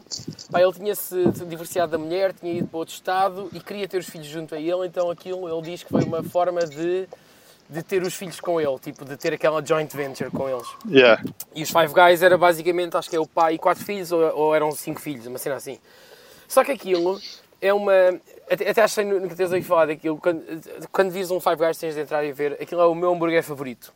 pá, 0.51 0.61
ele 0.61 0.73
tinha-se 0.73 1.31
divorciado 1.47 1.93
da 1.93 1.99
mulher, 1.99 2.33
tinha 2.33 2.53
ido 2.53 2.67
para 2.67 2.79
outro 2.79 2.95
estado 2.95 3.49
e 3.53 3.61
queria 3.61 3.87
ter 3.87 3.99
os 3.99 4.07
filhos 4.07 4.27
junto 4.27 4.55
a 4.55 4.59
ele, 4.59 4.87
então 4.87 5.11
aquilo 5.11 5.49
ele 5.49 5.63
diz 5.63 5.83
que 5.83 5.91
foi 5.91 6.03
uma 6.03 6.23
forma 6.23 6.67
de, 6.67 7.09
de 7.69 7.83
ter 7.83 8.03
os 8.03 8.15
filhos 8.15 8.41
com 8.41 8.61
ele, 8.61 8.79
tipo, 8.81 9.05
de 9.05 9.17
ter 9.17 9.33
aquela 9.33 9.65
joint 9.65 9.95
venture 9.95 10.31
com 10.31 10.49
eles. 10.49 10.67
Yeah. 10.91 11.23
E 11.55 11.63
os 11.63 11.71
Five 11.71 11.93
Guys 11.95 12.23
era 12.23 12.37
basicamente, 12.37 12.97
acho 12.97 13.09
que 13.09 13.17
é 13.17 13.21
o 13.21 13.27
pai 13.27 13.55
e 13.55 13.59
quatro 13.59 13.85
filhos, 13.85 14.11
ou, 14.11 14.21
ou 14.37 14.55
eram 14.55 14.73
cinco 14.73 15.01
filhos, 15.01 15.27
uma 15.27 15.39
cena 15.39 15.57
assim. 15.57 15.79
Só 16.49 16.65
que 16.65 16.73
aquilo 16.73 17.21
é 17.61 17.73
uma. 17.73 17.93
Até, 18.51 18.69
até 18.69 18.83
achei 18.83 19.05
no 19.05 19.29
que 19.29 19.37
tens 19.37 19.53
aí 19.53 19.63
falar 19.63 19.87
daquilo, 19.87 20.19
quando, 20.19 20.43
quando 20.91 21.11
vis 21.11 21.31
um 21.31 21.41
Five 21.41 21.57
Guys 21.57 21.79
tens 21.79 21.95
de 21.95 22.01
entrar 22.01 22.25
e 22.25 22.33
ver, 22.33 22.59
aquilo 22.61 22.81
é 22.81 22.87
o 22.87 22.95
meu 22.95 23.13
hambúrguer 23.13 23.43
favorito. 23.43 23.95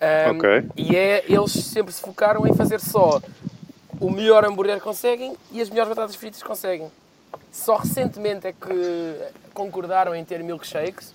Um, 0.00 0.36
okay. 0.36 0.64
E 0.76 0.96
é, 0.96 1.24
eles 1.28 1.52
sempre 1.52 1.92
se 1.92 2.00
focaram 2.00 2.46
em 2.46 2.54
fazer 2.54 2.80
só 2.80 3.20
o 4.00 4.10
melhor 4.10 4.44
hambúrguer 4.44 4.76
que 4.76 4.82
conseguem 4.82 5.36
e 5.52 5.60
as 5.60 5.68
melhores 5.68 5.90
batatas 5.90 6.16
fritas 6.16 6.42
que 6.42 6.48
conseguem. 6.48 6.90
Só 7.52 7.76
recentemente 7.76 8.46
é 8.46 8.52
que 8.52 9.16
concordaram 9.52 10.14
em 10.14 10.24
ter 10.24 10.42
milkshakes, 10.42 11.12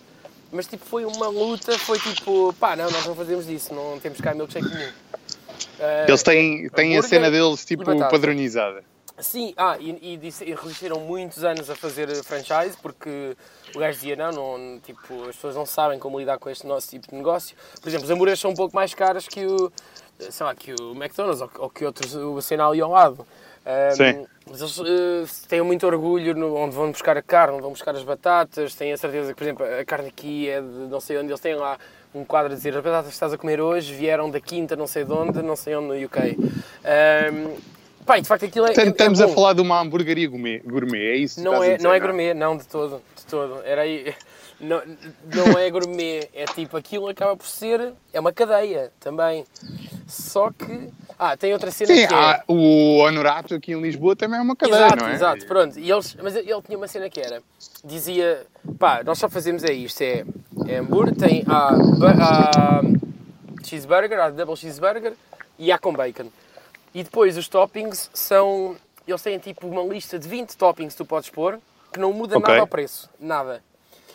mas 0.52 0.68
tipo 0.68 0.86
foi 0.86 1.04
uma 1.04 1.28
luta, 1.28 1.78
foi 1.80 2.00
tipo, 2.00 2.54
pá, 2.54 2.76
não, 2.76 2.90
nós 2.92 3.06
não 3.06 3.16
fazemos 3.16 3.50
isso, 3.50 3.74
não 3.74 4.00
temos 4.00 4.22
cá 4.22 4.34
milkshake 4.34 4.68
nenhum. 4.68 4.90
Uh, 4.90 6.08
eles 6.08 6.24
têm, 6.24 6.70
têm 6.70 6.98
a 6.98 7.02
cena 7.02 7.32
deles 7.32 7.66
tipo 7.66 7.84
padronizada. 7.84 8.84
Sim, 9.18 9.54
ah, 9.56 9.78
e, 9.80 9.92
e, 9.92 10.20
e 10.44 10.54
resistiram 10.54 11.00
muitos 11.00 11.44
anos 11.44 11.70
a 11.70 11.76
fazer 11.76 12.14
franchise 12.24 12.76
porque 12.82 13.36
o 13.74 13.80
gajo 13.80 13.94
dizia, 13.94 14.16
não, 14.16 14.32
não, 14.32 14.80
tipo, 14.80 15.22
as 15.24 15.36
pessoas 15.36 15.56
não 15.56 15.66
sabem 15.66 15.98
como 15.98 16.20
lidar 16.20 16.38
com 16.38 16.50
este 16.50 16.68
nosso 16.68 16.90
tipo 16.90 17.08
de 17.10 17.16
negócio. 17.16 17.56
Por 17.82 17.88
exemplo, 17.88 18.06
os 18.06 18.12
hambúrgueres 18.12 18.40
são 18.40 18.52
um 18.52 18.56
pouco 18.56 18.76
mais 18.76 18.94
caros 18.94 19.26
que 19.28 19.46
o, 19.46 19.72
sei 20.20 20.46
lá, 20.46 20.54
que 20.54 20.74
o 20.74 20.92
McDonald's 20.92 21.42
ou, 21.42 21.50
ou 21.60 21.70
que 21.70 21.86
outros, 21.86 22.14
o 22.14 22.42
cena 22.42 22.68
ali 22.68 22.82
ao 22.82 22.92
lado. 22.92 23.26
Um, 23.66 23.96
Sim. 23.96 24.28
Mas 24.48 24.62
eles 24.62 24.78
uh, 24.78 25.48
têm 25.48 25.62
muito 25.62 25.88
orgulho 25.88 26.36
no, 26.36 26.54
onde 26.56 26.76
vão 26.76 26.92
buscar 26.92 27.18
a 27.18 27.22
carne, 27.22 27.54
onde 27.54 27.64
vão 27.64 27.72
buscar 27.72 27.96
as 27.96 28.04
batatas, 28.04 28.76
têm 28.76 28.92
a 28.92 28.98
certeza 28.98 29.30
que, 29.30 29.38
por 29.38 29.44
exemplo, 29.44 29.66
a 29.66 29.84
carne 29.86 30.10
aqui 30.10 30.50
é 30.50 30.62
de 30.62 30.68
não 30.68 31.00
sei 31.00 31.18
onde, 31.18 31.30
eles 31.30 31.40
têm 31.40 31.56
lá 31.56 31.80
um 32.14 32.24
quadro 32.24 32.52
a 32.52 32.56
dizer 32.56 32.76
as 32.76 32.84
batatas 32.84 33.08
que 33.08 33.14
estás 33.14 33.34
a 33.34 33.38
comer 33.38 33.60
hoje 33.60 33.94
vieram 33.94 34.30
da 34.30 34.40
quinta 34.40 34.76
não 34.76 34.88
sei 34.88 35.04
de 35.04 35.12
onde, 35.12 35.42
não 35.42 35.56
sei 35.56 35.76
onde 35.76 35.88
no 35.88 36.06
UK. 36.06 36.38
Um, 36.38 37.75
Pá, 38.06 38.20
de 38.20 38.28
facto 38.28 38.46
aquilo 38.46 38.68
é. 38.68 38.72
Estamos 38.72 39.20
é, 39.20 39.24
é 39.24 39.26
a 39.26 39.30
falar 39.30 39.54
de 39.54 39.62
uma 39.62 39.80
hamburgueria 39.80 40.28
gourmet, 40.30 40.60
gourmet 40.60 41.00
é 41.00 41.16
isso? 41.16 41.42
Não 41.42 41.64
é, 41.64 41.78
não 41.78 41.92
é 41.92 42.00
gourmet, 42.00 42.34
não, 42.34 42.56
de 42.56 42.66
todo, 42.68 43.02
de 43.16 43.26
todo. 43.26 43.62
Era 43.64 43.82
aí. 43.82 44.14
Não, 44.58 44.82
não 45.34 45.60
é 45.60 45.70
gourmet, 45.70 46.30
é 46.34 46.46
tipo 46.46 46.78
aquilo 46.78 47.10
acaba 47.10 47.36
por 47.36 47.46
ser. 47.46 47.92
É 48.14 48.22
uma 48.22 48.32
cadeia 48.32 48.90
também. 49.02 49.44
Só 50.08 50.50
que. 50.50 50.90
Ah, 51.20 51.36
tem 51.36 51.52
outra 51.52 51.70
cena 51.72 51.94
Sim, 51.94 52.08
que 52.08 52.14
é. 52.14 52.42
o 52.48 53.00
Honorato 53.00 53.54
aqui 53.54 53.74
em 53.74 53.82
Lisboa 53.82 54.16
também 54.16 54.40
é 54.40 54.42
uma 54.42 54.56
cadeia, 54.56 54.86
exato, 54.86 54.96
não 54.96 55.10
é? 55.10 55.14
Exato, 55.14 55.46
pronto. 55.46 55.78
E 55.78 55.92
eles, 55.92 56.16
mas 56.24 56.38
ele 56.38 56.62
tinha 56.62 56.78
uma 56.78 56.88
cena 56.88 57.10
que 57.10 57.20
era. 57.20 57.44
Dizia. 57.84 58.48
Pá, 58.80 59.04
nós 59.04 59.20
só 59.20 59.28
fazemos 59.28 59.62
é 59.66 59.74
isto: 59.74 60.02
é, 60.02 60.24
é 60.70 60.78
hambúrguer, 60.78 61.16
tem 61.16 61.44
a, 61.48 61.74
a 61.74 62.82
cheeseburger, 63.62 64.18
a 64.18 64.30
double 64.30 64.56
cheeseburger 64.56 65.14
e 65.60 65.70
há 65.70 65.78
com 65.78 65.92
bacon. 65.92 66.28
E 66.96 67.04
depois 67.04 67.38
os 67.38 67.50
toppings 67.50 68.10
são. 68.14 68.78
Eles 69.06 69.22
têm 69.22 69.38
tipo 69.38 69.68
uma 69.68 69.84
lista 69.84 70.18
de 70.18 70.28
20 70.30 70.56
toppings 70.56 70.94
que 70.94 70.98
tu 70.98 71.06
podes 71.06 71.30
pôr 71.30 71.60
que 71.92 72.00
não 72.00 72.14
muda 72.14 72.38
okay. 72.38 72.50
nada 72.50 72.62
ao 72.62 72.68
preço. 72.68 73.10
Nada. 73.20 73.62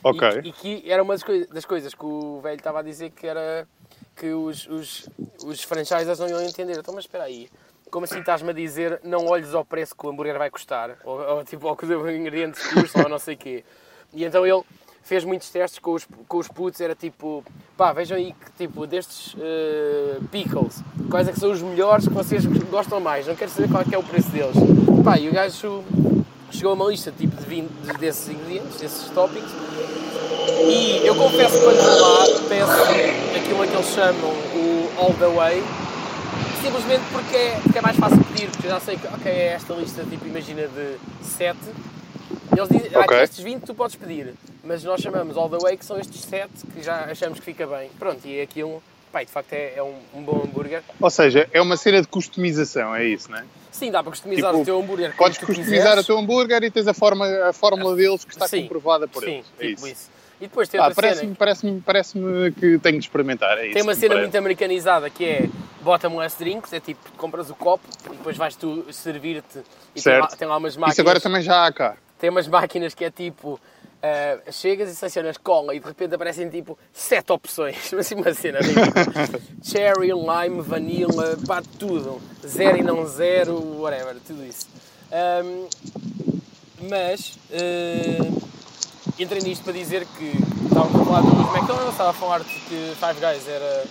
Ok. 0.03 0.29
E, 0.43 0.49
e 0.49 0.53
que 0.53 0.91
era 0.91 1.03
uma 1.03 1.15
das, 1.15 1.23
coi 1.23 1.47
das 1.47 1.67
coisas 1.67 1.95
que 1.95 2.05
o 2.05 2.41
velho 2.41 2.57
estava 2.57 2.81
a 2.81 2.83
dizer 2.83 3.11
que 3.11 3.27
era 3.27 3.69
que 4.17 4.33
os, 4.33 4.67
os, 4.67 5.09
os 5.45 5.63
franchisers 5.63 6.19
não 6.19 6.29
iam 6.29 6.43
entender. 6.43 6.79
Então, 6.79 6.95
mas 6.95 7.05
espera 7.05 7.25
aí. 7.25 7.51
Como 7.91 8.05
assim 8.05 8.21
estás-me 8.21 8.51
a 8.51 8.53
dizer 8.53 9.01
não 9.05 9.27
olhes 9.27 9.55
ao 9.55 9.65
preço 9.65 9.95
que 9.95 10.07
o 10.07 10.11
hambúrguer 10.11 10.39
vai 10.39 10.51
custar? 10.51 10.97
Ou, 11.05 11.21
ou 11.21 11.45
tipo, 11.45 11.69
ao 11.69 11.77
que 11.77 11.85
os 11.85 11.91
ingredientes 11.91 12.67
custam, 12.73 13.03
ou 13.03 13.09
não 13.11 13.19
sei 13.19 13.35
o 13.35 13.39
quê. 13.39 13.65
E 14.13 14.25
então 14.25 14.47
ele 14.47 14.63
fez 15.03 15.25
muitos 15.25 15.51
testes 15.51 15.79
com 15.79 15.93
os, 15.93 16.07
com 16.29 16.39
os 16.39 16.49
putos, 16.49 16.81
era 16.81 16.95
tipo, 16.95 17.45
pá, 17.77 17.93
vejam 17.93 18.17
aí 18.17 18.33
que 18.33 18.53
tipo, 18.53 18.87
destes 18.87 19.35
uh, 19.35 20.25
pickles, 20.31 20.83
quais 21.11 21.29
é 21.29 21.33
que 21.33 21.41
são 21.41 21.51
os 21.51 21.61
melhores 21.61 22.07
que 22.07 22.15
vocês 22.15 22.45
gostam 22.71 23.01
mais, 23.01 23.27
não 23.27 23.35
quero 23.35 23.51
saber 23.51 23.69
qual 23.69 23.83
é, 23.83 23.85
que 23.85 23.95
é 23.95 23.99
o 23.99 24.03
preço 24.03 24.31
deles. 24.31 24.55
Pá, 25.05 25.19
e 25.19 25.29
o 25.29 25.33
gajo 25.33 25.83
chegou 26.51 26.71
a 26.71 26.75
uma 26.75 26.87
lista 26.87 27.13
tipo 27.13 27.37
de 27.37 27.45
20 27.45 27.69
desses 27.99 28.29
ingredientes, 28.29 28.81
desses 28.81 29.11
toppings, 29.11 29.51
e 30.67 31.07
eu 31.07 31.15
confesso 31.15 31.59
que 31.59 31.65
quando 31.65 31.77
vou 31.77 32.01
lá 32.01 32.25
peço 32.49 32.73
aquilo 33.37 33.67
que 33.67 33.75
eles 33.75 33.87
chamam 33.89 34.31
o 34.31 34.91
all 34.99 35.15
the 35.15 35.29
way, 35.29 35.63
simplesmente 36.63 37.03
porque 37.13 37.37
é, 37.37 37.61
porque 37.63 37.79
é 37.79 37.83
mais 37.83 37.97
fácil 37.97 38.19
pedir, 38.25 38.51
porque 38.51 38.69
já 38.69 38.81
sei 38.81 38.97
que 38.97 39.07
ok, 39.07 39.33
é 39.33 39.47
esta 39.49 39.75
lista, 39.75 40.05
tipo, 40.05 40.27
imagina 40.27 40.69
de 40.69 40.97
7, 41.23 41.59
eles 42.57 42.69
dizem, 42.69 42.99
okay. 42.99 43.19
ah, 43.19 43.23
estes 43.23 43.41
20 43.41 43.63
tu 43.63 43.75
podes 43.75 43.97
pedir, 43.97 44.35
mas 44.63 44.85
nós 44.85 45.01
chamamos 45.01 45.37
all 45.37 45.49
the 45.49 45.59
way 45.59 45.77
que 45.77 45.85
são 45.85 45.99
estes 45.99 46.21
7 46.23 46.49
que 46.75 46.83
já 46.83 47.05
achamos 47.05 47.39
que 47.39 47.45
fica 47.45 47.67
bem. 47.67 47.91
Pronto, 47.99 48.21
e 48.27 48.39
é 48.39 48.43
aquilo, 48.43 48.83
pá, 49.11 49.23
de 49.23 49.31
facto 49.31 49.53
é, 49.53 49.75
é 49.77 49.83
um, 49.83 49.95
um, 50.15 50.23
bom 50.23 50.43
hambúrguer. 50.45 50.83
Ou 51.01 51.11
seja, 51.11 51.49
é 51.53 51.61
uma 51.61 51.77
cena 51.77 52.01
de 52.01 52.09
customização, 52.09 52.95
é 52.95 53.05
isso, 53.05 53.31
não 53.31 53.39
é? 53.39 53.45
Sim, 53.71 53.91
dá 53.91 54.03
para 54.03 54.11
customizar 54.11 54.51
tipo, 54.51 54.63
o 54.63 54.65
teu 54.65 54.81
hambúrguer. 54.81 55.15
Podes 55.17 55.39
customizar 55.39 55.99
o 55.99 56.05
teu 56.05 56.19
hambúrguer 56.19 56.63
e 56.65 56.71
tens 56.71 56.87
a, 56.87 56.95
forma, 56.95 57.27
a 57.49 57.53
fórmula 57.53 57.95
deles 57.97 58.25
que 58.25 58.33
está 58.33 58.47
sim, 58.47 58.63
comprovada 58.63 59.07
por 59.09 59.23
sim, 59.25 59.31
eles. 59.31 59.47
É 59.59 59.67
tipo 59.69 59.87
isso. 59.87 59.89
isso. 59.89 60.21
E 60.41 60.45
depois 60.45 60.69
tem 60.69 60.81
ah, 60.81 60.91
parece 60.95 61.21
cena. 61.21 61.35
Parece-me 61.39 61.81
parece 61.83 62.19
que 62.59 62.79
tenho 62.79 62.99
de 62.99 63.05
experimentar. 63.05 63.59
É 63.59 63.71
tem 63.71 63.83
uma 63.83 63.95
cena 63.95 64.17
muito 64.17 64.35
americanizada 64.37 65.11
que 65.11 65.25
é 65.25 65.49
bottomless 65.83 66.39
drinks, 66.39 66.73
é 66.73 66.81
tipo, 66.81 67.01
compras 67.19 67.51
o 67.51 67.55
copo 67.55 67.85
e 68.07 68.17
depois 68.17 68.37
vais 68.39 68.57
tu 68.57 68.87
servir-te 68.91 69.63
e 69.95 70.01
tem 70.01 70.19
lá, 70.19 70.27
tem 70.29 70.49
lá, 70.49 70.57
umas 70.57 70.77
máquinas. 70.77 70.95
Isso 70.95 71.01
agora 71.03 71.21
também 71.21 71.43
já 71.43 71.67
há 71.67 71.73
cá. 71.73 71.97
Tem 72.19 72.31
umas 72.31 72.49
máquinas 72.49 72.95
que 72.95 73.05
é 73.05 73.11
tipo. 73.11 73.61
Uh, 74.01 74.51
chegas 74.51 74.91
e 74.91 74.97
selecionas 74.97 75.37
cola 75.37 75.75
e 75.75 75.79
de 75.79 75.87
repente 75.87 76.15
aparecem 76.15 76.49
tipo 76.49 76.79
sete 76.91 77.31
opções, 77.33 77.93
assim 77.93 78.15
uma 78.15 78.33
cena 78.33 78.59
tipo, 78.61 78.81
cherry, 79.63 80.09
lime, 80.09 80.63
vanilla, 80.63 81.37
pá, 81.47 81.63
tudo, 81.79 82.19
zero 82.47 82.79
e 82.79 82.83
não 82.83 83.07
zero, 83.07 83.57
whatever, 83.79 84.17
tudo 84.27 84.43
isso. 84.43 84.67
Um, 85.13 85.69
Mas 86.89 87.39
uh, 87.51 88.43
entrei 89.19 89.43
nisto 89.43 89.65
para 89.65 89.75
dizer 89.75 90.07
que 90.17 90.33
estávamos 90.65 90.99
a 90.99 91.05
falar 91.05 91.21
dos 91.21 91.55
McDonald's, 91.55 91.91
estava 91.91 92.11
a 92.11 92.15
falar 92.15 92.39
de 92.39 92.45
que 92.45 92.95
Five 92.95 93.21
Guys 93.21 93.49
era, 93.49 93.85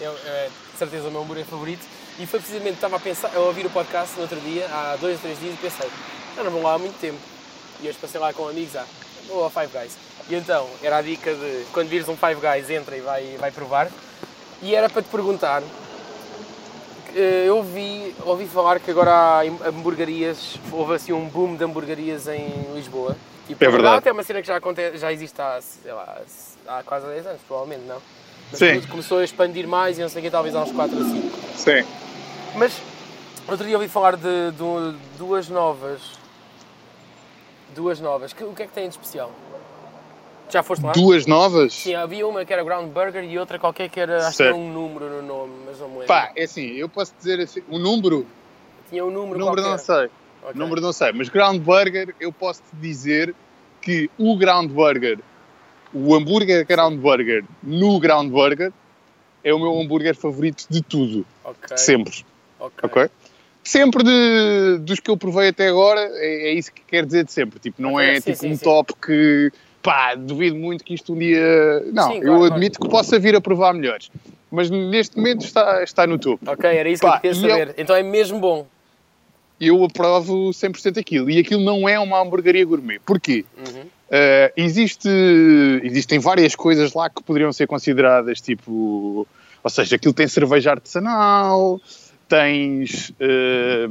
é, 0.00 0.04
é, 0.04 0.50
de 0.72 0.78
certeza 0.78 1.08
o 1.08 1.10
meu 1.10 1.22
hambúrguer 1.22 1.44
favorito 1.44 1.84
e 2.18 2.26
foi 2.26 2.40
precisamente, 2.40 2.74
estava 2.76 2.96
a 2.96 3.00
pensar, 3.00 3.30
a 3.34 3.40
ouvir 3.40 3.66
o 3.66 3.70
podcast 3.70 4.14
no 4.16 4.22
outro 4.22 4.40
dia, 4.40 4.66
há 4.68 4.96
dois 4.96 5.16
ou 5.16 5.20
três 5.20 5.38
dias, 5.38 5.54
e 5.54 5.56
pensei, 5.58 5.90
não 6.36 6.50
vou 6.50 6.62
lá 6.62 6.74
há 6.74 6.78
muito 6.78 6.98
tempo. 6.98 7.18
E 7.82 7.88
hoje 7.88 7.98
passei 8.00 8.18
lá 8.18 8.32
com 8.32 8.48
amigos, 8.48 8.74
ah, 8.74 8.86
vou 9.26 9.44
ao 9.44 9.50
Five 9.50 9.68
Guys. 9.68 9.96
E 10.28 10.34
então, 10.34 10.68
era 10.82 10.98
a 10.98 11.02
dica 11.02 11.32
de, 11.34 11.66
quando 11.72 11.88
vires 11.88 12.08
um 12.08 12.16
Five 12.16 12.40
Guys, 12.40 12.70
entra 12.70 12.96
e 12.96 13.00
vai, 13.00 13.36
vai 13.38 13.50
provar. 13.50 13.88
E 14.62 14.74
era 14.74 14.88
para 14.88 15.02
te 15.02 15.08
perguntar, 15.08 15.62
eh, 17.14 17.44
eu 17.46 17.58
ouvi, 17.58 18.14
ouvi 18.24 18.46
falar 18.46 18.80
que 18.80 18.90
agora 18.90 19.10
há 19.10 19.40
hamburguerias, 19.68 20.56
houve 20.72 20.94
assim 20.94 21.12
um 21.12 21.28
boom 21.28 21.56
de 21.56 21.64
hamburguerias 21.64 22.26
em 22.28 22.74
Lisboa. 22.74 23.16
Tipo, 23.46 23.64
é 23.64 23.68
verdade. 23.68 24.08
É 24.08 24.12
uma 24.12 24.22
cena 24.22 24.40
que 24.40 24.48
já, 24.48 24.56
acontece, 24.56 24.98
já 24.98 25.12
existe 25.12 25.40
há, 25.40 25.60
lá, 25.86 26.20
há 26.66 26.82
quase 26.82 27.06
10 27.06 27.26
anos, 27.26 27.40
provavelmente, 27.46 27.86
não? 27.86 28.02
Mas 28.50 28.58
Sim. 28.58 28.80
começou 28.88 29.18
a 29.18 29.24
expandir 29.24 29.66
mais 29.66 29.98
e 29.98 30.02
não 30.02 30.08
sei 30.08 30.20
o 30.20 30.24
que, 30.24 30.30
talvez 30.30 30.54
há 30.54 30.62
uns 30.62 30.72
4 30.72 30.96
ou 30.96 31.04
5. 31.04 31.36
Sim. 31.56 31.84
Mas 32.54 32.80
outro 33.48 33.66
dia 33.66 33.76
ouvi 33.76 33.88
falar 33.88 34.16
de, 34.16 34.50
de 34.50 34.98
duas 35.16 35.48
novas. 35.48 36.00
Duas 37.76 38.00
novas. 38.00 38.32
O 38.32 38.54
que 38.54 38.62
é 38.62 38.66
que 38.66 38.72
têm 38.72 38.88
de 38.88 38.94
especial? 38.94 39.30
Já 40.48 40.62
foste 40.62 40.82
lá? 40.82 40.92
Duas 40.92 41.26
novas? 41.26 41.74
Sim, 41.74 41.94
havia 41.94 42.26
uma 42.26 42.44
que 42.44 42.52
era 42.52 42.64
Ground 42.64 42.90
Burger 42.90 43.22
e 43.22 43.38
outra 43.38 43.58
qualquer 43.58 43.90
que 43.90 44.00
era, 44.00 44.26
acho 44.26 44.38
que 44.38 44.42
era 44.44 44.54
um 44.54 44.72
número 44.72 45.10
no 45.10 45.22
nome, 45.22 45.52
mas 45.66 45.78
não 45.78 45.88
me 45.88 45.94
lembro. 45.94 46.06
Pá, 46.06 46.32
é 46.34 46.44
assim, 46.44 46.68
eu 46.72 46.88
posso 46.88 47.12
dizer 47.18 47.38
assim, 47.40 47.62
o 47.68 47.78
número? 47.78 48.26
Tinha 48.88 49.04
um 49.04 49.10
número 49.10 49.38
número 49.38 49.62
qualquer. 49.62 49.70
não 49.70 49.78
sei. 49.78 50.10
Okay. 50.42 50.54
Número 50.54 50.80
não 50.80 50.92
sei, 50.92 51.12
mas 51.12 51.28
Ground 51.28 51.60
Burger, 51.60 52.14
eu 52.18 52.32
posso 52.32 52.62
te 52.62 52.76
dizer 52.76 53.34
que 53.82 54.08
o 54.16 54.36
Ground 54.38 54.70
Burger, 54.70 55.18
o 55.92 56.14
hambúrguer 56.14 56.64
Ground 56.64 56.98
Burger 56.98 57.44
no 57.62 57.98
Ground 57.98 58.30
Burger, 58.30 58.72
é 59.44 59.52
o 59.52 59.58
meu 59.58 59.78
hambúrguer 59.78 60.14
favorito 60.14 60.66
de 60.70 60.80
tudo. 60.80 61.26
Okay. 61.44 61.76
Sempre. 61.76 62.24
Ok. 62.58 62.88
okay? 62.88 63.10
Sempre 63.66 64.04
de, 64.04 64.78
dos 64.78 65.00
que 65.00 65.10
eu 65.10 65.16
provei 65.16 65.48
até 65.48 65.66
agora, 65.66 66.00
é, 66.00 66.50
é, 66.50 66.52
isso 66.52 66.72
que 66.72 66.82
quer 66.82 67.04
dizer 67.04 67.24
de 67.24 67.32
sempre. 67.32 67.58
Tipo, 67.58 67.82
não 67.82 67.98
é 67.98 68.14
sim, 68.20 68.30
tipo 68.30 68.38
sim, 68.38 68.50
um 68.52 68.56
sim. 68.56 68.62
top 68.62 68.94
que 69.04 69.50
pá, 69.82 70.14
duvido 70.14 70.54
muito 70.54 70.84
que 70.84 70.94
isto 70.94 71.12
um 71.12 71.18
dia. 71.18 71.82
Não, 71.92 72.14
eu 72.14 72.22
claro, 72.22 72.44
admito 72.44 72.78
claro. 72.78 72.88
que 72.88 72.96
possa 72.96 73.18
vir 73.18 73.34
a 73.34 73.40
provar 73.40 73.74
melhores. 73.74 74.08
Mas 74.52 74.70
neste 74.70 75.16
momento 75.16 75.44
está, 75.44 75.82
está 75.82 76.06
no 76.06 76.16
topo. 76.16 76.48
Ok, 76.48 76.70
era 76.70 76.88
isso 76.88 77.02
pá, 77.02 77.18
que 77.18 77.26
eu 77.26 77.32
queria 77.32 77.48
saber. 77.48 77.68
Eu, 77.70 77.74
então 77.76 77.96
é 77.96 78.04
mesmo 78.04 78.38
bom. 78.38 78.68
Eu 79.60 79.82
aprovo 79.82 80.50
100% 80.50 81.00
aquilo. 81.00 81.28
E 81.28 81.40
aquilo 81.40 81.64
não 81.64 81.88
é 81.88 81.98
uma 81.98 82.20
hamburgueria 82.20 82.64
gourmet. 82.64 83.00
Porquê? 83.00 83.44
Uhum. 83.58 83.80
Uh, 83.80 84.52
existe, 84.56 85.08
existem 85.82 86.20
várias 86.20 86.54
coisas 86.54 86.94
lá 86.94 87.10
que 87.10 87.20
poderiam 87.20 87.52
ser 87.52 87.66
consideradas 87.66 88.40
tipo. 88.40 89.26
Ou 89.60 89.70
seja, 89.70 89.96
aquilo 89.96 90.14
tem 90.14 90.28
cerveja 90.28 90.70
artesanal, 90.70 91.80
tens 92.28 93.10
uh, 93.10 93.88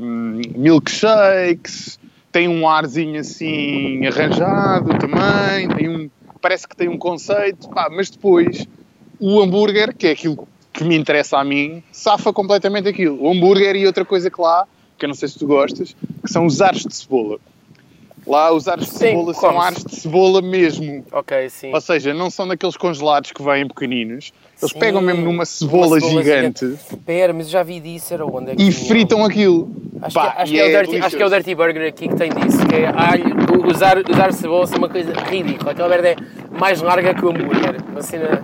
milkshakes, 0.58 2.00
tem 2.32 2.48
um 2.48 2.68
arzinho 2.68 3.20
assim 3.20 4.06
arranjado 4.06 4.98
também, 5.00 5.70
tem 5.70 5.90
um, 5.90 6.10
parece 6.42 6.68
que 6.68 6.76
tem 6.76 6.90
um 6.90 6.98
conceito, 6.98 7.70
pá, 7.70 7.90
mas 7.90 8.10
depois 8.10 8.68
o 9.20 9.42
hambúrguer, 9.42 9.96
que 9.96 10.08
é 10.08 10.12
aquilo 10.12 10.48
que 10.74 10.84
me 10.84 10.96
interessa 10.96 11.38
a 11.38 11.44
mim, 11.44 11.82
safa 11.92 12.34
completamente 12.34 12.90
aquilo. 12.90 13.22
O 13.24 13.32
hambúrguer 13.32 13.76
e 13.76 13.86
outra 13.86 14.04
coisa 14.04 14.30
que 14.30 14.42
lá, 14.42 14.68
que 14.98 15.06
eu 15.06 15.08
não 15.08 15.16
sei 15.16 15.30
se 15.30 15.40
tu 15.40 15.48
gostas, 15.48 15.96
que 16.24 16.32
são 16.32 16.46
os 16.46 16.62
ares 16.62 16.84
de 16.84 16.94
cebola. 16.94 17.40
Lá 18.28 18.52
os 18.52 18.68
ares 18.68 18.86
de 18.88 18.92
sim, 18.92 18.98
cebola 18.98 19.34
são 19.34 19.62
ares 19.62 19.84
de 19.84 19.96
cebola 19.96 20.42
mesmo. 20.42 21.06
Ok, 21.12 21.50
sim. 21.50 21.74
Ou 21.74 21.80
seja, 21.80 22.14
não 22.14 22.30
são 22.30 22.48
daqueles 22.48 22.76
congelados 22.76 23.32
que 23.32 23.42
vêm 23.42 23.68
pequeninos. 23.68 24.34
Eles 24.66 24.72
Sim, 24.72 24.80
pegam 24.80 25.02
mesmo 25.02 25.22
numa 25.24 25.46
cebola, 25.46 26.00
cebola 26.00 26.24
gigante, 26.24 26.78
mas 27.36 27.46
eu 27.46 27.52
já 27.52 27.64
vi 27.64 27.80
disso, 27.80 28.14
era 28.14 28.26
onde? 28.26 28.52
É 28.52 28.56
e 28.58 28.72
fritam 28.72 29.24
aquilo. 29.24 29.70
Acho, 30.02 30.14
Pá, 30.14 30.32
que, 30.32 30.42
acho, 30.42 30.52
que 30.52 30.60
é 30.60 30.66
o 30.66 30.84
Dirty, 30.84 30.98
acho 30.98 31.18
que 31.18 31.24
é 31.24 31.26
o 31.26 31.30
Dirty 31.30 31.56
Burger 31.56 31.88
aqui 31.88 32.08
que 32.08 32.16
tem 32.16 32.30
disso, 32.32 32.66
que 32.68 32.76
é 32.76 32.88
alho, 32.88 33.26
usar, 33.72 33.98
usar 34.10 34.34
cebola 34.34 34.68
é 34.74 34.78
uma 34.78 34.90
coisa 34.90 35.14
ridícula. 35.14 35.72
Aquela 35.72 35.90
merda 35.90 36.10
é 36.10 36.16
mais 36.60 36.82
larga 36.82 37.14
que 37.14 37.24
o 37.24 37.30
hambúrguer. 37.30 37.78
Uma 37.92 38.02
cena. 38.02 38.44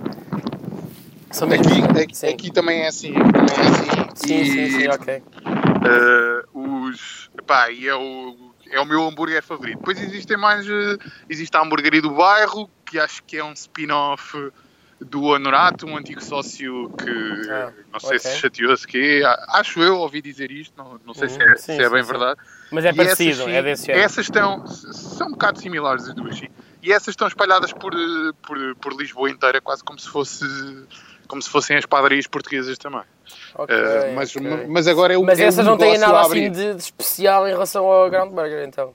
Aqui, 1.30 1.74
gigantes, 1.74 2.24
aqui, 2.24 2.34
aqui 2.34 2.52
também 2.52 2.82
é 2.82 2.88
assim. 2.88 3.12
Também 3.14 3.56
é 3.56 3.70
assim. 3.70 4.12
Sim, 4.14 4.40
E, 4.40 4.46
sim, 4.46 4.80
sim, 4.80 4.88
ok. 4.88 5.14
eh, 5.14 6.42
os, 6.54 7.30
pá, 7.46 7.70
e 7.70 7.88
é 7.88 7.94
o, 7.94 8.36
é 8.70 8.80
o 8.80 8.84
meu 8.84 9.02
hambúrguer 9.08 9.42
favorito. 9.42 9.78
Depois 9.78 10.00
existem 10.00 10.36
mais. 10.36 10.66
eh, 10.68 10.96
existe 11.28 11.56
a 11.56 11.62
hamburgueria 11.62 12.02
do 12.02 12.10
bairro, 12.10 12.68
que 12.84 12.98
acho 12.98 13.22
que 13.24 13.38
é 13.38 13.44
um 13.44 13.52
spin-off 13.52 14.50
do 15.04 15.24
Honorato, 15.24 15.86
um 15.86 15.96
antigo 15.96 16.22
sócio 16.22 16.90
que 16.96 17.50
Ah, 17.50 17.72
não 17.92 18.00
sei 18.00 18.16
ok. 18.16 18.18
se 18.18 18.36
chateou-se 18.38 18.86
que 18.86 19.22
acho 19.48 19.80
eu 19.82 19.98
ouvi 19.98 20.20
dizer 20.22 20.50
isto, 20.50 20.72
não, 20.76 20.98
não 21.04 21.14
sei 21.14 21.28
se 21.28 21.42
Uhum, 21.42 21.50
é, 21.50 21.56
sim, 21.56 21.62
se 21.74 21.82
é 21.82 21.84
sim, 21.84 21.90
bem 21.94 22.02
sim. 22.02 22.08
verdade. 22.10 22.40
Mas 22.70 22.84
é 22.84 22.92
E 22.92 22.96
parecido, 22.96 23.42
essas, 23.42 23.48
é 23.54 23.62
desse 23.62 23.86
género. 23.86 24.04
Essas 24.04 24.26
estão, 24.26 24.66
são 24.66 25.28
um 25.28 25.32
bocado 25.32 25.58
similares 25.58 26.08
as 26.08 26.14
duas, 26.14 26.36
sim. 26.36 26.48
E 26.82 26.92
essas 26.92 27.08
estão 27.08 27.28
espalhadas 27.28 27.72
por, 27.72 27.92
eh, 27.94 28.32
por, 28.42 28.76
por 28.76 28.92
Lisboa 28.96 29.30
inteira, 29.30 29.60
quase 29.60 29.84
como 29.84 29.98
se 29.98 30.08
fosse 30.08 30.44
como 31.28 31.40
se 31.40 31.48
fossem 31.48 31.76
as 31.78 31.86
padarias 31.86 32.26
portuguesas 32.26 32.76
também. 32.76 33.02
Ok, 33.54 33.74
Eh, 33.74 34.12
mas, 34.14 34.36
ok. 34.36 34.66
mas 34.68 34.86
agora 34.86 35.14
é 35.14 35.18
o 35.18 35.24
Mas 35.24 35.38
é 35.38 35.44
essas 35.44 35.64
não 35.64 35.78
têm 35.78 35.96
nada 35.96 36.20
assim 36.20 36.50
de, 36.50 36.74
de 36.74 36.80
especial 36.82 37.46
em 37.48 37.52
relação 37.52 37.84
ao 37.86 38.10
Ground 38.10 38.32
Burger, 38.32 38.66
então. 38.66 38.94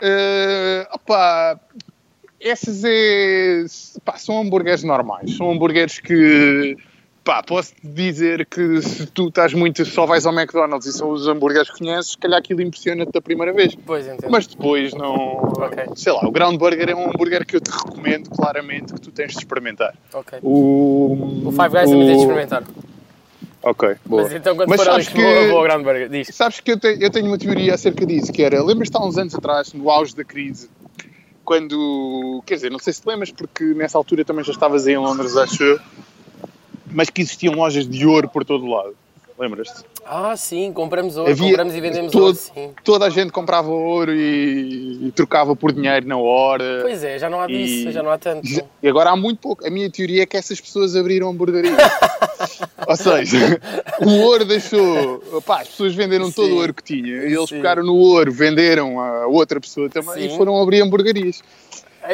Eh, 0.00 0.88
opá, 0.92 1.60
essas 2.42 2.82
é, 2.84 3.64
pá, 4.04 4.16
são 4.18 4.40
hambúrgueres 4.40 4.82
normais. 4.82 5.36
São 5.36 5.50
hambúrgueres 5.50 5.98
que 6.00 6.76
pá, 7.24 7.40
posso 7.42 7.72
dizer 7.84 8.44
que 8.46 8.82
se 8.82 9.06
tu 9.06 9.28
estás 9.28 9.54
muito, 9.54 9.84
só 9.84 10.04
vais 10.06 10.26
ao 10.26 10.32
McDonald's 10.34 10.86
e 10.86 10.92
são 10.92 11.10
os 11.10 11.28
hambúrgueres 11.28 11.70
que 11.70 11.78
conheces, 11.78 12.10
se 12.12 12.18
calhar 12.18 12.38
aquilo 12.40 12.60
impressiona-te 12.62 13.12
da 13.12 13.20
primeira 13.20 13.52
vez. 13.52 13.74
Pois, 13.86 14.06
entendo. 14.08 14.30
Mas 14.30 14.46
depois 14.46 14.92
não. 14.92 15.36
Ok. 15.36 15.84
Sei 15.94 16.12
lá, 16.12 16.26
o 16.26 16.30
Ground 16.32 16.58
Burger 16.58 16.88
é 16.90 16.94
um 16.96 17.08
hambúrguer 17.10 17.46
que 17.46 17.54
eu 17.56 17.60
te 17.60 17.70
recomendo 17.70 18.28
claramente 18.30 18.92
que 18.92 19.00
tu 19.00 19.10
tens 19.12 19.32
de 19.32 19.38
experimentar. 19.38 19.94
O, 20.42 21.46
O 21.46 21.52
Five 21.52 21.68
Guys 21.68 21.90
também 21.90 22.06
tens 22.06 22.16
de 22.16 22.22
experimentar. 22.22 22.62
Ok, 23.64 23.94
boa. 24.04 24.22
Mas 24.24 24.32
então 24.32 24.56
quando 24.56 24.68
Mas 24.70 24.80
for 24.82 24.88
a 24.88 24.92
sabes 24.94 25.06
Lisboa, 25.06 25.24
que- 25.32 25.38
eu 25.44 25.48
vou 25.50 25.58
ao 25.58 25.62
Ground 25.62 25.84
Burger. 25.84 26.08
Diz. 26.08 26.28
Sabes 26.32 26.58
que 26.58 26.72
eu, 26.72 26.80
te- 26.80 26.98
eu 27.00 27.10
tenho 27.10 27.26
uma 27.26 27.38
teoria 27.38 27.74
acerca 27.74 28.04
disso, 28.04 28.32
que 28.32 28.42
era, 28.42 28.60
lembras-te 28.60 28.96
há 28.96 29.00
uns 29.04 29.16
anos 29.16 29.32
atrás, 29.36 29.72
no 29.72 29.88
auge 29.88 30.16
da 30.16 30.24
crise, 30.24 30.68
quando, 31.44 32.42
quer 32.46 32.54
dizer, 32.54 32.70
não 32.70 32.78
sei 32.78 32.92
se 32.92 33.02
te 33.02 33.08
lembras, 33.08 33.30
porque 33.30 33.64
nessa 33.74 33.98
altura 33.98 34.24
também 34.24 34.44
já 34.44 34.52
estavas 34.52 34.86
aí 34.86 34.94
em 34.94 34.98
Londres, 34.98 35.36
acho 35.36 35.62
eu, 35.62 35.80
mas 36.90 37.10
que 37.10 37.22
existiam 37.22 37.54
lojas 37.54 37.88
de 37.88 38.06
ouro 38.06 38.28
por 38.28 38.44
todo 38.44 38.66
lado. 38.66 38.96
Lembras-te? 39.38 39.82
Ah, 40.04 40.36
sim, 40.36 40.72
compramos 40.72 41.16
ouro, 41.16 41.30
Havia 41.30 41.46
compramos 41.48 41.74
e 41.74 41.80
vendemos 41.80 42.12
todo- 42.12 42.24
ouro, 42.24 42.36
sim. 42.36 42.70
Toda 42.84 43.06
a 43.06 43.10
gente 43.10 43.32
comprava 43.32 43.70
ouro 43.70 44.12
e, 44.14 45.06
e 45.08 45.12
trocava 45.12 45.56
por 45.56 45.72
dinheiro 45.72 46.06
na 46.06 46.16
hora. 46.18 46.80
Pois 46.82 47.02
é, 47.02 47.18
já 47.18 47.30
não 47.30 47.40
há 47.40 47.46
disso, 47.46 47.88
E- 47.88 47.92
já 47.92 48.02
não 48.02 48.10
há 48.10 48.18
tanto. 48.18 48.46
E 48.82 48.88
agora 48.88 49.10
há 49.10 49.16
muito 49.16 49.38
pouco. 49.40 49.66
A 49.66 49.70
minha 49.70 49.90
teoria 49.90 50.22
é 50.22 50.26
que 50.26 50.36
essas 50.36 50.60
pessoas 50.60 50.94
abriram 50.94 51.30
hamburgueria. 51.30 51.72
Ou 52.86 52.96
seja, 52.96 53.60
o 54.04 54.10
ouro 54.22 54.44
deixou. 54.44 55.20
Pá, 55.46 55.60
as 55.62 55.68
pessoas 55.68 55.94
venderam 55.94 56.30
todo 56.30 56.46
Sim. 56.48 56.52
o 56.52 56.56
ouro 56.56 56.74
que 56.74 56.82
tinham. 56.82 57.22
E 57.22 57.32
eles 57.34 57.48
Sim. 57.48 57.56
pegaram 57.56 57.82
no 57.84 57.94
ouro, 57.94 58.30
venderam 58.32 59.00
a 59.00 59.26
outra 59.26 59.60
pessoa 59.60 59.88
também 59.88 60.28
Sim. 60.28 60.34
e 60.34 60.36
foram 60.36 60.60
abrir 60.60 60.82
hamburguerias. 60.82 61.42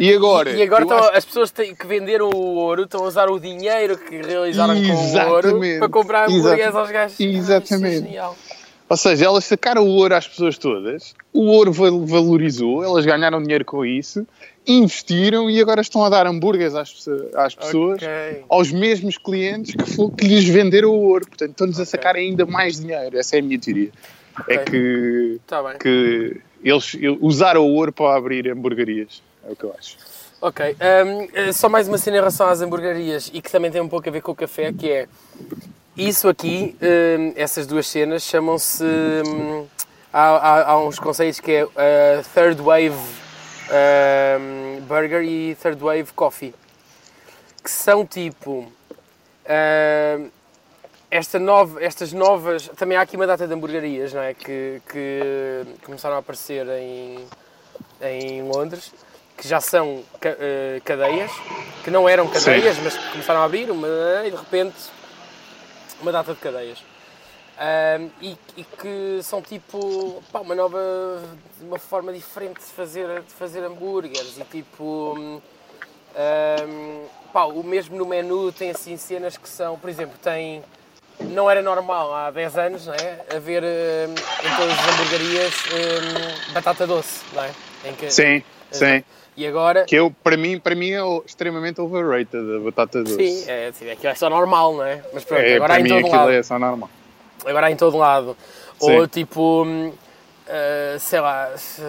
E 0.01 0.13
agora? 0.13 0.51
E 0.51 0.63
agora 0.63 0.83
estão- 0.83 0.99
acho- 0.99 1.17
as 1.17 1.25
pessoas 1.25 1.51
que 1.51 1.87
venderam 1.87 2.29
o 2.31 2.57
ouro 2.57 2.83
estão 2.85 3.05
a 3.05 3.09
usar 3.09 3.29
o 3.31 3.39
dinheiro 3.39 3.97
que 3.97 4.17
realizaram 4.21 4.75
com 4.75 4.81
o 4.81 5.31
ouro 5.31 5.47
Exatamente. 5.49 5.79
para 5.79 5.89
comprar 5.89 6.29
Exato. 6.31 6.39
hambúrgueres 6.47 6.75
aos 6.75 6.91
gajos. 6.91 7.21
Exatamente. 7.21 8.19
Ah, 8.19 8.31
é. 8.55 8.59
Ou 8.91 8.97
seja, 8.97 9.27
elas 9.27 9.45
sacaram 9.45 9.83
o 9.85 9.91
ouro 9.97 10.15
às 10.15 10.27
pessoas 10.27 10.57
todas, 10.57 11.15
o 11.33 11.43
ouro 11.47 11.73
val- 11.73 12.07
valorizou, 12.07 12.83
elas 12.83 13.05
ganharam 13.05 13.43
dinheiro 13.43 13.65
com 13.65 13.85
isso, 13.85 14.27
investiram 14.67 15.51
e 15.51 15.61
agora 15.61 15.81
estão 15.81 16.05
a 16.05 16.09
dar 16.09 16.27
hambúrgueres 16.27 16.75
às, 16.75 16.95
às 17.35 17.55
pessoas. 17.55 17.97
Ok. 18.03 18.45
aos 18.49 18.71
mesmos 18.73 19.17
clientes 19.19 19.75
que, 19.75 19.91
fo- 19.91 20.11
que 20.11 20.27
lhes 20.27 20.45
venderam 20.49 20.91
o 20.91 21.01
ouro. 21.09 21.27
Portanto, 21.27 21.51
estão-nos 21.51 21.81
a 21.81 21.85
sacar 21.85 22.17
ainda 22.17 22.45
mais 22.47 22.81
dinheiro. 22.81 23.19
Essa 23.19 23.37
é 23.37 23.39
a 23.41 23.43
minha 23.43 23.59
teoria. 23.59 23.91
É 24.49 24.55
Ok. 24.59 24.65
que, 24.71 25.41
Está 25.45 25.63
bem. 25.63 25.79
que 25.79 26.41
eles 26.63 26.97
usaram 27.21 27.67
o 27.67 27.75
ouro 27.75 27.93
para 27.93 28.17
abrir 28.17 28.51
hamburguerias. 28.51 29.23
É 29.49 29.53
o 29.53 29.57
que 29.57 29.65
eu 29.65 29.75
acho. 29.79 29.97
Ok. 30.41 30.77
hum, 31.07 31.29
eh, 31.33 31.53
só 31.53 31.69
mais 31.69 31.89
uma 31.89 31.99
cena 31.99 32.19
em 32.19 32.21
relação 32.21 32.47
às 32.49 32.61
hamburguerias 32.61 33.31
e 33.33 33.41
que 33.43 33.51
também 33.51 33.71
tem 33.71 33.81
um 33.81 33.89
pouco 33.89 34.09
a 34.09 34.13
ver 34.13 34.21
com 34.21 34.33
o 34.33 34.37
café, 34.37 34.73
que 34.73 34.91
é 34.91 35.09
isso 35.97 36.29
aqui, 36.29 36.77
hum, 36.81 37.33
essas 37.35 37.67
duas 37.67 37.87
cenas 37.89 38.23
chamam-se. 38.23 38.85
hum, 38.85 39.67
há, 40.13 40.23
há- 40.29 40.71
há 40.71 40.79
uns 40.85 40.99
conceitos 40.99 41.41
que 41.41 41.53
é 41.53 41.65
uh, 41.65 41.71
Third 42.35 42.61
Wave 42.63 42.95
hum, 42.95 44.81
Burger 44.87 45.23
e 45.23 45.55
Third 45.57 45.83
Wave 45.83 46.13
Coffee. 46.15 46.55
Que 47.65 47.71
são 47.71 48.07
tipo. 48.07 48.71
hum, 49.49 50.31
esta 51.11 51.39
nova, 51.39 51.83
estas 51.83 52.13
novas. 52.13 52.69
Também 52.77 52.97
há 52.97 53.01
aqui 53.01 53.17
uma 53.17 53.27
data 53.27 53.47
de 53.49 53.53
hamburguerias, 53.55 54.13
não 54.13 54.21
é? 54.23 54.35
Que, 54.35 54.81
que 54.89 55.65
começaram 55.85 56.17
a 56.17 56.19
aparecer 56.19 56.67
em. 56.69 57.19
em 58.03 58.43
Londres, 58.43 58.93
que 59.39 59.47
já 59.47 59.61
são 59.61 60.03
eh, 60.21 60.83
cadeias, 60.85 61.31
que 61.85 61.91
não 61.91 62.09
eram 62.09 62.27
cadeias, 62.29 62.77
mas 62.83 62.97
que 62.99 63.11
começaram 63.13 63.41
a 63.41 63.45
abrir 63.45 63.71
uma, 63.71 63.87
e 64.27 64.31
de 64.31 64.37
repente 64.37 64.77
uma 66.03 66.11
data 66.13 66.35
de 66.35 66.41
cadeias. 66.41 66.79
Ahm, 67.61 68.09
e, 68.21 68.37
e 68.57 68.65
que 68.65 69.21
são 69.23 69.41
tipo 69.43 70.23
pá, 70.33 70.41
uma 70.41 70.55
nova, 70.55 70.79
uma 71.61 71.79
forma 71.79 72.13
diferente 72.13 72.59
de 72.61 72.67
fazer, 72.67 73.21
de 73.23 73.33
fazer 73.33 73.65
hambúrgueres 73.65 74.37
e 74.39 74.45
tipo 74.45 75.41
ahm, 76.17 77.05
pá, 77.33 77.45
o 77.45 77.63
mesmo 77.65 77.97
no 77.97 78.07
menu 78.07 78.53
tem 78.53 78.71
assim 78.71 78.97
cenas 78.97 79.37
que 79.37 79.49
são, 79.49 79.77
por 79.79 79.89
exemplo, 79.91 80.17
tem 80.23 80.63
não 81.31 81.51
era 81.51 81.61
normal 81.63 82.15
há 82.15 82.31
10 82.31 82.57
anos 82.59 82.87
não 82.87 82.95
é? 82.95 83.25
haver 83.35 83.63
hum, 83.65 84.15
em 84.15 84.57
todas 84.57 84.79
as 84.79 84.89
hamburguerias 84.89 85.55
hum, 85.67 86.53
batata 86.53 86.87
doce, 86.87 87.23
não 87.33 87.43
é? 87.43 87.51
Em 87.85 87.95
que- 87.95 88.11
Sim, 88.11 88.43
sim. 88.71 89.03
E 89.39 89.47
agora 89.47 89.85
Que 89.85 89.95
eu, 89.95 90.11
para 90.25 90.37
mim, 90.37 90.59
para 90.59 90.75
mim 90.75 90.91
é 90.91 91.01
extremamente 91.25 91.81
overrated 91.81 92.57
a 92.57 92.59
batata 92.59 93.05
doce. 93.05 93.15
Sim, 93.15 93.45
é, 93.49 93.69
assim, 93.69 93.89
aquilo 93.89 94.09
é 94.11 94.15
só 94.17 94.29
normal, 94.29 94.75
não 94.75 94.83
é? 94.85 95.01
Mas 95.15 95.23
pronto, 95.25 95.43
É, 95.43 95.55
agora 95.55 95.75
há 95.75 95.81
em 95.81 95.83
mim 95.85 95.89
todo 95.91 95.99
aquilo 96.01 96.17
lado. 96.17 96.33
é 96.33 96.43
só 96.43 96.59
normal. 96.59 96.91
Agora 97.47 97.67
há 97.69 97.71
em 97.71 97.77
todo 97.77 97.97
lado. 97.97 98.37
Sim. 98.81 98.97
Ou 98.97 99.07
tipo, 99.07 99.65
ah, 100.49 100.97
sei 100.99 101.21
lá, 101.21 101.57
se- 101.57 101.81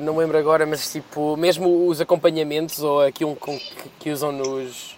não 0.00 0.12
me 0.14 0.20
lembro 0.20 0.38
agora, 0.38 0.64
mas 0.64 0.92
tipo, 0.92 1.36
mesmo 1.36 1.88
os 1.88 2.00
acompanhamentos 2.00 2.80
ou 2.84 3.00
aquilo 3.02 3.34
que, 3.34 3.58
que 3.98 4.10
usam 4.10 4.30
nos, 4.30 4.96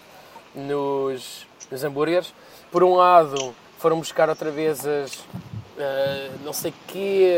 nos, 0.53 1.47
nos 1.71 1.83
hambúrgueres, 1.83 2.31
por 2.71 2.83
um 2.83 2.93
lado 2.93 3.55
foram 3.79 3.97
buscar 3.97 4.29
outra 4.29 4.51
vez 4.51 4.85
as. 4.85 5.23
ah, 5.79 6.29
não 6.43 6.53
sei 6.53 6.71
quê, 6.87 7.31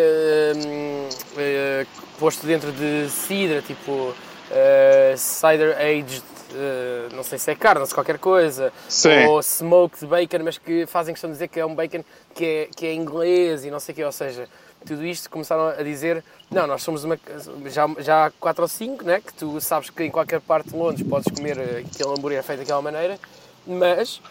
hum, 0.57 1.07
ah, 1.37 1.85
posto 2.19 2.45
dentro 2.45 2.69
de 2.73 3.09
cidra, 3.09 3.61
tipo 3.61 4.13
ah, 4.51 5.15
cider 5.17 5.77
aged, 5.77 6.23
ah, 6.53 7.09
não 7.15 7.23
sei 7.23 7.37
se 7.37 7.51
é 7.51 7.55
carne, 7.55 7.85
se 7.85 7.93
qualquer 7.93 8.17
coisa, 8.17 8.71
Sim. 8.87 9.25
ou 9.25 9.41
smoked 9.41 10.05
bacon, 10.05 10.43
mas 10.43 10.57
que 10.57 10.85
fazem 10.85 11.13
questão 11.13 11.29
de 11.29 11.35
dizer 11.35 11.47
que 11.47 11.59
é 11.59 11.65
um 11.65 11.75
bacon 11.75 12.03
que 12.33 12.45
é, 12.45 12.69
que 12.75 12.85
é 12.85 12.93
inglês 12.93 13.65
e 13.65 13.71
não 13.71 13.79
sei 13.79 13.93
o 13.93 13.95
quê, 13.95 14.03
ou 14.03 14.11
seja, 14.11 14.47
tudo 14.85 15.05
isto 15.05 15.29
começaram 15.29 15.67
a 15.67 15.83
dizer, 15.83 16.23
não, 16.49 16.65
nós 16.67 16.83
somos 16.83 17.03
uma, 17.03 17.19
já, 17.65 17.87
já 17.99 18.25
há 18.27 18.31
4 18.31 18.61
ou 18.61 18.67
5, 18.67 19.03
né, 19.03 19.21
que 19.25 19.33
tu 19.33 19.59
sabes 19.59 19.89
que 19.89 20.03
em 20.03 20.11
qualquer 20.11 20.39
parte 20.39 20.69
de 20.69 20.75
Londres 20.75 21.07
podes 21.07 21.33
comer 21.33 21.57
eh, 21.57 21.83
aquele 21.85 22.09
hambúrguer 22.09 22.43
feito 22.43 22.59
daquela 22.59 22.81
maneira, 22.81 23.19
mas 23.65 24.21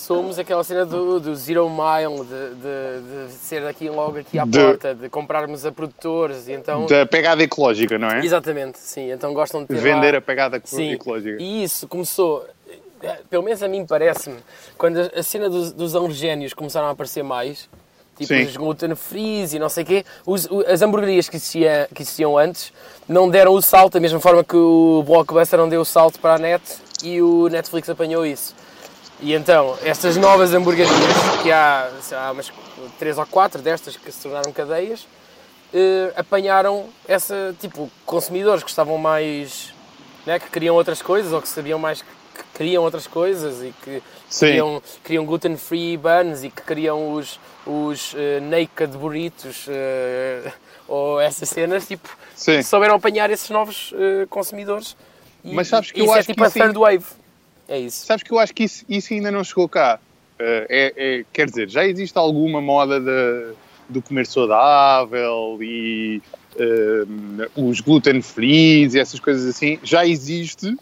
somos 0.00 0.38
aquela 0.38 0.64
cena 0.64 0.84
do, 0.86 1.20
do 1.20 1.34
zero 1.36 1.68
mile, 1.68 2.24
de, 2.24 2.54
de, 2.54 3.26
de 3.28 3.32
ser 3.34 3.64
aqui 3.66 3.88
logo 3.88 4.18
aqui 4.18 4.38
à 4.38 4.44
De- 4.44 4.58
porta, 4.58 4.94
de 4.94 5.08
comprarmos 5.08 5.64
a 5.66 5.72
produtores 5.72 6.48
e 6.48 6.52
então... 6.52 6.86
Da 6.86 7.04
pegada 7.06 7.42
ecológica, 7.42 7.98
não 7.98 8.08
é? 8.08 8.24
Exatamente, 8.24 8.78
sim, 8.78 9.10
então 9.10 9.32
gostam 9.34 9.62
de 9.62 9.68
ter 9.68 9.76
Vender 9.76 10.12
lá- 10.12 10.18
a 10.18 10.20
pegada 10.20 10.60
Sim, 10.64 10.92
ecológica. 10.92 11.42
e 11.42 11.62
isso 11.64 11.86
começou, 11.86 12.46
eh, 13.02 13.18
pelo 13.28 13.42
menos 13.42 13.62
a 13.62 13.68
mim 13.68 13.84
parece-me, 13.86 14.36
quando 14.78 14.98
a 15.14 15.22
cena 15.22 15.48
dos, 15.50 15.72
dos 15.72 15.94
alergénios 15.94 16.52
começaram 16.54 16.86
a 16.88 16.90
aparecer 16.90 17.22
mais, 17.22 17.68
tipo 18.16 18.28
Sim. 18.34 18.42
os 18.44 18.56
gluten 18.56 18.94
free 18.94 19.46
e 19.54 19.58
não 19.58 19.68
sei 19.68 19.82
o 19.84 19.86
quê, 19.86 20.04
os- 20.26 20.48
as 20.66 20.82
hamburguerias 20.82 21.28
que, 21.28 21.36
existia, 21.36 21.88
que 21.94 22.02
existiam 22.02 22.36
antes 22.36 22.72
não 23.08 23.28
deram 23.28 23.52
o 23.52 23.62
salto, 23.62 23.94
da 23.94 24.00
mesma 24.00 24.20
forma 24.20 24.42
que 24.44 24.56
o 24.56 25.02
Blockbuster 25.06 25.58
não 25.58 25.68
deu 25.68 25.80
o 25.80 25.84
salto 25.84 26.18
para 26.20 26.34
a 26.34 26.38
net 26.38 26.62
e 27.02 27.20
o 27.22 27.48
Netflix 27.48 27.88
apanhou 27.88 28.24
isso. 28.26 28.54
E 29.22 29.34
então, 29.34 29.76
estas 29.84 30.16
novas 30.16 30.54
hamburguerias, 30.54 30.96
que 31.42 31.52
há, 31.52 31.90
lá, 32.12 32.32
umas 32.32 32.50
três 32.98 33.18
ou 33.18 33.26
quatro 33.26 33.60
destas 33.60 33.94
que 33.94 34.10
se 34.10 34.22
tornaram 34.22 34.50
cadeias, 34.50 35.06
eh, 35.74 36.10
apanharam 36.16 36.88
essa, 37.06 37.54
tipo, 37.60 37.90
consumidores 38.06 38.62
que 38.62 38.70
estavam 38.70 38.96
mais, 38.96 39.74
né, 40.24 40.38
que 40.38 40.48
queriam 40.50 40.74
outras 40.74 41.02
coisas 41.02 41.34
ou 41.34 41.42
que 41.42 41.48
sabiam 41.48 41.78
mais 41.78 42.00
que, 42.00 42.08
que 42.34 42.44
queriam 42.54 42.82
outras 42.82 43.06
coisas 43.06 43.62
e 43.62 43.74
que 43.84 44.02
Sim. 44.30 44.46
queriam, 44.46 44.82
queriam 45.04 45.26
gluten-free 45.26 45.98
buns 45.98 46.42
e 46.42 46.50
que 46.50 46.62
queriam 46.62 47.12
os, 47.12 47.38
os 47.66 48.14
eh, 48.16 48.40
naked 48.40 48.96
burritos 48.96 49.66
eh, 49.68 50.50
ou 50.88 51.20
essas 51.20 51.50
cenas, 51.50 51.86
tipo, 51.86 52.08
Sim. 52.34 52.62
souberam 52.62 52.94
apanhar 52.94 53.28
esses 53.28 53.50
novos 53.50 53.92
eh, 53.94 54.26
consumidores. 54.30 54.96
E, 55.44 55.54
Mas 55.54 55.68
sabes 55.68 55.92
que 55.92 56.00
eu 56.00 56.14
é 56.14 56.18
acho 56.18 56.26
tipo 56.26 56.40
que 56.42 56.48
a 56.48 56.50
third 56.50 56.78
wave. 56.78 57.04
É 57.70 57.78
isso. 57.78 58.04
Sabes 58.04 58.24
que 58.24 58.32
eu 58.32 58.38
acho 58.40 58.52
que 58.52 58.64
isso, 58.64 58.84
isso 58.88 59.14
ainda 59.14 59.30
não 59.30 59.44
chegou 59.44 59.68
cá. 59.68 60.00
Eh, 60.40 60.66
é, 60.68 60.92
é- 61.20 61.24
quer 61.32 61.46
dizer, 61.46 61.68
já 61.70 61.86
existe 61.86 62.18
alguma 62.18 62.60
moda 62.60 62.98
de- 63.00 63.54
do 63.88 64.02
comer 64.02 64.26
saudável 64.26 65.56
e 65.62 66.20
eh, 66.58 67.04
os 67.56 67.80
gluten 67.80 68.20
free 68.20 68.86
e 68.88 68.98
essas 68.98 69.20
coisas 69.20 69.46
assim. 69.46 69.78
Já 69.84 70.04
existe, 70.04 70.76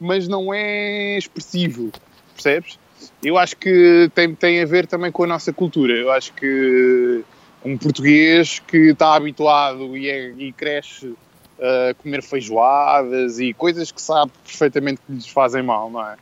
mas 0.00 0.26
não 0.26 0.52
é 0.52 1.16
expressivo. 1.16 1.92
Percebes? 2.34 2.76
Eu 3.22 3.38
acho 3.38 3.56
que 3.56 4.10
tem, 4.14 4.34
tem 4.34 4.60
a 4.60 4.66
ver 4.66 4.86
também 4.88 5.12
com 5.12 5.22
a 5.22 5.26
nossa 5.28 5.52
cultura. 5.52 5.92
Eu 5.92 6.10
acho 6.10 6.32
que 6.32 7.22
um 7.64 7.78
português 7.78 8.58
que 8.58 8.90
está 8.90 9.14
habituado 9.14 9.96
e, 9.96 10.08
é- 10.10 10.32
e 10.36 10.52
cresce 10.52 11.14
a 11.60 11.94
comer 11.94 12.20
feijoadas 12.22 13.38
e 13.38 13.52
coisas 13.54 13.92
que 13.92 14.02
sabe 14.02 14.32
perfeitamente 14.44 15.00
que 15.06 15.12
lhes 15.12 15.28
fazem 15.28 15.62
mal, 15.62 15.88
não 15.88 16.04
é? 16.04 16.16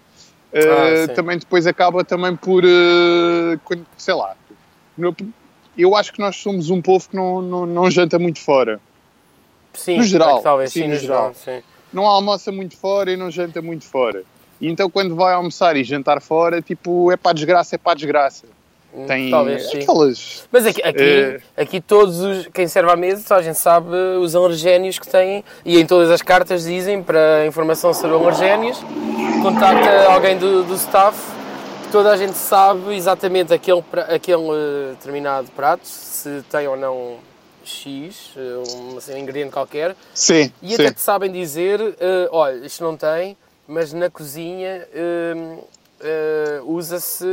Uh, 0.53 1.07
sim. 1.07 1.15
também 1.15 1.39
depois 1.39 1.67
acaba 1.67 2.05
também 2.05 2.35
por, 2.35 2.65
quando- 3.65 3.87
sei 3.97 4.15
lá, 4.15 4.35
eu 5.79 5.95
acho 5.95 6.13
que 6.13 6.19
nós 6.19 6.37
somos 6.37 6.71
um 6.71 6.83
povo 6.83 7.09
que 7.09 7.17
não, 7.17 7.41
não, 7.41 7.67
não 7.67 7.91
janta 7.91 8.19
muito 8.19 8.41
fora. 8.41 8.81
Sim, 9.73 9.99
no 9.99 10.03
geral, 10.03 10.43
talvez, 10.43 10.73
sim, 10.73 10.81
sim, 10.83 10.89
no 10.89 10.95
no 10.95 11.01
geral. 11.01 11.35
Sim. 11.35 11.63
Não 11.93 12.05
almoça 12.07 12.51
muito 12.51 12.77
fora 12.77 13.13
e 13.13 13.17
não 13.17 13.31
janta 13.31 13.63
muito 13.63 13.85
fora. 13.85 14.25
E 14.61 14.69
então 14.69 14.91
quando 14.91 15.15
vai 15.15 15.33
almoçar 15.33 15.77
e 15.77 15.85
jantar 15.85 16.21
fora, 16.21 16.61
tipo, 16.61 17.11
é 17.11 17.17
para 17.17 17.33
desgraça, 17.33 17.77
é 17.77 17.79
para 17.79 17.95
desgraça. 17.95 18.47
Tem 19.07 19.31
Talvez, 19.31 19.69
aquelas... 19.75 20.49
Mas 20.51 20.67
aqui, 20.67 20.83
aqui, 20.83 21.03
Eh, 21.03 21.41
aqui 21.57 21.81
todos 21.81 22.21
os, 22.21 22.47
quem 22.49 22.67
serve 22.67 22.91
à 22.91 22.97
mesa, 22.97 23.23
toda 23.27 23.41
a 23.41 23.43
gente 23.43 23.59
sabe 23.59 23.95
os 24.21 24.35
alergénios 24.35 24.99
que 24.99 25.09
têm 25.09 25.45
e 25.65 25.79
em 25.79 25.87
todas 25.87 26.11
as 26.11 26.21
cartas 26.23 26.65
dizem 26.65 27.03
para 27.03 27.47
informação 27.47 27.95
sobre 27.95 28.17
alergénios, 28.17 28.79
contacta 29.43 30.13
alguém 30.13 30.37
do, 30.37 30.65
do 30.65 30.75
staff, 30.75 31.17
que 31.85 31.93
toda 31.93 32.11
a 32.11 32.17
gente 32.17 32.35
sabe 32.37 32.95
exatamente 32.95 33.55
aquele, 33.55 33.83
aquele 34.09 34.49
eh, 34.51 34.91
determinado 34.91 35.49
prato, 35.53 35.87
se 35.87 36.43
tem 36.51 36.67
ou 36.67 36.77
não 36.77 37.17
X, 37.65 38.33
eh, 38.37 38.41
um, 38.77 38.99
assim, 38.99 39.15
um 39.15 39.19
ingrediente 39.19 39.53
qualquer, 39.53 39.95
Sim, 40.13 40.53
e 40.61 40.69
sim. 40.69 40.75
até 40.75 40.93
te 40.93 41.01
sabem 41.01 41.31
dizer, 41.31 41.81
eh, 42.01 42.29
olha, 42.33 42.67
isto 42.67 42.83
não 42.83 42.97
tem, 42.97 43.37
mas 43.69 43.93
na 43.93 44.11
cozinha 44.11 44.85
eh, 44.93 45.35
eh, 46.03 46.61
usa-se, 46.65 47.27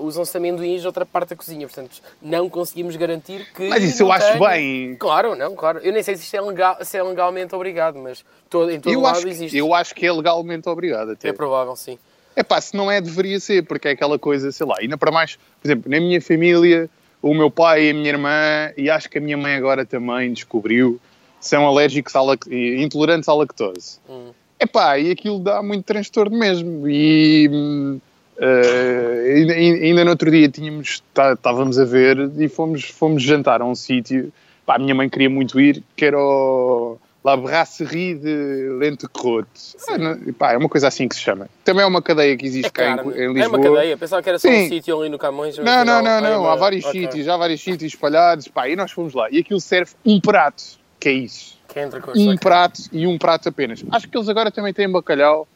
usam-se 0.00 0.36
amendoins 0.36 0.80
de 0.80 0.86
outra 0.86 1.04
parte 1.04 1.30
da 1.30 1.36
cozinha, 1.36 1.66
portanto 1.66 2.00
não 2.22 2.48
conseguimos 2.48 2.96
garantir 2.96 3.46
que. 3.52 3.68
Mas 3.68 3.84
isso 3.84 4.02
eu 4.02 4.10
acho 4.10 4.38
bem. 4.38 4.96
Claro, 4.96 5.34
não, 5.34 5.54
claro. 5.54 5.78
Eu 5.80 5.92
nem 5.92 6.02
sei 6.02 6.16
se 6.16 6.24
isto 6.24 6.34
é, 6.34 6.40
legal, 6.40 6.78
se 6.82 6.96
é 6.96 7.02
legalmente 7.02 7.54
obrigado, 7.54 7.98
mas 7.98 8.24
todo, 8.48 8.70
em 8.70 8.80
todo 8.80 8.92
Eu 8.92 9.00
lado 9.00 9.18
acho, 9.18 9.28
existe. 9.28 9.56
eu 9.56 9.74
acho 9.74 9.94
que 9.94 10.06
é 10.06 10.12
legalmente 10.12 10.68
obrigado 10.68 11.10
até. 11.10 11.28
É 11.28 11.32
provável, 11.32 11.76
sim. 11.76 11.98
É 12.34 12.42
pá, 12.42 12.60
se 12.60 12.76
não 12.76 12.90
é, 12.90 13.00
deveria 13.00 13.38
ser, 13.38 13.64
porque 13.64 13.88
é 13.88 13.90
aquela 13.92 14.18
coisa, 14.18 14.50
sei 14.50 14.66
lá, 14.66 14.76
ainda 14.80 14.96
para 14.96 15.12
mais, 15.12 15.36
por 15.36 15.68
exemplo, 15.68 15.90
na 15.90 16.00
minha 16.00 16.20
família, 16.20 16.90
o 17.22 17.32
meu 17.32 17.50
pai 17.50 17.86
e 17.86 17.90
a 17.90 17.94
minha 17.94 18.08
irmã, 18.08 18.72
e 18.76 18.90
acho 18.90 19.08
que 19.08 19.18
a 19.18 19.20
minha 19.20 19.36
mãe 19.36 19.54
agora 19.54 19.86
também 19.86 20.32
descobriu, 20.32 21.00
são 21.38 21.66
alérgicos 21.66 22.16
à 22.16 22.20
intolerantes 22.50 23.28
à 23.28 23.34
lactose. 23.34 23.98
Hum. 24.08 24.30
É 24.58 24.66
pá, 24.66 24.98
e 24.98 25.10
aquilo 25.10 25.38
dá 25.38 25.62
muito 25.62 25.84
transtorno 25.84 26.38
mesmo. 26.38 26.88
E 26.88 28.00
eh, 28.38 29.34
ainda, 29.36 29.52
ainda 29.54 30.04
no 30.04 30.10
outro 30.10 30.30
dia 30.30 30.48
tínhamos, 30.48 31.02
tá- 31.12 31.32
estávamos 31.34 31.78
a 31.78 31.84
ver 31.84 32.30
e 32.38 32.48
fomos, 32.48 32.84
fomos 32.84 33.22
jantar 33.22 33.60
a 33.60 33.64
um 33.64 33.74
sítio. 33.74 34.32
Pá, 34.66 34.76
a 34.76 34.78
minha 34.78 34.94
mãe 34.94 35.08
queria 35.08 35.28
muito 35.28 35.60
ir, 35.60 35.82
que 35.94 36.04
era 36.06 36.18
o 36.18 36.96
La 37.22 37.36
Brasserie 37.36 38.14
de 38.14 38.68
Lentecote. 38.78 39.76
Ah, 39.88 39.98
não- 39.98 40.32
pá, 40.34 40.52
é 40.52 40.56
uma 40.56 40.68
coisa 40.68 40.88
assim 40.88 41.06
que 41.08 41.14
se 41.14 41.20
chama. 41.20 41.48
Também 41.64 41.82
é 41.82 41.86
uma 41.86 42.00
cadeia 42.02 42.36
que 42.36 42.46
existe 42.46 42.66
É 42.68 42.70
cá 42.70 42.90
em, 42.92 42.96
carne. 42.96 43.12
em 43.12 43.22
É 43.24 43.32
Lisboa. 43.32 43.58
uma 43.58 43.60
cadeia, 43.76 43.96
pensava 43.96 44.22
que 44.22 44.28
era 44.28 44.38
só 44.38 44.48
um 44.48 44.52
Sim. 44.52 44.68
sítio 44.68 45.00
ali 45.00 45.08
no 45.10 45.18
Camões. 45.18 45.56
Não, 45.58 45.84
não, 45.84 46.02
não, 46.02 46.10
é 46.10 46.20
não. 46.20 46.40
uma- 46.42 46.52
Há 46.52 46.56
vários 46.56 46.84
Ok. 46.84 47.00
sítios, 47.00 47.28
há 47.28 47.36
vários 47.36 47.60
sítios 47.62 47.92
espalhados. 47.92 48.48
Pá, 48.48 48.68
e 48.68 48.76
nós 48.76 48.90
fomos 48.90 49.12
lá. 49.14 49.28
E 49.30 49.38
aquilo 49.38 49.60
serve 49.60 49.92
um 50.04 50.20
prato, 50.20 50.62
que 50.98 51.08
é 51.08 51.12
isso. 51.12 51.54
Que 51.68 51.80
Um 52.16 52.36
prato 52.36 52.80
e 52.92 53.04
um 53.06 53.18
prato 53.18 53.48
apenas. 53.48 53.82
Acho 53.90 54.08
que 54.08 54.16
eles 54.16 54.28
agora 54.28 54.50
também 54.50 54.72
têm 54.72 54.88
bacalhau. 54.88 55.48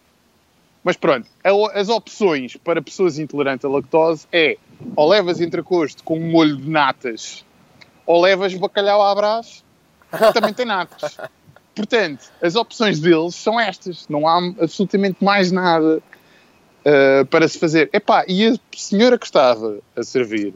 Mas 0.88 0.96
pronto, 0.96 1.28
as 1.74 1.90
opções 1.90 2.56
para 2.56 2.80
pessoas 2.80 3.18
intolerantes 3.18 3.62
à 3.62 3.68
lactose 3.68 4.26
é 4.32 4.56
ou 4.96 5.06
levas 5.06 5.38
entrecosto 5.38 6.02
com 6.02 6.18
um 6.18 6.30
molho 6.30 6.56
de 6.56 6.70
natas 6.70 7.44
ou 8.06 8.22
levas 8.22 8.54
bacalhau 8.54 9.02
à 9.02 9.14
brás, 9.14 9.62
que 10.10 10.32
também 10.32 10.54
tem 10.54 10.64
natas. 10.64 11.18
Portanto, 11.76 12.32
as 12.40 12.56
opções 12.56 13.00
deles 13.00 13.34
são 13.34 13.60
estas. 13.60 14.08
Não 14.08 14.26
há 14.26 14.38
absolutamente 14.62 15.22
mais 15.22 15.52
nada 15.52 15.98
uh, 15.98 17.26
para 17.26 17.46
se 17.46 17.58
fazer. 17.58 17.90
Epá, 17.92 18.24
e 18.26 18.46
a 18.46 18.54
senhora 18.74 19.18
que 19.18 19.26
estava 19.26 19.80
a 19.94 20.02
servir 20.02 20.54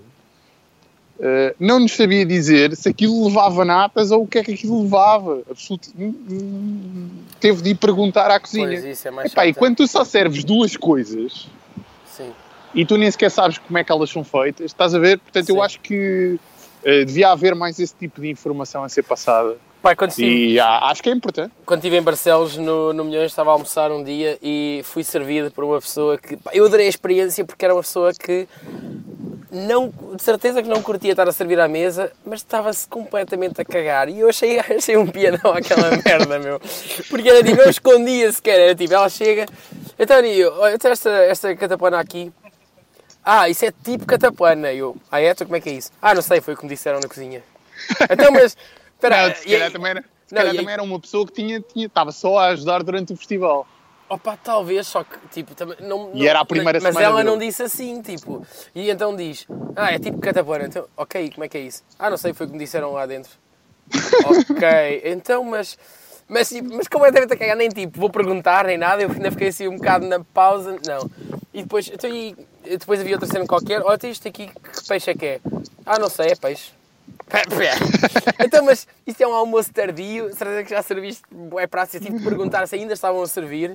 uh, 1.22 1.54
não 1.58 1.78
nos 1.78 1.92
sabia 1.92 2.26
dizer 2.26 2.76
se 2.76 2.88
aquilo 2.88 3.24
levava 3.26 3.64
natas 3.64 4.10
ou 4.10 4.24
o 4.24 4.26
que 4.26 4.38
é 4.38 4.44
que 4.44 4.52
aquilo 4.52 4.82
levava. 4.82 5.42
Absolutamente. 5.48 6.18
Teve 7.40 7.62
de 7.62 7.70
ir 7.70 7.74
perguntar 7.76 8.30
à 8.30 8.40
cozinha. 8.40 8.66
Pois, 8.66 8.84
isso 8.84 9.08
é 9.08 9.10
mais 9.10 9.32
Epá, 9.32 9.46
e 9.46 9.50
chato. 9.50 9.58
quando 9.58 9.76
tu 9.76 9.86
só 9.86 10.04
serves 10.04 10.44
duas 10.44 10.76
coisas 10.76 11.46
Sim. 12.06 12.30
e 12.74 12.84
tu 12.84 12.96
nem 12.96 13.10
sequer 13.10 13.30
sabes 13.30 13.58
como 13.58 13.78
é 13.78 13.84
que 13.84 13.92
elas 13.92 14.10
são 14.10 14.24
feitas, 14.24 14.66
estás 14.66 14.94
a 14.94 14.98
ver? 14.98 15.18
Portanto, 15.18 15.48
eu 15.48 15.56
Sim. 15.56 15.60
acho 15.62 15.80
que 15.80 16.38
uh, 16.84 17.04
devia 17.06 17.30
haver 17.30 17.54
mais 17.54 17.78
esse 17.78 17.94
tipo 17.94 18.20
de 18.20 18.28
informação 18.28 18.82
a 18.82 18.88
ser 18.88 19.02
passada. 19.04 19.56
Pai, 19.80 19.96
quando 19.96 20.10
estive, 20.10 20.52
E 20.52 20.60
ah, 20.60 20.78
acho 20.90 21.02
que 21.02 21.10
é 21.10 21.12
importante. 21.12 21.52
quando 21.66 21.80
estive 21.80 21.96
em 21.96 22.02
Barcelos, 22.02 22.56
no, 22.56 22.92
no 22.92 23.04
Milhões, 23.04 23.32
estava 23.32 23.50
a 23.50 23.54
almoçar 23.54 23.90
um 23.90 24.04
dia 24.04 24.38
e 24.40 24.80
fui 24.84 25.02
servido 25.02 25.50
por 25.50 25.64
uma 25.64 25.80
pessoa 25.80 26.16
que... 26.16 26.36
pá, 26.36 26.52
eu 26.54 26.64
adorei 26.66 26.86
a 26.86 26.88
experiência 26.88 27.44
porque 27.44 27.64
era 27.64 27.74
uma 27.74 27.82
pessoa 27.82 28.12
que 28.14 28.46
não, 29.52 29.92
de 30.16 30.22
certeza 30.22 30.62
que 30.62 30.68
não 30.68 30.82
curtia 30.82 31.10
estar 31.10 31.28
a 31.28 31.32
servir 31.32 31.60
à 31.60 31.68
mesa, 31.68 32.10
mas 32.24 32.40
estava-se 32.40 32.88
completamente 32.88 33.60
a 33.60 33.64
cagar. 33.64 34.08
E 34.08 34.20
eu 34.20 34.30
achei, 34.30 34.58
achei 34.64 34.96
um 34.96 35.06
piadão 35.06 35.52
aquela 35.52 35.90
merda, 36.02 36.38
meu. 36.38 36.58
Porque 37.10 37.28
era 37.28 37.44
tipo, 37.44 37.62
não 37.62 37.68
escondia 37.68 38.32
sequer. 38.32 38.58
Era 38.58 38.74
tipo, 38.74 38.94
ela 38.94 39.10
chega. 39.10 39.44
Então, 39.98 40.20
eu, 40.20 40.54
olha, 40.54 40.78
esta, 40.82 41.10
esta 41.10 41.54
catapana 41.54 42.00
aqui. 42.00 42.32
Ah, 43.22 43.46
isso 43.50 43.66
é 43.66 43.72
tipo 43.84 44.06
catapana. 44.06 44.72
Eu, 44.72 44.96
ah, 45.10 45.20
é? 45.20 45.30
Então 45.30 45.46
como 45.46 45.56
é 45.56 45.60
que 45.60 45.68
é 45.68 45.74
isso? 45.74 45.90
Ah, 46.00 46.14
não 46.14 46.22
sei, 46.22 46.40
foi 46.40 46.54
o 46.54 46.56
que 46.56 46.64
me 46.64 46.70
disseram 46.70 46.98
na 46.98 47.06
cozinha. 47.06 47.42
Então, 48.10 48.32
mas. 48.32 48.56
Espera, 48.94 49.28
Não, 49.28 49.34
se 49.34 49.44
calhar 49.44 49.70
também 49.70 49.90
era, 49.90 50.00
se 50.26 50.34
Não, 50.34 50.40
calhar 50.40 50.56
também 50.56 50.72
era 50.72 50.82
uma 50.82 50.98
pessoa 50.98 51.26
que 51.26 51.32
tinha, 51.32 51.60
tinha, 51.60 51.86
estava 51.86 52.10
só 52.10 52.38
a 52.38 52.46
ajudar 52.48 52.82
durante 52.82 53.12
o 53.12 53.16
festival. 53.16 53.66
Opa, 54.12 54.36
talvez, 54.36 54.86
só 54.88 55.02
que, 55.02 55.16
tipo, 55.28 55.54
também, 55.54 55.74
não, 55.80 56.10
E 56.12 56.18
não- 56.18 56.26
era 56.26 56.40
a 56.40 56.44
primeira 56.44 56.78
mas, 56.78 56.82
mas 56.82 56.94
semana 56.94 57.06
ela 57.06 57.24
dele. 57.24 57.30
não 57.30 57.38
disse 57.38 57.62
assim, 57.62 58.02
tipo, 58.02 58.44
e 58.74 58.90
então 58.90 59.16
diz, 59.16 59.46
ah, 59.74 59.90
é 59.90 59.98
tipo 59.98 60.18
catapana, 60.18 60.66
então, 60.66 60.86
ok, 60.94 61.30
como 61.30 61.44
é 61.44 61.48
que 61.48 61.56
é 61.56 61.62
isso? 61.62 61.82
Ah, 61.98 62.10
não 62.10 62.18
sei, 62.18 62.34
foi 62.34 62.44
o 62.44 62.48
que 62.50 62.52
me 62.54 62.62
disseram 62.62 62.92
lá 62.92 63.06
dentro. 63.06 63.30
ok, 64.22 65.02
então, 65.06 65.42
mas, 65.44 65.78
mas, 66.28 66.50
tipo, 66.50 66.74
mas 66.74 66.88
completamente 66.88 67.32
a 67.32 67.36
cagar, 67.38 67.56
nem 67.56 67.70
tipo, 67.70 67.98
vou 67.98 68.10
perguntar, 68.10 68.66
nem 68.66 68.76
nada, 68.76 69.02
eu 69.02 69.10
ainda 69.10 69.30
fiquei 69.30 69.48
assim 69.48 69.66
um 69.66 69.76
bocado 69.76 70.06
na 70.06 70.20
pausa, 70.22 70.78
não. 70.86 71.08
E 71.54 71.62
depois, 71.62 71.88
então, 71.88 72.10
e, 72.10 72.36
depois 72.66 73.00
havia 73.00 73.14
outra 73.14 73.26
cena 73.26 73.46
qualquer, 73.46 73.80
olha, 73.80 73.98
isto 74.06 74.28
aqui, 74.28 74.48
que 74.48 74.88
peixe 74.88 75.10
é 75.10 75.14
que 75.14 75.24
é? 75.26 75.40
Ah, 75.86 75.98
não 75.98 76.10
sei, 76.10 76.32
é 76.32 76.34
peixe. 76.36 76.72
Então, 78.44 78.64
mas 78.64 78.86
isto 79.06 79.22
é 79.22 79.26
um 79.26 79.32
almoço 79.34 79.72
tardio, 79.72 80.34
certeza 80.34 80.64
que 80.64 80.70
já 80.70 80.82
serviste 80.82 81.22
é 81.58 81.64
eu 81.64 82.00
tive 82.00 82.18
de 82.18 82.24
perguntar 82.24 82.66
se 82.66 82.74
ainda 82.74 82.92
estavam 82.92 83.22
a 83.22 83.26
servir. 83.26 83.74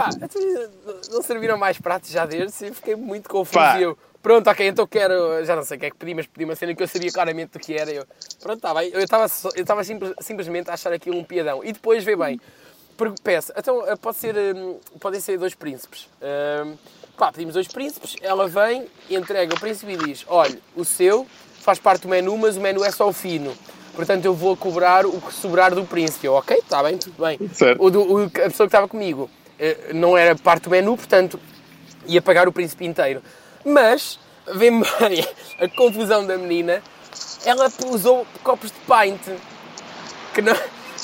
Pá, 0.00 0.08
não 1.12 1.22
serviram 1.22 1.58
mais 1.58 1.78
pratos 1.78 2.10
já 2.10 2.24
desde 2.24 2.66
e 2.66 2.72
fiquei 2.74 2.96
muito 2.96 3.28
confuso. 3.28 3.58
Pá. 3.58 3.78
Eu, 3.80 3.98
pronto, 4.22 4.48
ok, 4.48 4.66
então 4.66 4.86
quero, 4.86 5.44
já 5.44 5.54
não 5.54 5.62
sei 5.62 5.76
o 5.76 5.80
que 5.80 5.86
é 5.86 5.90
que 5.90 5.96
pedi, 5.96 6.14
mas 6.14 6.26
pedi 6.26 6.44
uma 6.46 6.56
cena 6.56 6.74
que 6.74 6.82
eu 6.82 6.88
sabia 6.88 7.12
claramente 7.12 7.50
do 7.52 7.58
que 7.58 7.74
era. 7.74 7.90
Eu, 7.90 8.04
pronto, 8.40 8.56
está 8.56 8.72
bem, 8.72 8.90
eu 8.92 9.00
estava 9.00 9.26
eu 9.54 9.60
estava 9.62 9.84
simples- 9.84 10.14
simplesmente 10.20 10.70
a 10.70 10.74
achar 10.74 10.92
aquilo 10.92 11.18
um 11.18 11.24
piadão. 11.24 11.62
E 11.62 11.72
depois 11.72 12.02
vê 12.02 12.16
bem, 12.16 12.40
peço, 13.22 13.52
então 13.56 13.86
eh, 13.86 13.96
pode 13.96 14.16
ser, 14.16 14.34
hum, 14.56 14.78
podem 14.98 15.20
ser 15.20 15.36
dois 15.38 15.54
príncipes. 15.54 16.08
Hum, 16.22 16.76
pá, 17.18 17.30
pedimos 17.30 17.52
dois 17.54 17.68
príncipes, 17.68 18.16
ela 18.22 18.48
vem, 18.48 18.86
entrega 19.10 19.54
o 19.54 19.60
príncipe 19.60 19.92
e 19.92 19.96
diz: 19.98 20.24
olha, 20.28 20.58
o 20.74 20.84
seu 20.84 21.26
faz 21.60 21.78
parte 21.78 22.02
do 22.02 22.08
menu, 22.08 22.38
mas 22.38 22.56
o 22.56 22.60
menu 22.60 22.82
é 22.82 22.90
só 22.90 23.06
o 23.06 23.12
fino. 23.12 23.54
Portanto, 23.94 24.24
eu 24.24 24.32
vou 24.32 24.56
cobrar 24.56 25.04
o 25.04 25.20
que 25.20 25.34
sobrar 25.34 25.74
do 25.74 25.84
príncipe. 25.84 26.26
Eu, 26.26 26.34
ok, 26.34 26.56
está 26.56 26.82
bem, 26.82 26.96
tudo 26.96 27.20
bem. 27.22 27.38
Certo. 27.52 27.82
O 27.82 27.90
do- 27.90 28.10
o- 28.14 28.24
a 28.24 28.30
pessoa 28.30 28.48
que 28.50 28.62
estava 28.66 28.88
comigo 28.88 29.28
não 29.94 30.16
era 30.16 30.34
parte 30.36 30.64
do 30.64 30.70
menu, 30.70 30.96
portanto, 30.96 31.38
ia 32.06 32.22
pagar 32.22 32.48
o 32.48 32.52
príncipe 32.52 32.84
inteiro. 32.84 33.22
Mas, 33.64 34.18
vem 34.54 34.80
bem 35.00 35.26
a 35.60 35.68
confusão 35.68 36.26
da 36.26 36.36
menina, 36.38 36.82
ela 37.44 37.70
usou 37.86 38.26
copos 38.42 38.70
de 38.70 38.78
pint. 38.80 39.38
Que, 40.34 40.42
não, 40.42 40.54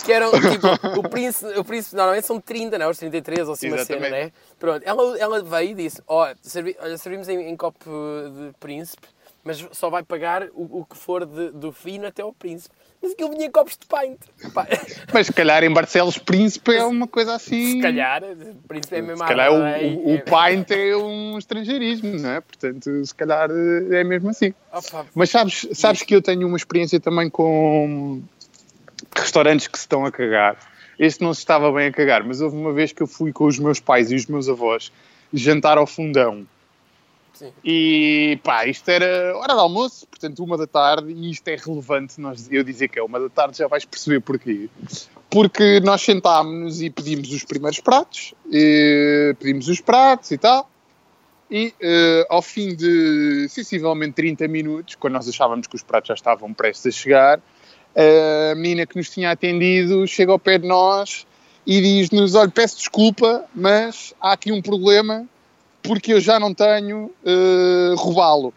que 0.04 0.12
eram, 0.12 0.30
tipo, 0.30 0.98
o 1.00 1.02
príncipe, 1.08 1.58
o 1.58 1.64
príncipe 1.64 1.96
normalmente 1.96 2.26
são 2.26 2.40
30, 2.40 2.78
não, 2.78 2.90
os 2.90 2.98
33 2.98 3.48
ou 3.48 3.54
assim 3.54 3.68
uma 3.68 3.84
cena, 3.84 4.08
né? 4.08 4.32
Pronto, 4.58 4.82
ela, 4.84 5.18
ela 5.18 5.42
veio 5.42 5.70
e 5.70 5.74
disse, 5.74 6.00
ó, 6.06 6.32
servi, 6.42 6.76
olha, 6.80 6.96
servimos 6.96 7.28
em, 7.28 7.48
em 7.48 7.56
copo 7.56 7.90
de 7.90 8.52
príncipe, 8.60 9.06
mas 9.42 9.66
só 9.72 9.90
vai 9.90 10.02
pagar 10.02 10.44
o, 10.54 10.80
o 10.80 10.84
que 10.84 10.96
for 10.96 11.24
de- 11.26 11.50
do 11.50 11.72
fino 11.72 12.06
até 12.06 12.22
ao 12.22 12.32
príncipe. 12.32 12.74
Mas 13.06 13.12
aquilo 13.12 13.30
vinha 13.30 13.48
copos 13.52 13.78
de 13.78 13.86
pint. 13.86 14.52
Pá, 14.52 14.66
Mas 15.14 15.28
se 15.28 15.32
calhar 15.32 15.62
em 15.62 15.72
Barcelos 15.72 16.18
Príncipe 16.18 16.74
é 16.74 16.82
uma 16.84 17.06
coisa 17.06 17.36
assim. 17.36 17.76
se 17.76 17.80
calhar, 17.80 18.20
príncipe 18.66 18.96
é 18.96 19.00
mesmo 19.02 19.18
Se 19.18 19.24
calhar 19.28 19.52
o, 19.52 19.56
o, 19.58 20.12
o 20.12 20.14
é- 20.16 20.18
pint 20.18 20.70
é 20.72 20.96
um 20.96 21.38
estrangeirismo, 21.38 22.18
não 22.18 22.30
é? 22.30 22.40
Portanto, 22.40 23.04
se 23.04 23.14
calhar 23.14 23.48
eh, 23.48 24.00
é 24.00 24.02
mesmo 24.04 24.30
assim. 24.30 24.52
Opa, 24.72 25.06
Mas 25.14 25.30
sabes, 25.30 25.68
sabes 25.72 26.02
que 26.02 26.16
eu 26.16 26.20
tenho 26.20 26.48
uma 26.48 26.56
experiência 26.56 26.98
também 26.98 27.30
com 27.30 28.20
restaurantes 29.16 29.68
que 29.68 29.78
se 29.78 29.84
estão 29.84 30.04
a 30.04 30.10
cagar. 30.10 30.56
Este 30.98 31.22
não 31.22 31.32
se 31.32 31.40
estava 31.40 31.70
bem 31.70 31.86
a 31.86 31.92
cagar, 31.92 32.24
mas 32.24 32.40
houve 32.40 32.56
uma 32.56 32.72
vez 32.72 32.90
que 32.90 33.02
eu 33.04 33.06
fui 33.06 33.32
com 33.32 33.44
os 33.44 33.56
meus 33.58 33.78
pais 33.78 34.10
e 34.10 34.16
os 34.16 34.26
meus 34.26 34.48
avós 34.48 34.90
jantar 35.32 35.78
ao 35.78 35.86
fundão. 35.86 36.44
Sim. 37.36 37.52
E 37.62 38.38
pá, 38.42 38.66
isto 38.66 38.88
era 38.88 39.36
hora 39.36 39.52
de 39.52 39.60
almoço, 39.60 40.06
portanto, 40.06 40.42
uma 40.42 40.56
da 40.56 40.66
tarde, 40.66 41.12
e 41.12 41.30
isto 41.30 41.46
é 41.48 41.56
relevante 41.56 42.18
nós, 42.18 42.50
eu 42.50 42.64
dizer 42.64 42.88
que 42.88 42.98
é 42.98 43.02
uma 43.02 43.20
da 43.20 43.28
tarde, 43.28 43.58
já 43.58 43.68
vais 43.68 43.84
perceber 43.84 44.20
porquê. 44.20 44.70
Porque 45.28 45.80
nós 45.80 46.00
sentámos-nos 46.00 46.80
e 46.80 46.88
pedimos 46.88 47.30
os 47.30 47.44
primeiros 47.44 47.78
pratos, 47.80 48.32
pedimos 49.38 49.68
os 49.68 49.82
pratos 49.82 50.30
e 50.30 50.38
tal, 50.38 50.70
e 51.50 51.74
eh, 51.78 52.26
ao 52.30 52.40
fim 52.40 52.74
de 52.74 53.46
sensivelmente 53.50 54.14
30 54.14 54.48
minutos, 54.48 54.94
quando 54.94 55.12
nós 55.12 55.28
achávamos 55.28 55.66
que 55.66 55.76
os 55.76 55.82
pratos 55.82 56.08
já 56.08 56.14
estavam 56.14 56.54
prestes 56.54 56.86
a 56.86 56.90
chegar, 56.90 57.40
a 57.94 58.54
menina 58.54 58.86
que 58.86 58.96
nos 58.96 59.10
tinha 59.10 59.30
atendido 59.30 60.06
chega 60.06 60.32
ao 60.32 60.38
pé 60.38 60.58
de 60.58 60.66
nós 60.66 61.26
e 61.66 61.80
diz-nos: 61.80 62.34
Olha, 62.34 62.50
peço 62.50 62.78
desculpa, 62.78 63.44
mas 63.54 64.14
há 64.20 64.32
aqui 64.32 64.50
um 64.52 64.60
problema 64.60 65.26
porque 65.86 66.12
eu 66.12 66.20
já 66.20 66.38
não 66.38 66.52
tenho 66.52 67.10
eh, 67.24 67.94
robalo. 67.96 68.52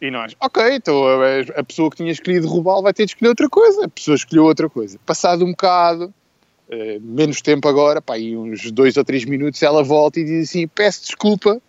E 0.00 0.10
nós, 0.10 0.34
ok, 0.40 0.74
então 0.74 1.04
a, 1.06 1.60
a 1.60 1.64
pessoa 1.64 1.88
que 1.88 1.96
tinha 1.96 2.10
escolhido 2.10 2.48
robalo 2.48 2.82
vai 2.82 2.92
ter 2.92 3.04
de 3.04 3.12
escolher 3.12 3.28
outra 3.28 3.48
coisa. 3.48 3.84
A 3.84 3.88
pessoa 3.88 4.14
escolheu 4.16 4.44
outra 4.44 4.68
coisa. 4.68 4.98
Passado 5.06 5.44
um 5.44 5.50
bocado, 5.52 6.12
eh, 6.68 6.98
menos 7.00 7.40
tempo 7.40 7.68
agora, 7.68 8.02
pá, 8.02 8.14
aí 8.14 8.36
uns 8.36 8.70
dois 8.72 8.96
ou 8.96 9.04
três 9.04 9.24
minutos, 9.24 9.62
ela 9.62 9.82
volta 9.84 10.18
e 10.18 10.24
diz 10.24 10.48
assim: 10.50 10.66
Peço 10.66 11.02
desculpa, 11.02 11.60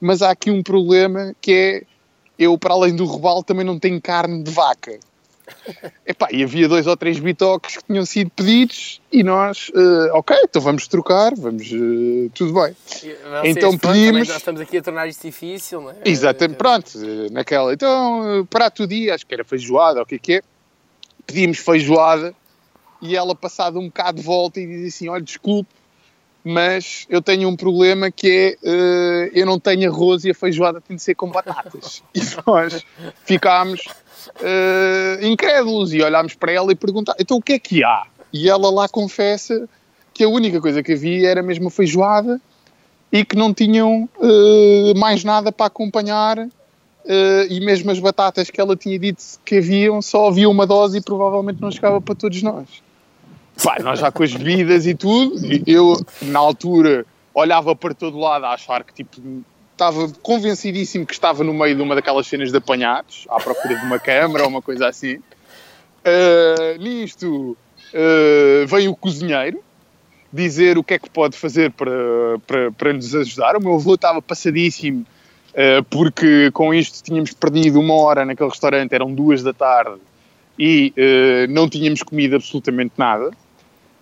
mas 0.00 0.22
há 0.22 0.30
aqui 0.30 0.50
um 0.50 0.62
problema 0.62 1.34
que 1.40 1.52
é 1.52 1.82
eu, 2.38 2.56
para 2.56 2.74
além 2.74 2.96
do 2.96 3.04
robalo, 3.04 3.42
também 3.42 3.64
não 3.64 3.78
tenho 3.78 4.00
carne 4.00 4.42
de 4.42 4.50
vaca. 4.50 4.98
Epá, 6.06 6.28
e 6.30 6.42
havia 6.42 6.68
dois 6.68 6.86
ou 6.86 6.96
três 6.96 7.18
bitoques 7.18 7.76
que 7.76 7.84
tinham 7.84 8.04
sido 8.04 8.30
pedidos 8.30 9.00
e 9.12 9.22
nós, 9.22 9.70
eh, 9.74 10.10
ok, 10.12 10.36
então 10.44 10.60
vamos 10.60 10.86
trocar, 10.88 11.34
vamos, 11.36 11.64
eh, 11.66 12.28
tudo 12.34 12.52
bem. 12.54 12.74
Vocês, 12.86 13.16
Então 13.44 13.76
pronto, 13.78 13.94
pedimos- 13.94 14.28
Nós 14.28 14.36
estamos 14.38 14.60
aqui 14.60 14.78
a 14.78 14.82
tornar 14.82 15.06
isto 15.08 15.22
difícil, 15.22 15.80
não 15.82 15.90
é? 15.90 15.96
Exatamente, 16.04 16.56
pronto, 16.56 16.90
eh, 16.96 17.30
naquela. 17.30 17.72
Então, 17.72 18.46
prato 18.50 18.82
do 18.84 18.88
dia, 18.88 19.14
acho 19.14 19.26
que 19.26 19.34
era 19.34 19.44
feijoada, 19.44 19.98
ou 20.00 20.04
o 20.04 20.06
que 20.06 20.14
é 20.16 20.18
que 20.18 20.32
é. 20.34 20.42
Pedimos 21.26 21.58
feijoada 21.58 22.34
e 23.00 23.16
ela, 23.16 23.34
passado 23.34 23.78
um 23.78 23.86
bocado 23.86 24.18
de 24.18 24.24
volta, 24.24 24.60
e 24.60 24.66
diz 24.66 24.94
assim: 24.94 25.08
Olha, 25.08 25.22
desculpe, 25.22 25.70
mas 26.44 27.06
eu 27.08 27.22
tenho 27.22 27.48
um 27.48 27.54
problema 27.56 28.10
que 28.10 28.28
é 28.28 28.68
eh, 28.68 29.30
eu 29.32 29.46
não 29.46 29.60
tenho 29.60 29.88
arroz 29.90 30.24
e 30.24 30.30
a 30.30 30.34
feijoada 30.34 30.80
tem 30.80 30.96
de 30.96 31.02
ser 31.02 31.14
com 31.14 31.28
batatas. 31.30 32.02
e 32.14 32.20
nós 32.44 32.84
ficámos 33.24 33.82
eh, 34.40 35.18
incrédulos 35.22 35.92
e 35.92 36.02
olhámos 36.02 36.34
para 36.34 36.52
ela 36.52 36.72
e 36.72 36.74
perguntámos: 36.74 37.20
Então 37.20 37.36
o 37.36 37.42
que 37.42 37.54
é 37.54 37.58
que 37.58 37.84
há? 37.84 38.04
E 38.32 38.48
ela 38.48 38.70
lá 38.70 38.88
confessa 38.88 39.68
que 40.14 40.24
a 40.24 40.28
única 40.28 40.60
coisa 40.60 40.82
que 40.82 40.92
havia 40.92 41.28
era 41.28 41.42
mesmo 41.42 41.68
a 41.68 41.70
feijoada 41.70 42.40
e 43.10 43.24
que 43.24 43.36
não 43.36 43.52
tinham 43.52 44.08
eh, 44.20 44.94
mais 44.96 45.24
nada 45.24 45.52
para 45.52 45.66
acompanhar 45.66 46.38
eh, 47.04 47.46
e 47.50 47.60
mesmo 47.60 47.90
as 47.90 47.98
batatas 47.98 48.50
que 48.50 48.60
ela 48.60 48.76
tinha 48.76 48.98
dito 48.98 49.22
que 49.44 49.58
haviam 49.58 50.00
só 50.00 50.28
havia 50.28 50.48
uma 50.48 50.66
dose 50.66 50.98
e 50.98 51.00
provavelmente 51.00 51.60
não 51.60 51.70
chegava 51.70 52.00
para 52.00 52.14
todos 52.14 52.42
nós. 52.42 52.66
Pá, 53.62 53.76
nós 53.80 53.98
já 53.98 54.10
com 54.10 54.22
as 54.22 54.34
bebidas 54.34 54.86
e 54.86 54.94
tudo, 54.94 55.34
eu 55.66 55.94
na 56.22 56.38
altura 56.38 57.04
olhava 57.34 57.76
para 57.76 57.92
todo 57.92 58.18
lado 58.18 58.44
a 58.46 58.54
achar 58.54 58.82
que 58.84 58.94
tipo 58.94 59.20
estava 59.82 60.08
convencidíssimo 60.22 61.04
que 61.04 61.12
estava 61.12 61.42
no 61.42 61.52
meio 61.52 61.74
de 61.74 61.82
uma 61.82 61.96
daquelas 61.96 62.26
cenas 62.28 62.52
de 62.52 62.56
apanhados, 62.56 63.26
à 63.28 63.40
procura 63.40 63.74
de 63.74 63.84
uma 63.84 63.98
câmara 63.98 64.44
ou 64.44 64.48
uma 64.48 64.62
coisa 64.62 64.86
assim. 64.86 65.18
Eh, 66.04 66.76
nisto 66.78 67.56
eh, 67.92 68.64
veio 68.66 68.92
o 68.92 68.96
cozinheiro 68.96 69.60
dizer 70.32 70.78
o 70.78 70.84
que 70.84 70.94
é 70.94 70.98
que 70.98 71.10
pode 71.10 71.36
fazer 71.36 71.72
para, 71.72 71.90
para, 72.46 72.72
para 72.72 72.92
nos 72.92 73.12
ajudar. 73.14 73.56
O 73.56 73.60
meu 73.60 73.74
avô 73.74 73.94
estava 73.94 74.22
passadíssimo 74.22 75.04
eh, 75.52 75.82
porque 75.90 76.50
com 76.52 76.72
isto 76.72 77.02
tínhamos 77.02 77.32
perdido 77.32 77.80
uma 77.80 77.94
hora 77.94 78.24
naquele 78.24 78.48
restaurante, 78.48 78.94
eram 78.94 79.12
duas 79.12 79.42
da 79.42 79.52
tarde 79.52 80.00
e 80.56 80.92
não 81.48 81.68
tínhamos 81.68 82.02
comido 82.04 82.36
absolutamente 82.36 82.92
nada. 82.96 83.30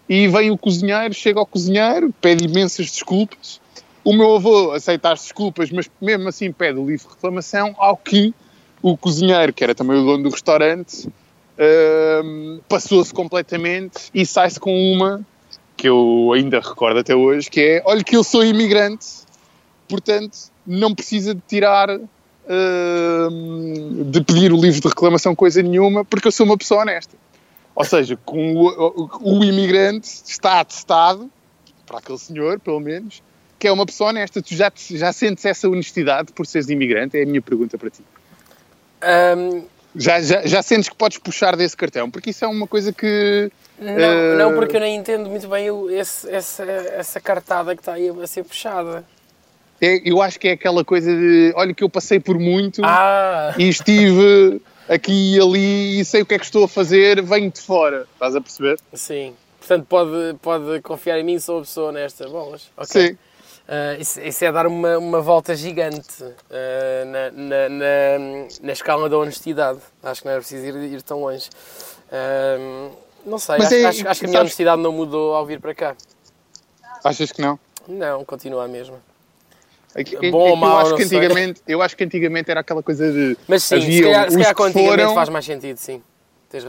E 0.09 0.27
vem 0.27 0.51
o 0.51 0.59
cozinheiro, 0.59 1.15
chega 1.15 1.39
ao 1.39 1.47
cozinheiro, 1.47 2.13
pede 2.21 2.45
imensas 2.45 2.91
desculpas. 2.91 3.61
O 4.03 4.13
meu 4.15 4.37
avô 4.37 4.73
aceita 4.73 5.13
as 5.13 5.23
desculpas, 5.23 5.71
mas 5.71 5.91
mesmo 6.01 6.29
assim 6.29 6.51
pede 6.53 6.79
o 6.79 6.87
livro 6.87 7.07
de 7.07 7.15
reclamação, 7.15 7.75
ao 7.79 7.97
que 7.97 8.35
o 8.83 8.97
cozinheiro, 8.97 9.53
que 9.53 9.63
era 9.63 9.75
também 9.75 9.99
o 9.99 10.05
dono 10.05 10.23
do 10.25 10.31
restaurante, 10.31 11.07
uh, 11.07 12.63
passou-se 12.69 13.13
completamente 13.13 14.11
e 14.15 14.25
sai-se 14.25 14.59
com 14.59 14.75
uma 14.93 15.21
que 15.77 15.89
eu 15.89 16.33
ainda 16.35 16.61
recordo 16.61 17.01
até 17.01 17.15
hoje, 17.15 17.51
que 17.51 17.61
é, 17.61 17.83
olha 17.87 18.05
que 18.05 18.15
eu 18.15 18.23
sou 18.23 18.45
imigrante, 18.45 19.07
portanto 19.89 20.51
não 20.67 20.95
precisa 20.95 21.35
de 21.35 21.41
tirar, 21.49 21.89
uh, 21.91 22.01
de 24.05 24.21
pedir 24.23 24.53
o 24.53 24.61
livro 24.61 24.81
de 24.81 24.89
reclamação 24.89 25.35
coisa 25.35 25.63
nenhuma, 25.63 26.05
porque 26.05 26.29
eu 26.29 26.33
sou 26.33 26.45
uma 26.45 26.57
pessoa 26.57 26.83
honesta. 26.83 27.17
Ou 27.75 27.85
seja, 27.85 28.19
com 28.25 28.57
o, 28.57 29.11
o, 29.23 29.39
o 29.39 29.45
imigrante 29.45 30.07
está 30.07 30.61
atestado, 30.61 31.31
para 31.87 31.99
aquele 31.99 32.19
senhor, 32.19 32.61
pelo 32.61 32.79
menos, 32.79 33.23
que 33.61 33.69
é 33.69 33.73
uma 33.73 33.85
pessoa 33.85 34.09
honesta. 34.09 34.43
Tu 34.43 34.55
já, 34.55 34.73
já 34.75 35.13
sentes 35.13 35.45
essa 35.45 35.69
honestidade 35.69 36.33
por 36.33 36.47
seres 36.47 36.71
imigrante? 36.71 37.19
É 37.19 37.23
a 37.23 37.27
minha 37.27 37.43
pergunta 37.43 37.77
para 37.77 37.91
ti. 37.91 38.03
Um... 39.37 39.63
Já, 39.95 40.21
já, 40.21 40.47
já 40.47 40.63
sentes 40.63 40.89
que 40.89 40.95
podes 40.95 41.19
puxar 41.19 41.57
desse 41.57 41.77
cartão? 41.77 42.11
Porque 42.11 42.31
isso 42.31 42.45
é 42.45 42.49
uma 42.49 42.67
coisa 42.67 42.93
que. 42.93 43.51
Não, 43.79 43.93
uh... 43.93 44.39
não 44.39 44.55
porque 44.55 44.77
eu 44.77 44.81
nem 44.81 44.97
entendo 44.97 45.29
muito 45.29 45.47
bem 45.47 45.67
esse, 45.91 46.31
essa, 46.31 46.65
essa 46.65 47.21
cartada 47.21 47.75
que 47.75 47.83
está 47.83 47.95
aí 47.95 48.09
a 48.09 48.27
ser 48.27 48.45
puxada. 48.45 49.05
É, 49.81 50.01
eu 50.05 50.23
acho 50.23 50.39
que 50.39 50.49
é 50.49 50.53
aquela 50.53 50.85
coisa 50.85 51.15
de 51.15 51.53
olha 51.57 51.75
que 51.75 51.83
eu 51.83 51.89
passei 51.89 52.21
por 52.21 52.39
muito 52.39 52.83
ah. 52.85 53.55
e 53.59 53.69
estive 53.69 54.61
aqui 54.89 55.35
e 55.37 55.41
ali 55.41 56.01
e 56.01 56.05
sei 56.05 56.23
o 56.23 56.27
que 56.27 56.35
é 56.35 56.39
que 56.39 56.45
estou 56.45 56.65
a 56.65 56.69
fazer, 56.69 57.23
venho 57.23 57.51
de 57.51 57.61
fora. 57.61 58.07
Estás 58.13 58.37
a 58.37 58.41
perceber? 58.41 58.79
Sim. 58.93 59.35
Portanto, 59.59 59.87
pode, 59.87 60.39
pode 60.41 60.81
confiar 60.83 61.19
em 61.19 61.25
mim, 61.25 61.39
sou 61.39 61.59
a 61.59 61.61
pessoa 61.63 61.93
nesta. 61.93 62.29
Bolas. 62.29 62.71
Okay. 62.77 63.09
Sim. 63.09 63.19
Uh, 63.71 64.01
isso, 64.01 64.21
isso, 64.21 64.45
é 64.45 64.51
dar 64.51 64.67
uma, 64.67 64.99
uma 64.99 65.21
volta 65.21 65.55
gigante 65.55 66.25
uh, 66.25 67.05
na, 67.07 67.31
na, 67.31 67.69
na, 67.69 67.89
na, 68.63 68.73
escala 68.73 69.09
da 69.09 69.17
honestidade. 69.17 69.79
Acho 70.03 70.23
que 70.23 70.27
não 70.27 70.33
era 70.33 70.41
preciso 70.41 70.67
ir, 70.67 70.93
ir 70.93 71.03
tão 71.03 71.21
longe. 71.21 71.49
Uh, 72.11 72.91
não 73.25 73.39
sei, 73.39 73.55
acho, 73.55 73.75
é, 73.75 73.85
acho, 73.85 74.09
acho, 74.09 74.21
que 74.21 74.27
a 74.27 74.29
minha 74.29 74.41
honestidade 74.41 74.83
não 74.83 74.91
mudou 74.91 75.37
ao 75.37 75.47
vir 75.47 75.61
para 75.61 75.73
cá. 75.73 75.97
Achas 77.05 77.31
que 77.31 77.41
não? 77.41 77.61
Não, 77.87 78.25
continua 78.25 78.65
a 78.65 78.69
mesma. 78.69 79.01
É 79.95 80.01
é 80.01 80.31
Bom 80.33 80.51
ou 80.51 80.57
mau, 80.57 80.81
eu 80.81 80.87
acho, 80.87 80.97
que 80.97 81.03
antigamente, 81.05 81.63
eu 81.69 81.81
acho 81.81 81.97
que 81.97 82.03
antigamente 82.03 82.51
era 82.51 82.61
aquela 82.61 82.83
coisa 82.83 83.13
de. 83.13 83.37
Mas 83.47 83.63
sim, 83.63 83.81
se 83.81 84.03
calhar, 84.03 84.31
se 84.33 84.37
calhar 84.37 84.73
foram... 84.73 85.15
faz 85.15 85.29
mais 85.29 85.45
sentido, 85.45 85.77
sim. 85.77 86.03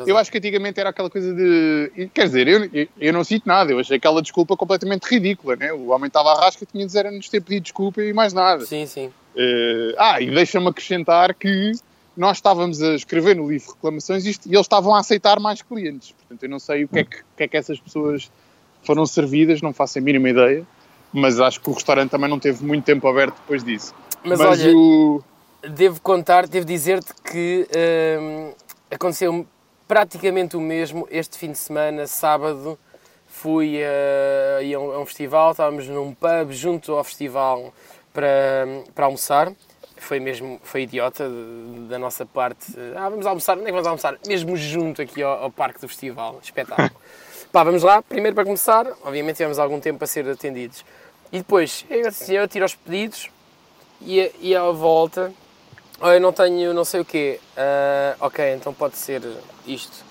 Eu 0.06 0.18
acho 0.18 0.32
que 0.32 0.38
antigamente 0.38 0.80
era 0.80 0.90
aquela 0.90 1.10
coisa 1.10 1.34
de. 1.34 2.10
Quer 2.14 2.26
dizer, 2.26 2.48
eu, 2.48 2.88
eu 3.00 3.12
não 3.12 3.24
cito 3.24 3.48
nada, 3.48 3.72
eu 3.72 3.80
achei 3.80 3.98
aquela 3.98 4.22
desculpa 4.22 4.56
completamente 4.56 5.06
ridícula, 5.06 5.56
né? 5.56 5.74
O 5.74 5.90
homem 5.90 6.08
estava 6.08 6.32
à 6.32 6.40
rasca, 6.40 6.66
tinha 6.66 6.86
de 6.86 7.04
nos 7.12 7.30
ter 7.30 7.42
pedido 7.42 7.64
desculpa 7.64 8.02
e 8.02 8.14
mais 8.14 8.32
nada. 8.32 8.64
Sim, 8.66 8.86
sim. 8.86 9.08
Uh, 9.36 9.96
ah, 9.98 10.22
e 10.22 10.30
deixa-me 10.30 10.68
acrescentar 10.68 11.34
que 11.34 11.72
nós 12.16 12.38
estávamos 12.38 12.82
a 12.82 12.94
escrever 12.94 13.36
no 13.36 13.50
livro 13.50 13.72
reclamações 13.74 14.26
isto, 14.26 14.48
e 14.48 14.54
eles 14.54 14.66
estavam 14.66 14.94
a 14.94 15.00
aceitar 15.00 15.40
mais 15.40 15.62
clientes. 15.62 16.12
Portanto, 16.12 16.44
eu 16.44 16.50
não 16.50 16.60
sei 16.60 16.84
o 16.84 16.88
que 16.88 17.00
é 17.00 17.04
que, 17.04 17.18
que, 17.38 17.44
é 17.44 17.48
que 17.48 17.58
essas 17.58 17.80
pessoas 17.80 18.30
foram 18.84 19.06
servidas, 19.06 19.62
não 19.62 19.74
faço 19.74 19.98
a 19.98 20.02
mínima 20.02 20.30
ideia, 20.30 20.66
mas 21.12 21.40
acho 21.40 21.60
que 21.60 21.70
o 21.70 21.74
restaurante 21.74 22.12
também 22.12 22.30
não 22.30 22.40
teve 22.40 22.64
muito 22.64 22.84
tempo 22.84 23.08
aberto 23.08 23.36
depois 23.36 23.64
disso. 23.64 23.96
Mas, 24.24 24.38
mas 24.38 24.62
olha, 24.62 24.76
o... 24.76 25.24
devo 25.70 26.00
contar, 26.02 26.48
devo 26.48 26.66
dizer-te 26.66 27.14
que 27.24 27.68
hum, 28.20 28.52
aconteceu 28.92 29.48
praticamente 29.92 30.56
o 30.56 30.62
mesmo 30.62 31.06
este 31.12 31.38
fim 31.38 31.52
de 31.52 31.58
semana, 31.58 32.08
sábado, 32.08 32.80
fui 33.28 33.78
a, 33.84 34.60
a, 34.62 34.80
um, 34.80 34.92
a 34.94 35.00
um 35.02 35.06
festival, 35.06 35.52
estávamos 35.52 35.86
num 35.86 36.14
pub 36.14 36.50
junto 36.52 36.94
ao 36.94 37.04
festival 37.04 37.74
para, 38.14 38.66
para 38.96 39.04
almoçar. 39.04 39.52
Foi 39.98 40.18
mesmo, 40.18 40.62
foi 40.64 40.84
idiota 40.84 41.30
da 41.90 42.00
nossa 42.00 42.26
parte. 42.26 42.74
Ah, 42.96 43.10
vamos 43.10 43.26
almoçar, 43.26 43.58
onde 43.58 43.64
é 43.64 43.66
que 43.66 43.72
vamos 43.74 43.86
almoçar? 43.86 44.18
Mesmo 44.26 44.56
junto 44.56 45.02
aqui 45.02 45.22
ao, 45.22 45.44
ao 45.44 45.52
parque 45.52 45.82
do 45.82 45.90
festival, 45.90 46.40
espetáculo. 46.42 46.90
Pá, 47.52 47.62
vamos 47.66 47.84
lá, 47.84 48.02
primeiro 48.02 48.34
para 48.34 48.46
começar, 48.46 48.88
obviamente 49.04 49.36
tivemos 49.36 49.60
algum 49.60 49.82
tempo 49.82 49.98
para 49.98 50.08
ser 50.08 50.26
atendidos. 50.26 50.86
E 51.34 51.40
depois, 51.40 51.86
eu, 51.90 52.10
eu 52.34 52.48
tiro 52.48 52.64
os 52.64 52.76
pedidos 52.76 53.30
e, 54.00 54.32
e 54.40 54.56
à 54.56 54.72
volta 54.72 55.34
eu 56.10 56.20
não 56.20 56.34
tenho 56.34 56.74
não 56.74 56.86
sei 56.86 57.02
o 57.02 57.06
quê. 57.06 57.40
Uh, 57.56 58.26
ok, 58.26 58.54
então 58.54 58.74
pode 58.74 58.98
ser 58.98 59.22
isto. 59.68 60.04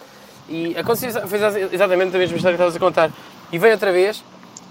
E 0.48 0.76
aconteceu 0.76 1.26
fez 1.28 1.72
exatamente 1.72 2.14
a 2.14 2.18
mesma 2.18 2.36
história 2.36 2.56
que 2.56 2.62
estavas 2.62 2.76
a 2.76 2.78
contar. 2.78 3.12
E 3.52 3.58
veio 3.58 3.74
outra 3.74 3.92
vez, 3.92 4.22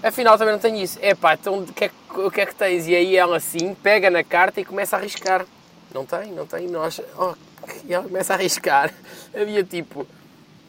afinal 0.02 0.36
também 0.38 0.52
não 0.52 0.60
tenho 0.60 0.76
isso. 0.76 0.98
É 1.00 1.14
pá, 1.14 1.34
então 1.34 1.58
o 1.58 1.66
que, 1.66 1.84
é, 1.84 1.90
o 2.16 2.30
que 2.30 2.40
é 2.40 2.46
que 2.46 2.54
tens? 2.54 2.86
E 2.86 2.94
aí 2.94 3.16
ela 3.16 3.36
assim 3.36 3.74
pega 3.74 4.10
na 4.10 4.22
carta 4.22 4.60
e 4.60 4.64
começa 4.64 4.96
a 4.96 4.98
arriscar. 4.98 5.46
Não 5.94 6.04
tem, 6.04 6.32
não 6.32 6.46
tem, 6.46 6.68
nós. 6.68 7.00
Oh, 7.18 7.34
e 7.86 7.92
ela 7.92 8.04
começa 8.04 8.32
a 8.32 8.36
arriscar. 8.36 8.92
Havia 9.34 9.64
tipo 9.64 10.06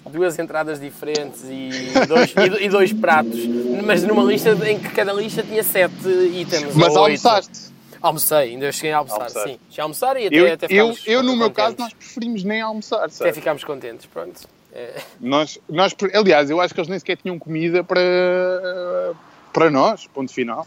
duas 0.09 0.37
entradas 0.39 0.79
diferentes 0.79 1.43
e 1.43 1.91
dois, 2.07 2.33
e, 2.59 2.69
dois 2.69 2.91
pratos, 2.91 3.39
mas 3.85 4.03
numa 4.03 4.23
lista 4.23 4.51
em 4.67 4.79
que 4.79 4.89
cada 4.89 5.13
lista 5.13 5.43
tinha 5.43 5.63
sete 5.63 6.07
itens. 6.33 6.75
Mas 6.75 6.95
almoçaste? 6.95 7.70
Almocei, 8.01 8.37
ainda 8.37 8.71
cheguei 8.71 8.91
a 8.91 8.97
almoçar, 8.97 9.15
almoçar. 9.17 9.47
sim. 9.47 9.59
Já 9.69 9.83
almoçar 9.83 10.17
e 10.17 10.27
até, 10.27 10.35
eu, 10.35 10.53
até 10.53 10.67
Eu, 10.69 10.97
eu 11.05 11.23
no 11.23 11.35
meu 11.35 11.51
caso, 11.51 11.75
nós 11.77 11.93
preferimos 11.93 12.43
nem 12.43 12.61
almoçar, 12.61 13.09
sabe? 13.09 13.29
Até 13.29 13.39
ficámos 13.39 13.63
contentes, 13.63 14.05
pronto. 14.07 14.41
É. 14.73 15.01
Nós, 15.19 15.59
nós, 15.69 15.95
aliás, 16.13 16.49
eu 16.49 16.59
acho 16.59 16.73
que 16.73 16.79
eles 16.79 16.89
nem 16.89 16.97
sequer 16.97 17.17
tinham 17.17 17.37
comida 17.37 17.83
para, 17.83 19.13
para 19.53 19.69
nós, 19.69 20.07
ponto 20.07 20.31
final. 20.31 20.65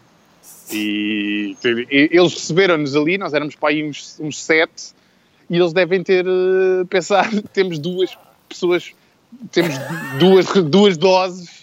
E, 0.70 1.57
eles 1.91 2.35
receberam-nos 2.35 2.95
ali, 2.95 3.18
nós 3.18 3.35
éramos 3.35 3.55
para 3.55 3.70
aí 3.70 3.82
uns, 3.82 4.18
uns 4.20 4.43
sete, 4.43 4.93
e 5.49 5.57
eles 5.57 5.72
devem 5.72 6.03
ter 6.03 6.26
uh, 6.26 6.87
pensado, 6.87 7.43
temos 7.53 7.78
duas 7.78 8.16
pessoas, 8.49 8.93
temos 9.51 9.74
duas, 10.18 10.47
duas 10.64 10.97
doses 10.97 11.53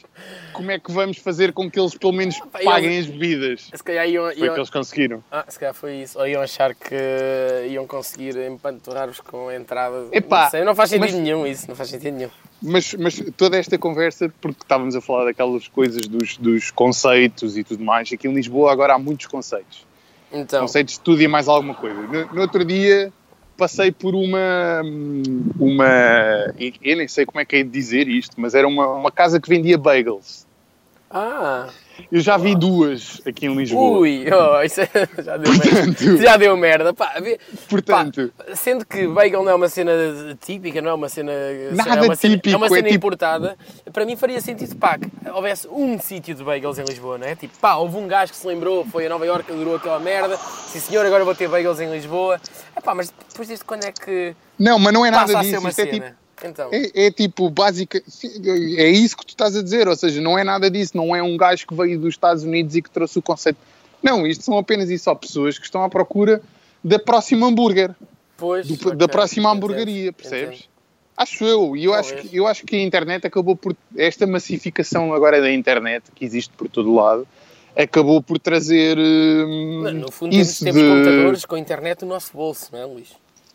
como 0.62 0.72
é 0.72 0.80
que 0.80 0.92
vamos 0.92 1.18
fazer 1.18 1.52
com 1.52 1.70
que 1.70 1.80
eles 1.80 1.96
pelo 1.96 2.14
menos 2.14 2.40
paguem 2.64 3.00
as 3.00 3.08
bebidas? 3.08 3.70
Se 3.74 3.84
calhar 3.84 4.08
iam, 4.08 4.32
foi 4.32 4.50
o 4.50 4.54
que 4.54 4.60
eles 4.60 4.70
conseguiram. 4.70 5.24
Ah, 5.32 5.44
se 5.48 5.60
calhar 5.60 5.74
foi 5.74 5.96
isso. 5.96 6.20
Ou 6.20 6.28
iam 6.28 6.42
achar 6.42 6.76
que 6.76 6.96
iam 7.70 7.88
conseguir 7.88 8.38
empanturrar-vos 8.38 9.20
com 9.20 9.48
a 9.48 9.56
entrada. 9.56 10.08
Epá, 10.12 10.44
não, 10.44 10.50
sei, 10.52 10.64
não 10.64 10.76
faz 10.76 10.90
sentido 10.92 11.14
mas, 11.14 11.20
nenhum 11.20 11.48
isso, 11.48 11.68
não 11.68 11.76
faz 11.76 11.90
sentido 11.90 12.16
nenhum. 12.16 12.30
Mas, 12.62 12.94
mas 12.94 13.24
toda 13.36 13.58
esta 13.58 13.76
conversa, 13.78 14.32
porque 14.40 14.62
estávamos 14.62 14.96
a 14.96 15.02
falar 15.02 15.26
daquelas 15.26 15.68
coisas 15.68 16.08
dos, 16.08 16.38
dos 16.38 16.70
conceitos 16.70 17.58
e 17.58 17.64
tudo 17.64 17.84
mais, 17.84 18.14
aqui 18.14 18.28
em 18.28 18.34
Lisboa 18.34 18.72
agora 18.72 18.94
há 18.94 19.00
muitos 19.00 19.26
conceitos. 19.26 19.86
Então. 20.32 20.62
Conceitos 20.62 20.94
de 20.94 21.00
tudo 21.00 21.22
e 21.22 21.28
mais 21.28 21.48
alguma 21.48 21.74
coisa. 21.74 22.00
No, 22.04 22.34
no 22.34 22.42
outro 22.42 22.64
dia 22.64 23.12
passei 23.58 23.92
por 23.92 24.16
uma, 24.16 24.82
uma. 25.60 26.54
Eu 26.82 26.98
nem 26.98 27.08
sei 27.08 27.28
como 27.28 27.40
é 27.40 27.46
que 27.46 27.58
é 27.58 27.64
de 27.64 27.70
dizer 27.70 28.08
isto, 28.08 28.40
mas 28.40 28.56
era 28.56 28.68
uma, 28.68 28.88
uma 28.88 29.12
casa 29.12 29.40
que 29.40 29.48
vendia 29.48 29.78
bagels. 29.78 30.48
Ah! 31.14 31.68
Eu 32.12 32.20
já 32.20 32.38
vi 32.38 32.56
duas 32.56 33.22
aqui 33.26 33.46
em 33.46 33.56
Lisboa. 33.56 34.00
Ui, 34.00 34.26
oh, 34.32 34.62
isso 34.64 34.82
é, 34.82 34.90
já, 35.22 35.38
deu 35.38 35.54
portanto, 35.54 36.04
merda. 36.04 36.24
já 36.24 36.38
deu 36.38 36.58
merda. 36.58 36.94
Pá, 36.94 37.14
portanto, 37.70 38.34
pá, 38.36 38.56
sendo 38.56 38.86
que 38.86 39.08
bagel 39.08 39.44
não 39.44 39.52
é 39.52 39.56
uma 39.56 39.70
cena 39.70 39.92
típica, 40.40 40.82
não 40.82 40.92
é 40.92 40.94
uma 40.94 41.10
cena. 41.10 41.32
Nada 41.74 41.90
é 41.90 42.02
uma 42.04 42.16
típico, 42.16 42.50
cena, 42.50 42.56
é 42.56 42.58
uma 42.58 42.70
cena 42.70 42.88
é 42.88 42.94
importada, 42.94 43.58
tipo... 43.78 43.92
para 43.92 44.06
mim 44.06 44.16
faria 44.16 44.42
sentido 44.42 44.76
pá, 44.78 44.98
que 44.98 45.30
houvesse 45.30 45.68
um 45.68 46.00
sítio 46.00 46.34
de 46.34 46.44
bagels 46.44 46.80
em 46.80 46.84
Lisboa, 46.84 47.18
não 47.18 47.28
é? 47.28 47.36
Tipo, 47.36 47.58
pá, 47.60 47.76
houve 47.76 47.98
um 47.98 48.08
gajo 48.08 48.32
que 48.32 48.38
se 48.38 48.48
lembrou, 48.48 48.86
foi 48.86 49.06
a 49.06 49.10
Nova 49.10 49.26
Iorque, 49.26 49.52
adorou 49.52 49.76
aquela 49.76 50.00
merda. 50.00 50.38
Sim 50.38 50.80
senhor, 50.80 51.06
agora 51.06 51.24
vou 51.24 51.36
ter 51.36 51.48
bagels 51.48 51.80
em 51.80 51.92
Lisboa. 51.92 52.40
É 52.76 52.82
pá, 52.82 52.96
mas 52.96 53.14
depois 53.30 53.48
disto 53.48 53.66
quando 53.66 53.84
é 53.84 53.92
que. 53.92 54.36
Não, 54.58 54.80
mas 54.80 54.94
não 54.94 55.06
é 55.06 55.12
nada 55.12 55.36
disso. 55.42 55.68
Isto 55.68 55.82
é 55.82 55.86
tipo 55.86 56.21
então. 56.48 56.70
É, 56.72 57.08
é, 57.08 57.12
tipo, 57.12 57.50
básica. 57.50 58.02
É 58.78 58.90
isso 58.90 59.18
que 59.18 59.26
tu 59.26 59.30
estás 59.30 59.56
a 59.56 59.64
dizer, 59.64 59.88
ou 59.88 59.96
seja, 59.96 60.22
não 60.22 60.38
é 60.38 60.44
nada 60.44 60.70
disso, 60.70 60.96
não 60.96 61.16
é 61.16 61.22
um 61.22 61.38
gajo 61.38 61.68
que 61.68 61.74
veio 61.74 62.00
dos 62.00 62.14
Estados 62.14 62.44
Unidos 62.44 62.76
e 62.76 62.82
que 62.82 62.90
trouxe 62.90 63.20
o 63.20 63.22
conceito. 63.22 63.58
Não, 64.02 64.26
isto 64.26 64.44
são 64.44 64.58
apenas 64.58 64.90
e 64.90 64.98
só 64.98 65.14
pessoas 65.14 65.58
que 65.58 65.66
estão 65.66 65.84
à 65.84 65.90
procura 65.90 66.42
da 66.84 66.98
próxima 66.98 67.48
hambúrguer. 67.48 67.96
Pois, 68.38 68.68
do, 68.68 68.74
okay, 68.74 68.96
da 68.96 69.08
próxima 69.08 69.52
hamburgueria, 69.52 70.12
percebes? 70.12 70.60
Entendo. 70.60 70.72
Acho 71.16 71.46
eu, 71.46 71.76
e 71.76 71.84
eu 71.84 71.94
acho, 71.94 72.16
que, 72.16 72.36
eu 72.36 72.48
acho 72.48 72.66
que 72.66 72.76
a 72.76 72.82
internet 72.82 73.28
acabou 73.28 73.56
por. 73.56 73.76
Esta 73.96 74.26
massificação 74.26 75.14
agora 75.14 75.40
da 75.40 75.52
internet, 75.54 76.06
que 76.16 76.26
existe 76.26 76.52
por 76.58 76.68
todo 76.68 76.92
lado, 76.96 77.28
acabou 77.76 78.24
por 78.24 78.40
trazer. 78.40 78.98
Hum, 78.98 79.92
no 79.94 80.12
fundo, 80.12 80.34
isso 80.34 80.64
temos, 80.64 80.82
temos 80.82 80.82
de... 80.82 81.06
computadores 81.06 81.46
com 81.46 81.56
a 81.56 81.60
internet 81.60 82.02
no 82.02 82.08
nosso 82.08 82.34
bolso, 82.34 82.70
não 82.72 82.80
é, 82.80 82.86
Luís? 82.86 83.10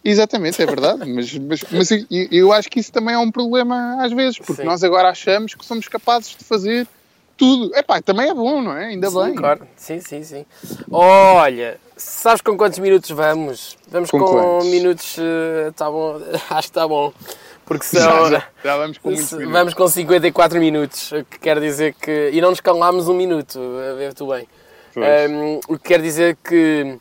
Exatamente, 0.09 0.63
é 0.63 0.67
verdade, 0.67 1.05
mas, 1.05 1.37
mas, 1.37 1.65
mas 1.71 1.89
eu 2.31 2.53
acho 2.53 2.71
que 2.71 2.79
isso 2.79 2.93
também 2.93 3.15
é 3.15 3.19
um 3.19 3.31
problema 3.31 3.97
às 4.05 4.13
vezes, 4.13 4.39
porque 4.39 4.63
Sim. 4.63 4.69
nós 4.69 4.85
agora 4.85 5.09
achamos 5.09 5.55
que 5.55 5.65
somos 5.65 5.89
capazes 5.89 6.37
de 6.37 6.45
fazer 6.45 6.87
tudo. 7.37 7.75
Epá, 7.77 8.01
também 8.01 8.29
é 8.29 8.35
bom, 8.35 8.63
não 8.63 8.77
é? 8.77 8.87
Ainda 8.87 9.11
sim, 9.11 9.21
bem. 9.21 9.35
Claro. 9.35 9.67
Sim, 9.75 10.01
sim, 10.01 10.23
sim. 10.23 10.47
Olha, 10.91 11.79
sabes 11.97 12.41
com 12.41 12.57
quantos 12.57 12.79
minutos 12.79 13.11
vamos? 13.11 13.77
Vamos 13.89 14.11
com, 14.11 14.21
com 14.21 14.65
minutos. 14.65 15.17
Está 15.69 15.91
uh, 15.91 15.93
bom, 15.93 16.21
acho 16.51 16.69
que 16.69 16.71
está 16.71 16.87
bom. 16.87 17.13
Porque 17.65 17.85
são. 17.85 18.27
Já, 18.27 18.31
já, 18.31 18.49
já 18.65 18.77
vamos 18.77 18.99
com 18.99 19.09
muitos 19.09 19.33
minutos. 19.33 19.53
Vamos 19.53 19.75
com 19.75 19.89
54 19.89 20.61
minutos, 20.61 21.11
o 21.11 21.25
que 21.25 21.41
quer 21.41 21.59
dizer 21.59 21.95
que. 21.95 22.31
E 22.33 22.41
não 22.41 22.51
nos 22.51 22.61
calámos 22.61 23.09
um 23.09 23.15
minuto, 23.15 23.59
a 23.91 23.95
ver 23.95 24.15
tu 24.15 24.29
bem. 24.29 24.47
Um, 24.97 25.61
o 25.69 25.77
que 25.77 25.89
quer 25.89 26.01
dizer 26.01 26.39
que 26.43 26.97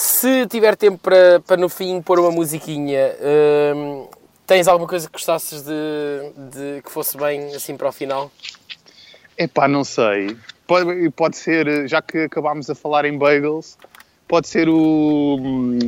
Se 0.00 0.46
tiver 0.46 0.76
tempo 0.76 0.96
para, 0.96 1.40
para 1.40 1.56
no 1.56 1.68
fim 1.68 2.00
pôr 2.00 2.20
uma 2.20 2.30
musiquinha, 2.30 3.16
hum, 3.74 4.06
tens 4.46 4.68
alguma 4.68 4.88
coisa 4.88 5.08
que 5.08 5.12
gostasses 5.12 5.62
de, 5.62 5.72
de 6.52 6.82
que 6.82 6.88
fosse 6.88 7.16
bem 7.16 7.52
assim 7.52 7.76
para 7.76 7.88
o 7.88 7.92
final? 7.92 8.30
Epá, 9.36 9.66
não 9.66 9.82
sei. 9.82 10.36
Pode, 10.68 11.10
pode 11.10 11.36
ser, 11.36 11.88
já 11.88 12.00
que 12.00 12.16
acabámos 12.18 12.70
a 12.70 12.76
falar 12.76 13.06
em 13.06 13.18
bagels, 13.18 13.76
pode 14.28 14.46
ser 14.46 14.68
o, 14.68 15.36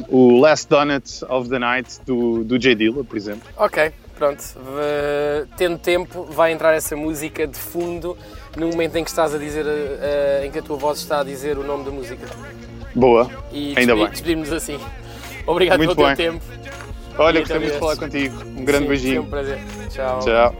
o 0.08 0.40
Last 0.40 0.68
Donut 0.68 1.24
of 1.28 1.48
the 1.48 1.60
Night 1.60 2.00
do, 2.04 2.42
do 2.42 2.58
J. 2.58 2.74
Dilla, 2.74 3.04
por 3.04 3.16
exemplo. 3.16 3.48
Ok, 3.58 3.92
pronto. 4.16 4.42
V- 4.42 5.46
Tendo 5.56 5.78
tempo, 5.78 6.24
vai 6.24 6.50
entrar 6.50 6.74
essa 6.74 6.96
música 6.96 7.46
de 7.46 7.56
fundo 7.56 8.18
no 8.56 8.66
momento 8.70 8.96
em 8.96 9.04
que 9.04 9.10
estás 9.10 9.32
a 9.32 9.38
dizer, 9.38 9.64
eh, 9.68 10.42
em 10.46 10.50
que 10.50 10.58
a 10.58 10.62
tua 10.62 10.76
voz 10.76 10.98
está 10.98 11.20
a 11.20 11.22
dizer 11.24 11.56
o 11.58 11.62
nome 11.62 11.84
da 11.84 11.92
música. 11.92 12.26
Boa. 12.94 13.30
E 13.52 13.74
Ainda 13.76 13.94
bem. 13.94 14.08
despedirmos 14.08 14.52
assim. 14.52 14.78
Obrigado 15.46 15.78
Muito 15.78 15.94
pelo 15.94 16.06
bem. 16.08 16.16
teu 16.16 16.32
tempo. 16.32 16.44
Olha, 17.18 17.40
gostei 17.40 17.58
muito 17.58 17.72
de 17.72 17.78
falar 17.78 17.96
contigo. 17.96 18.42
Um 18.56 18.64
grande 18.64 18.84
Sim, 18.84 18.88
beijinho. 18.88 19.14
Foi 19.16 19.26
um 19.26 19.30
prazer. 19.30 19.58
Tchau. 19.90 20.20
Tchau. 20.20 20.54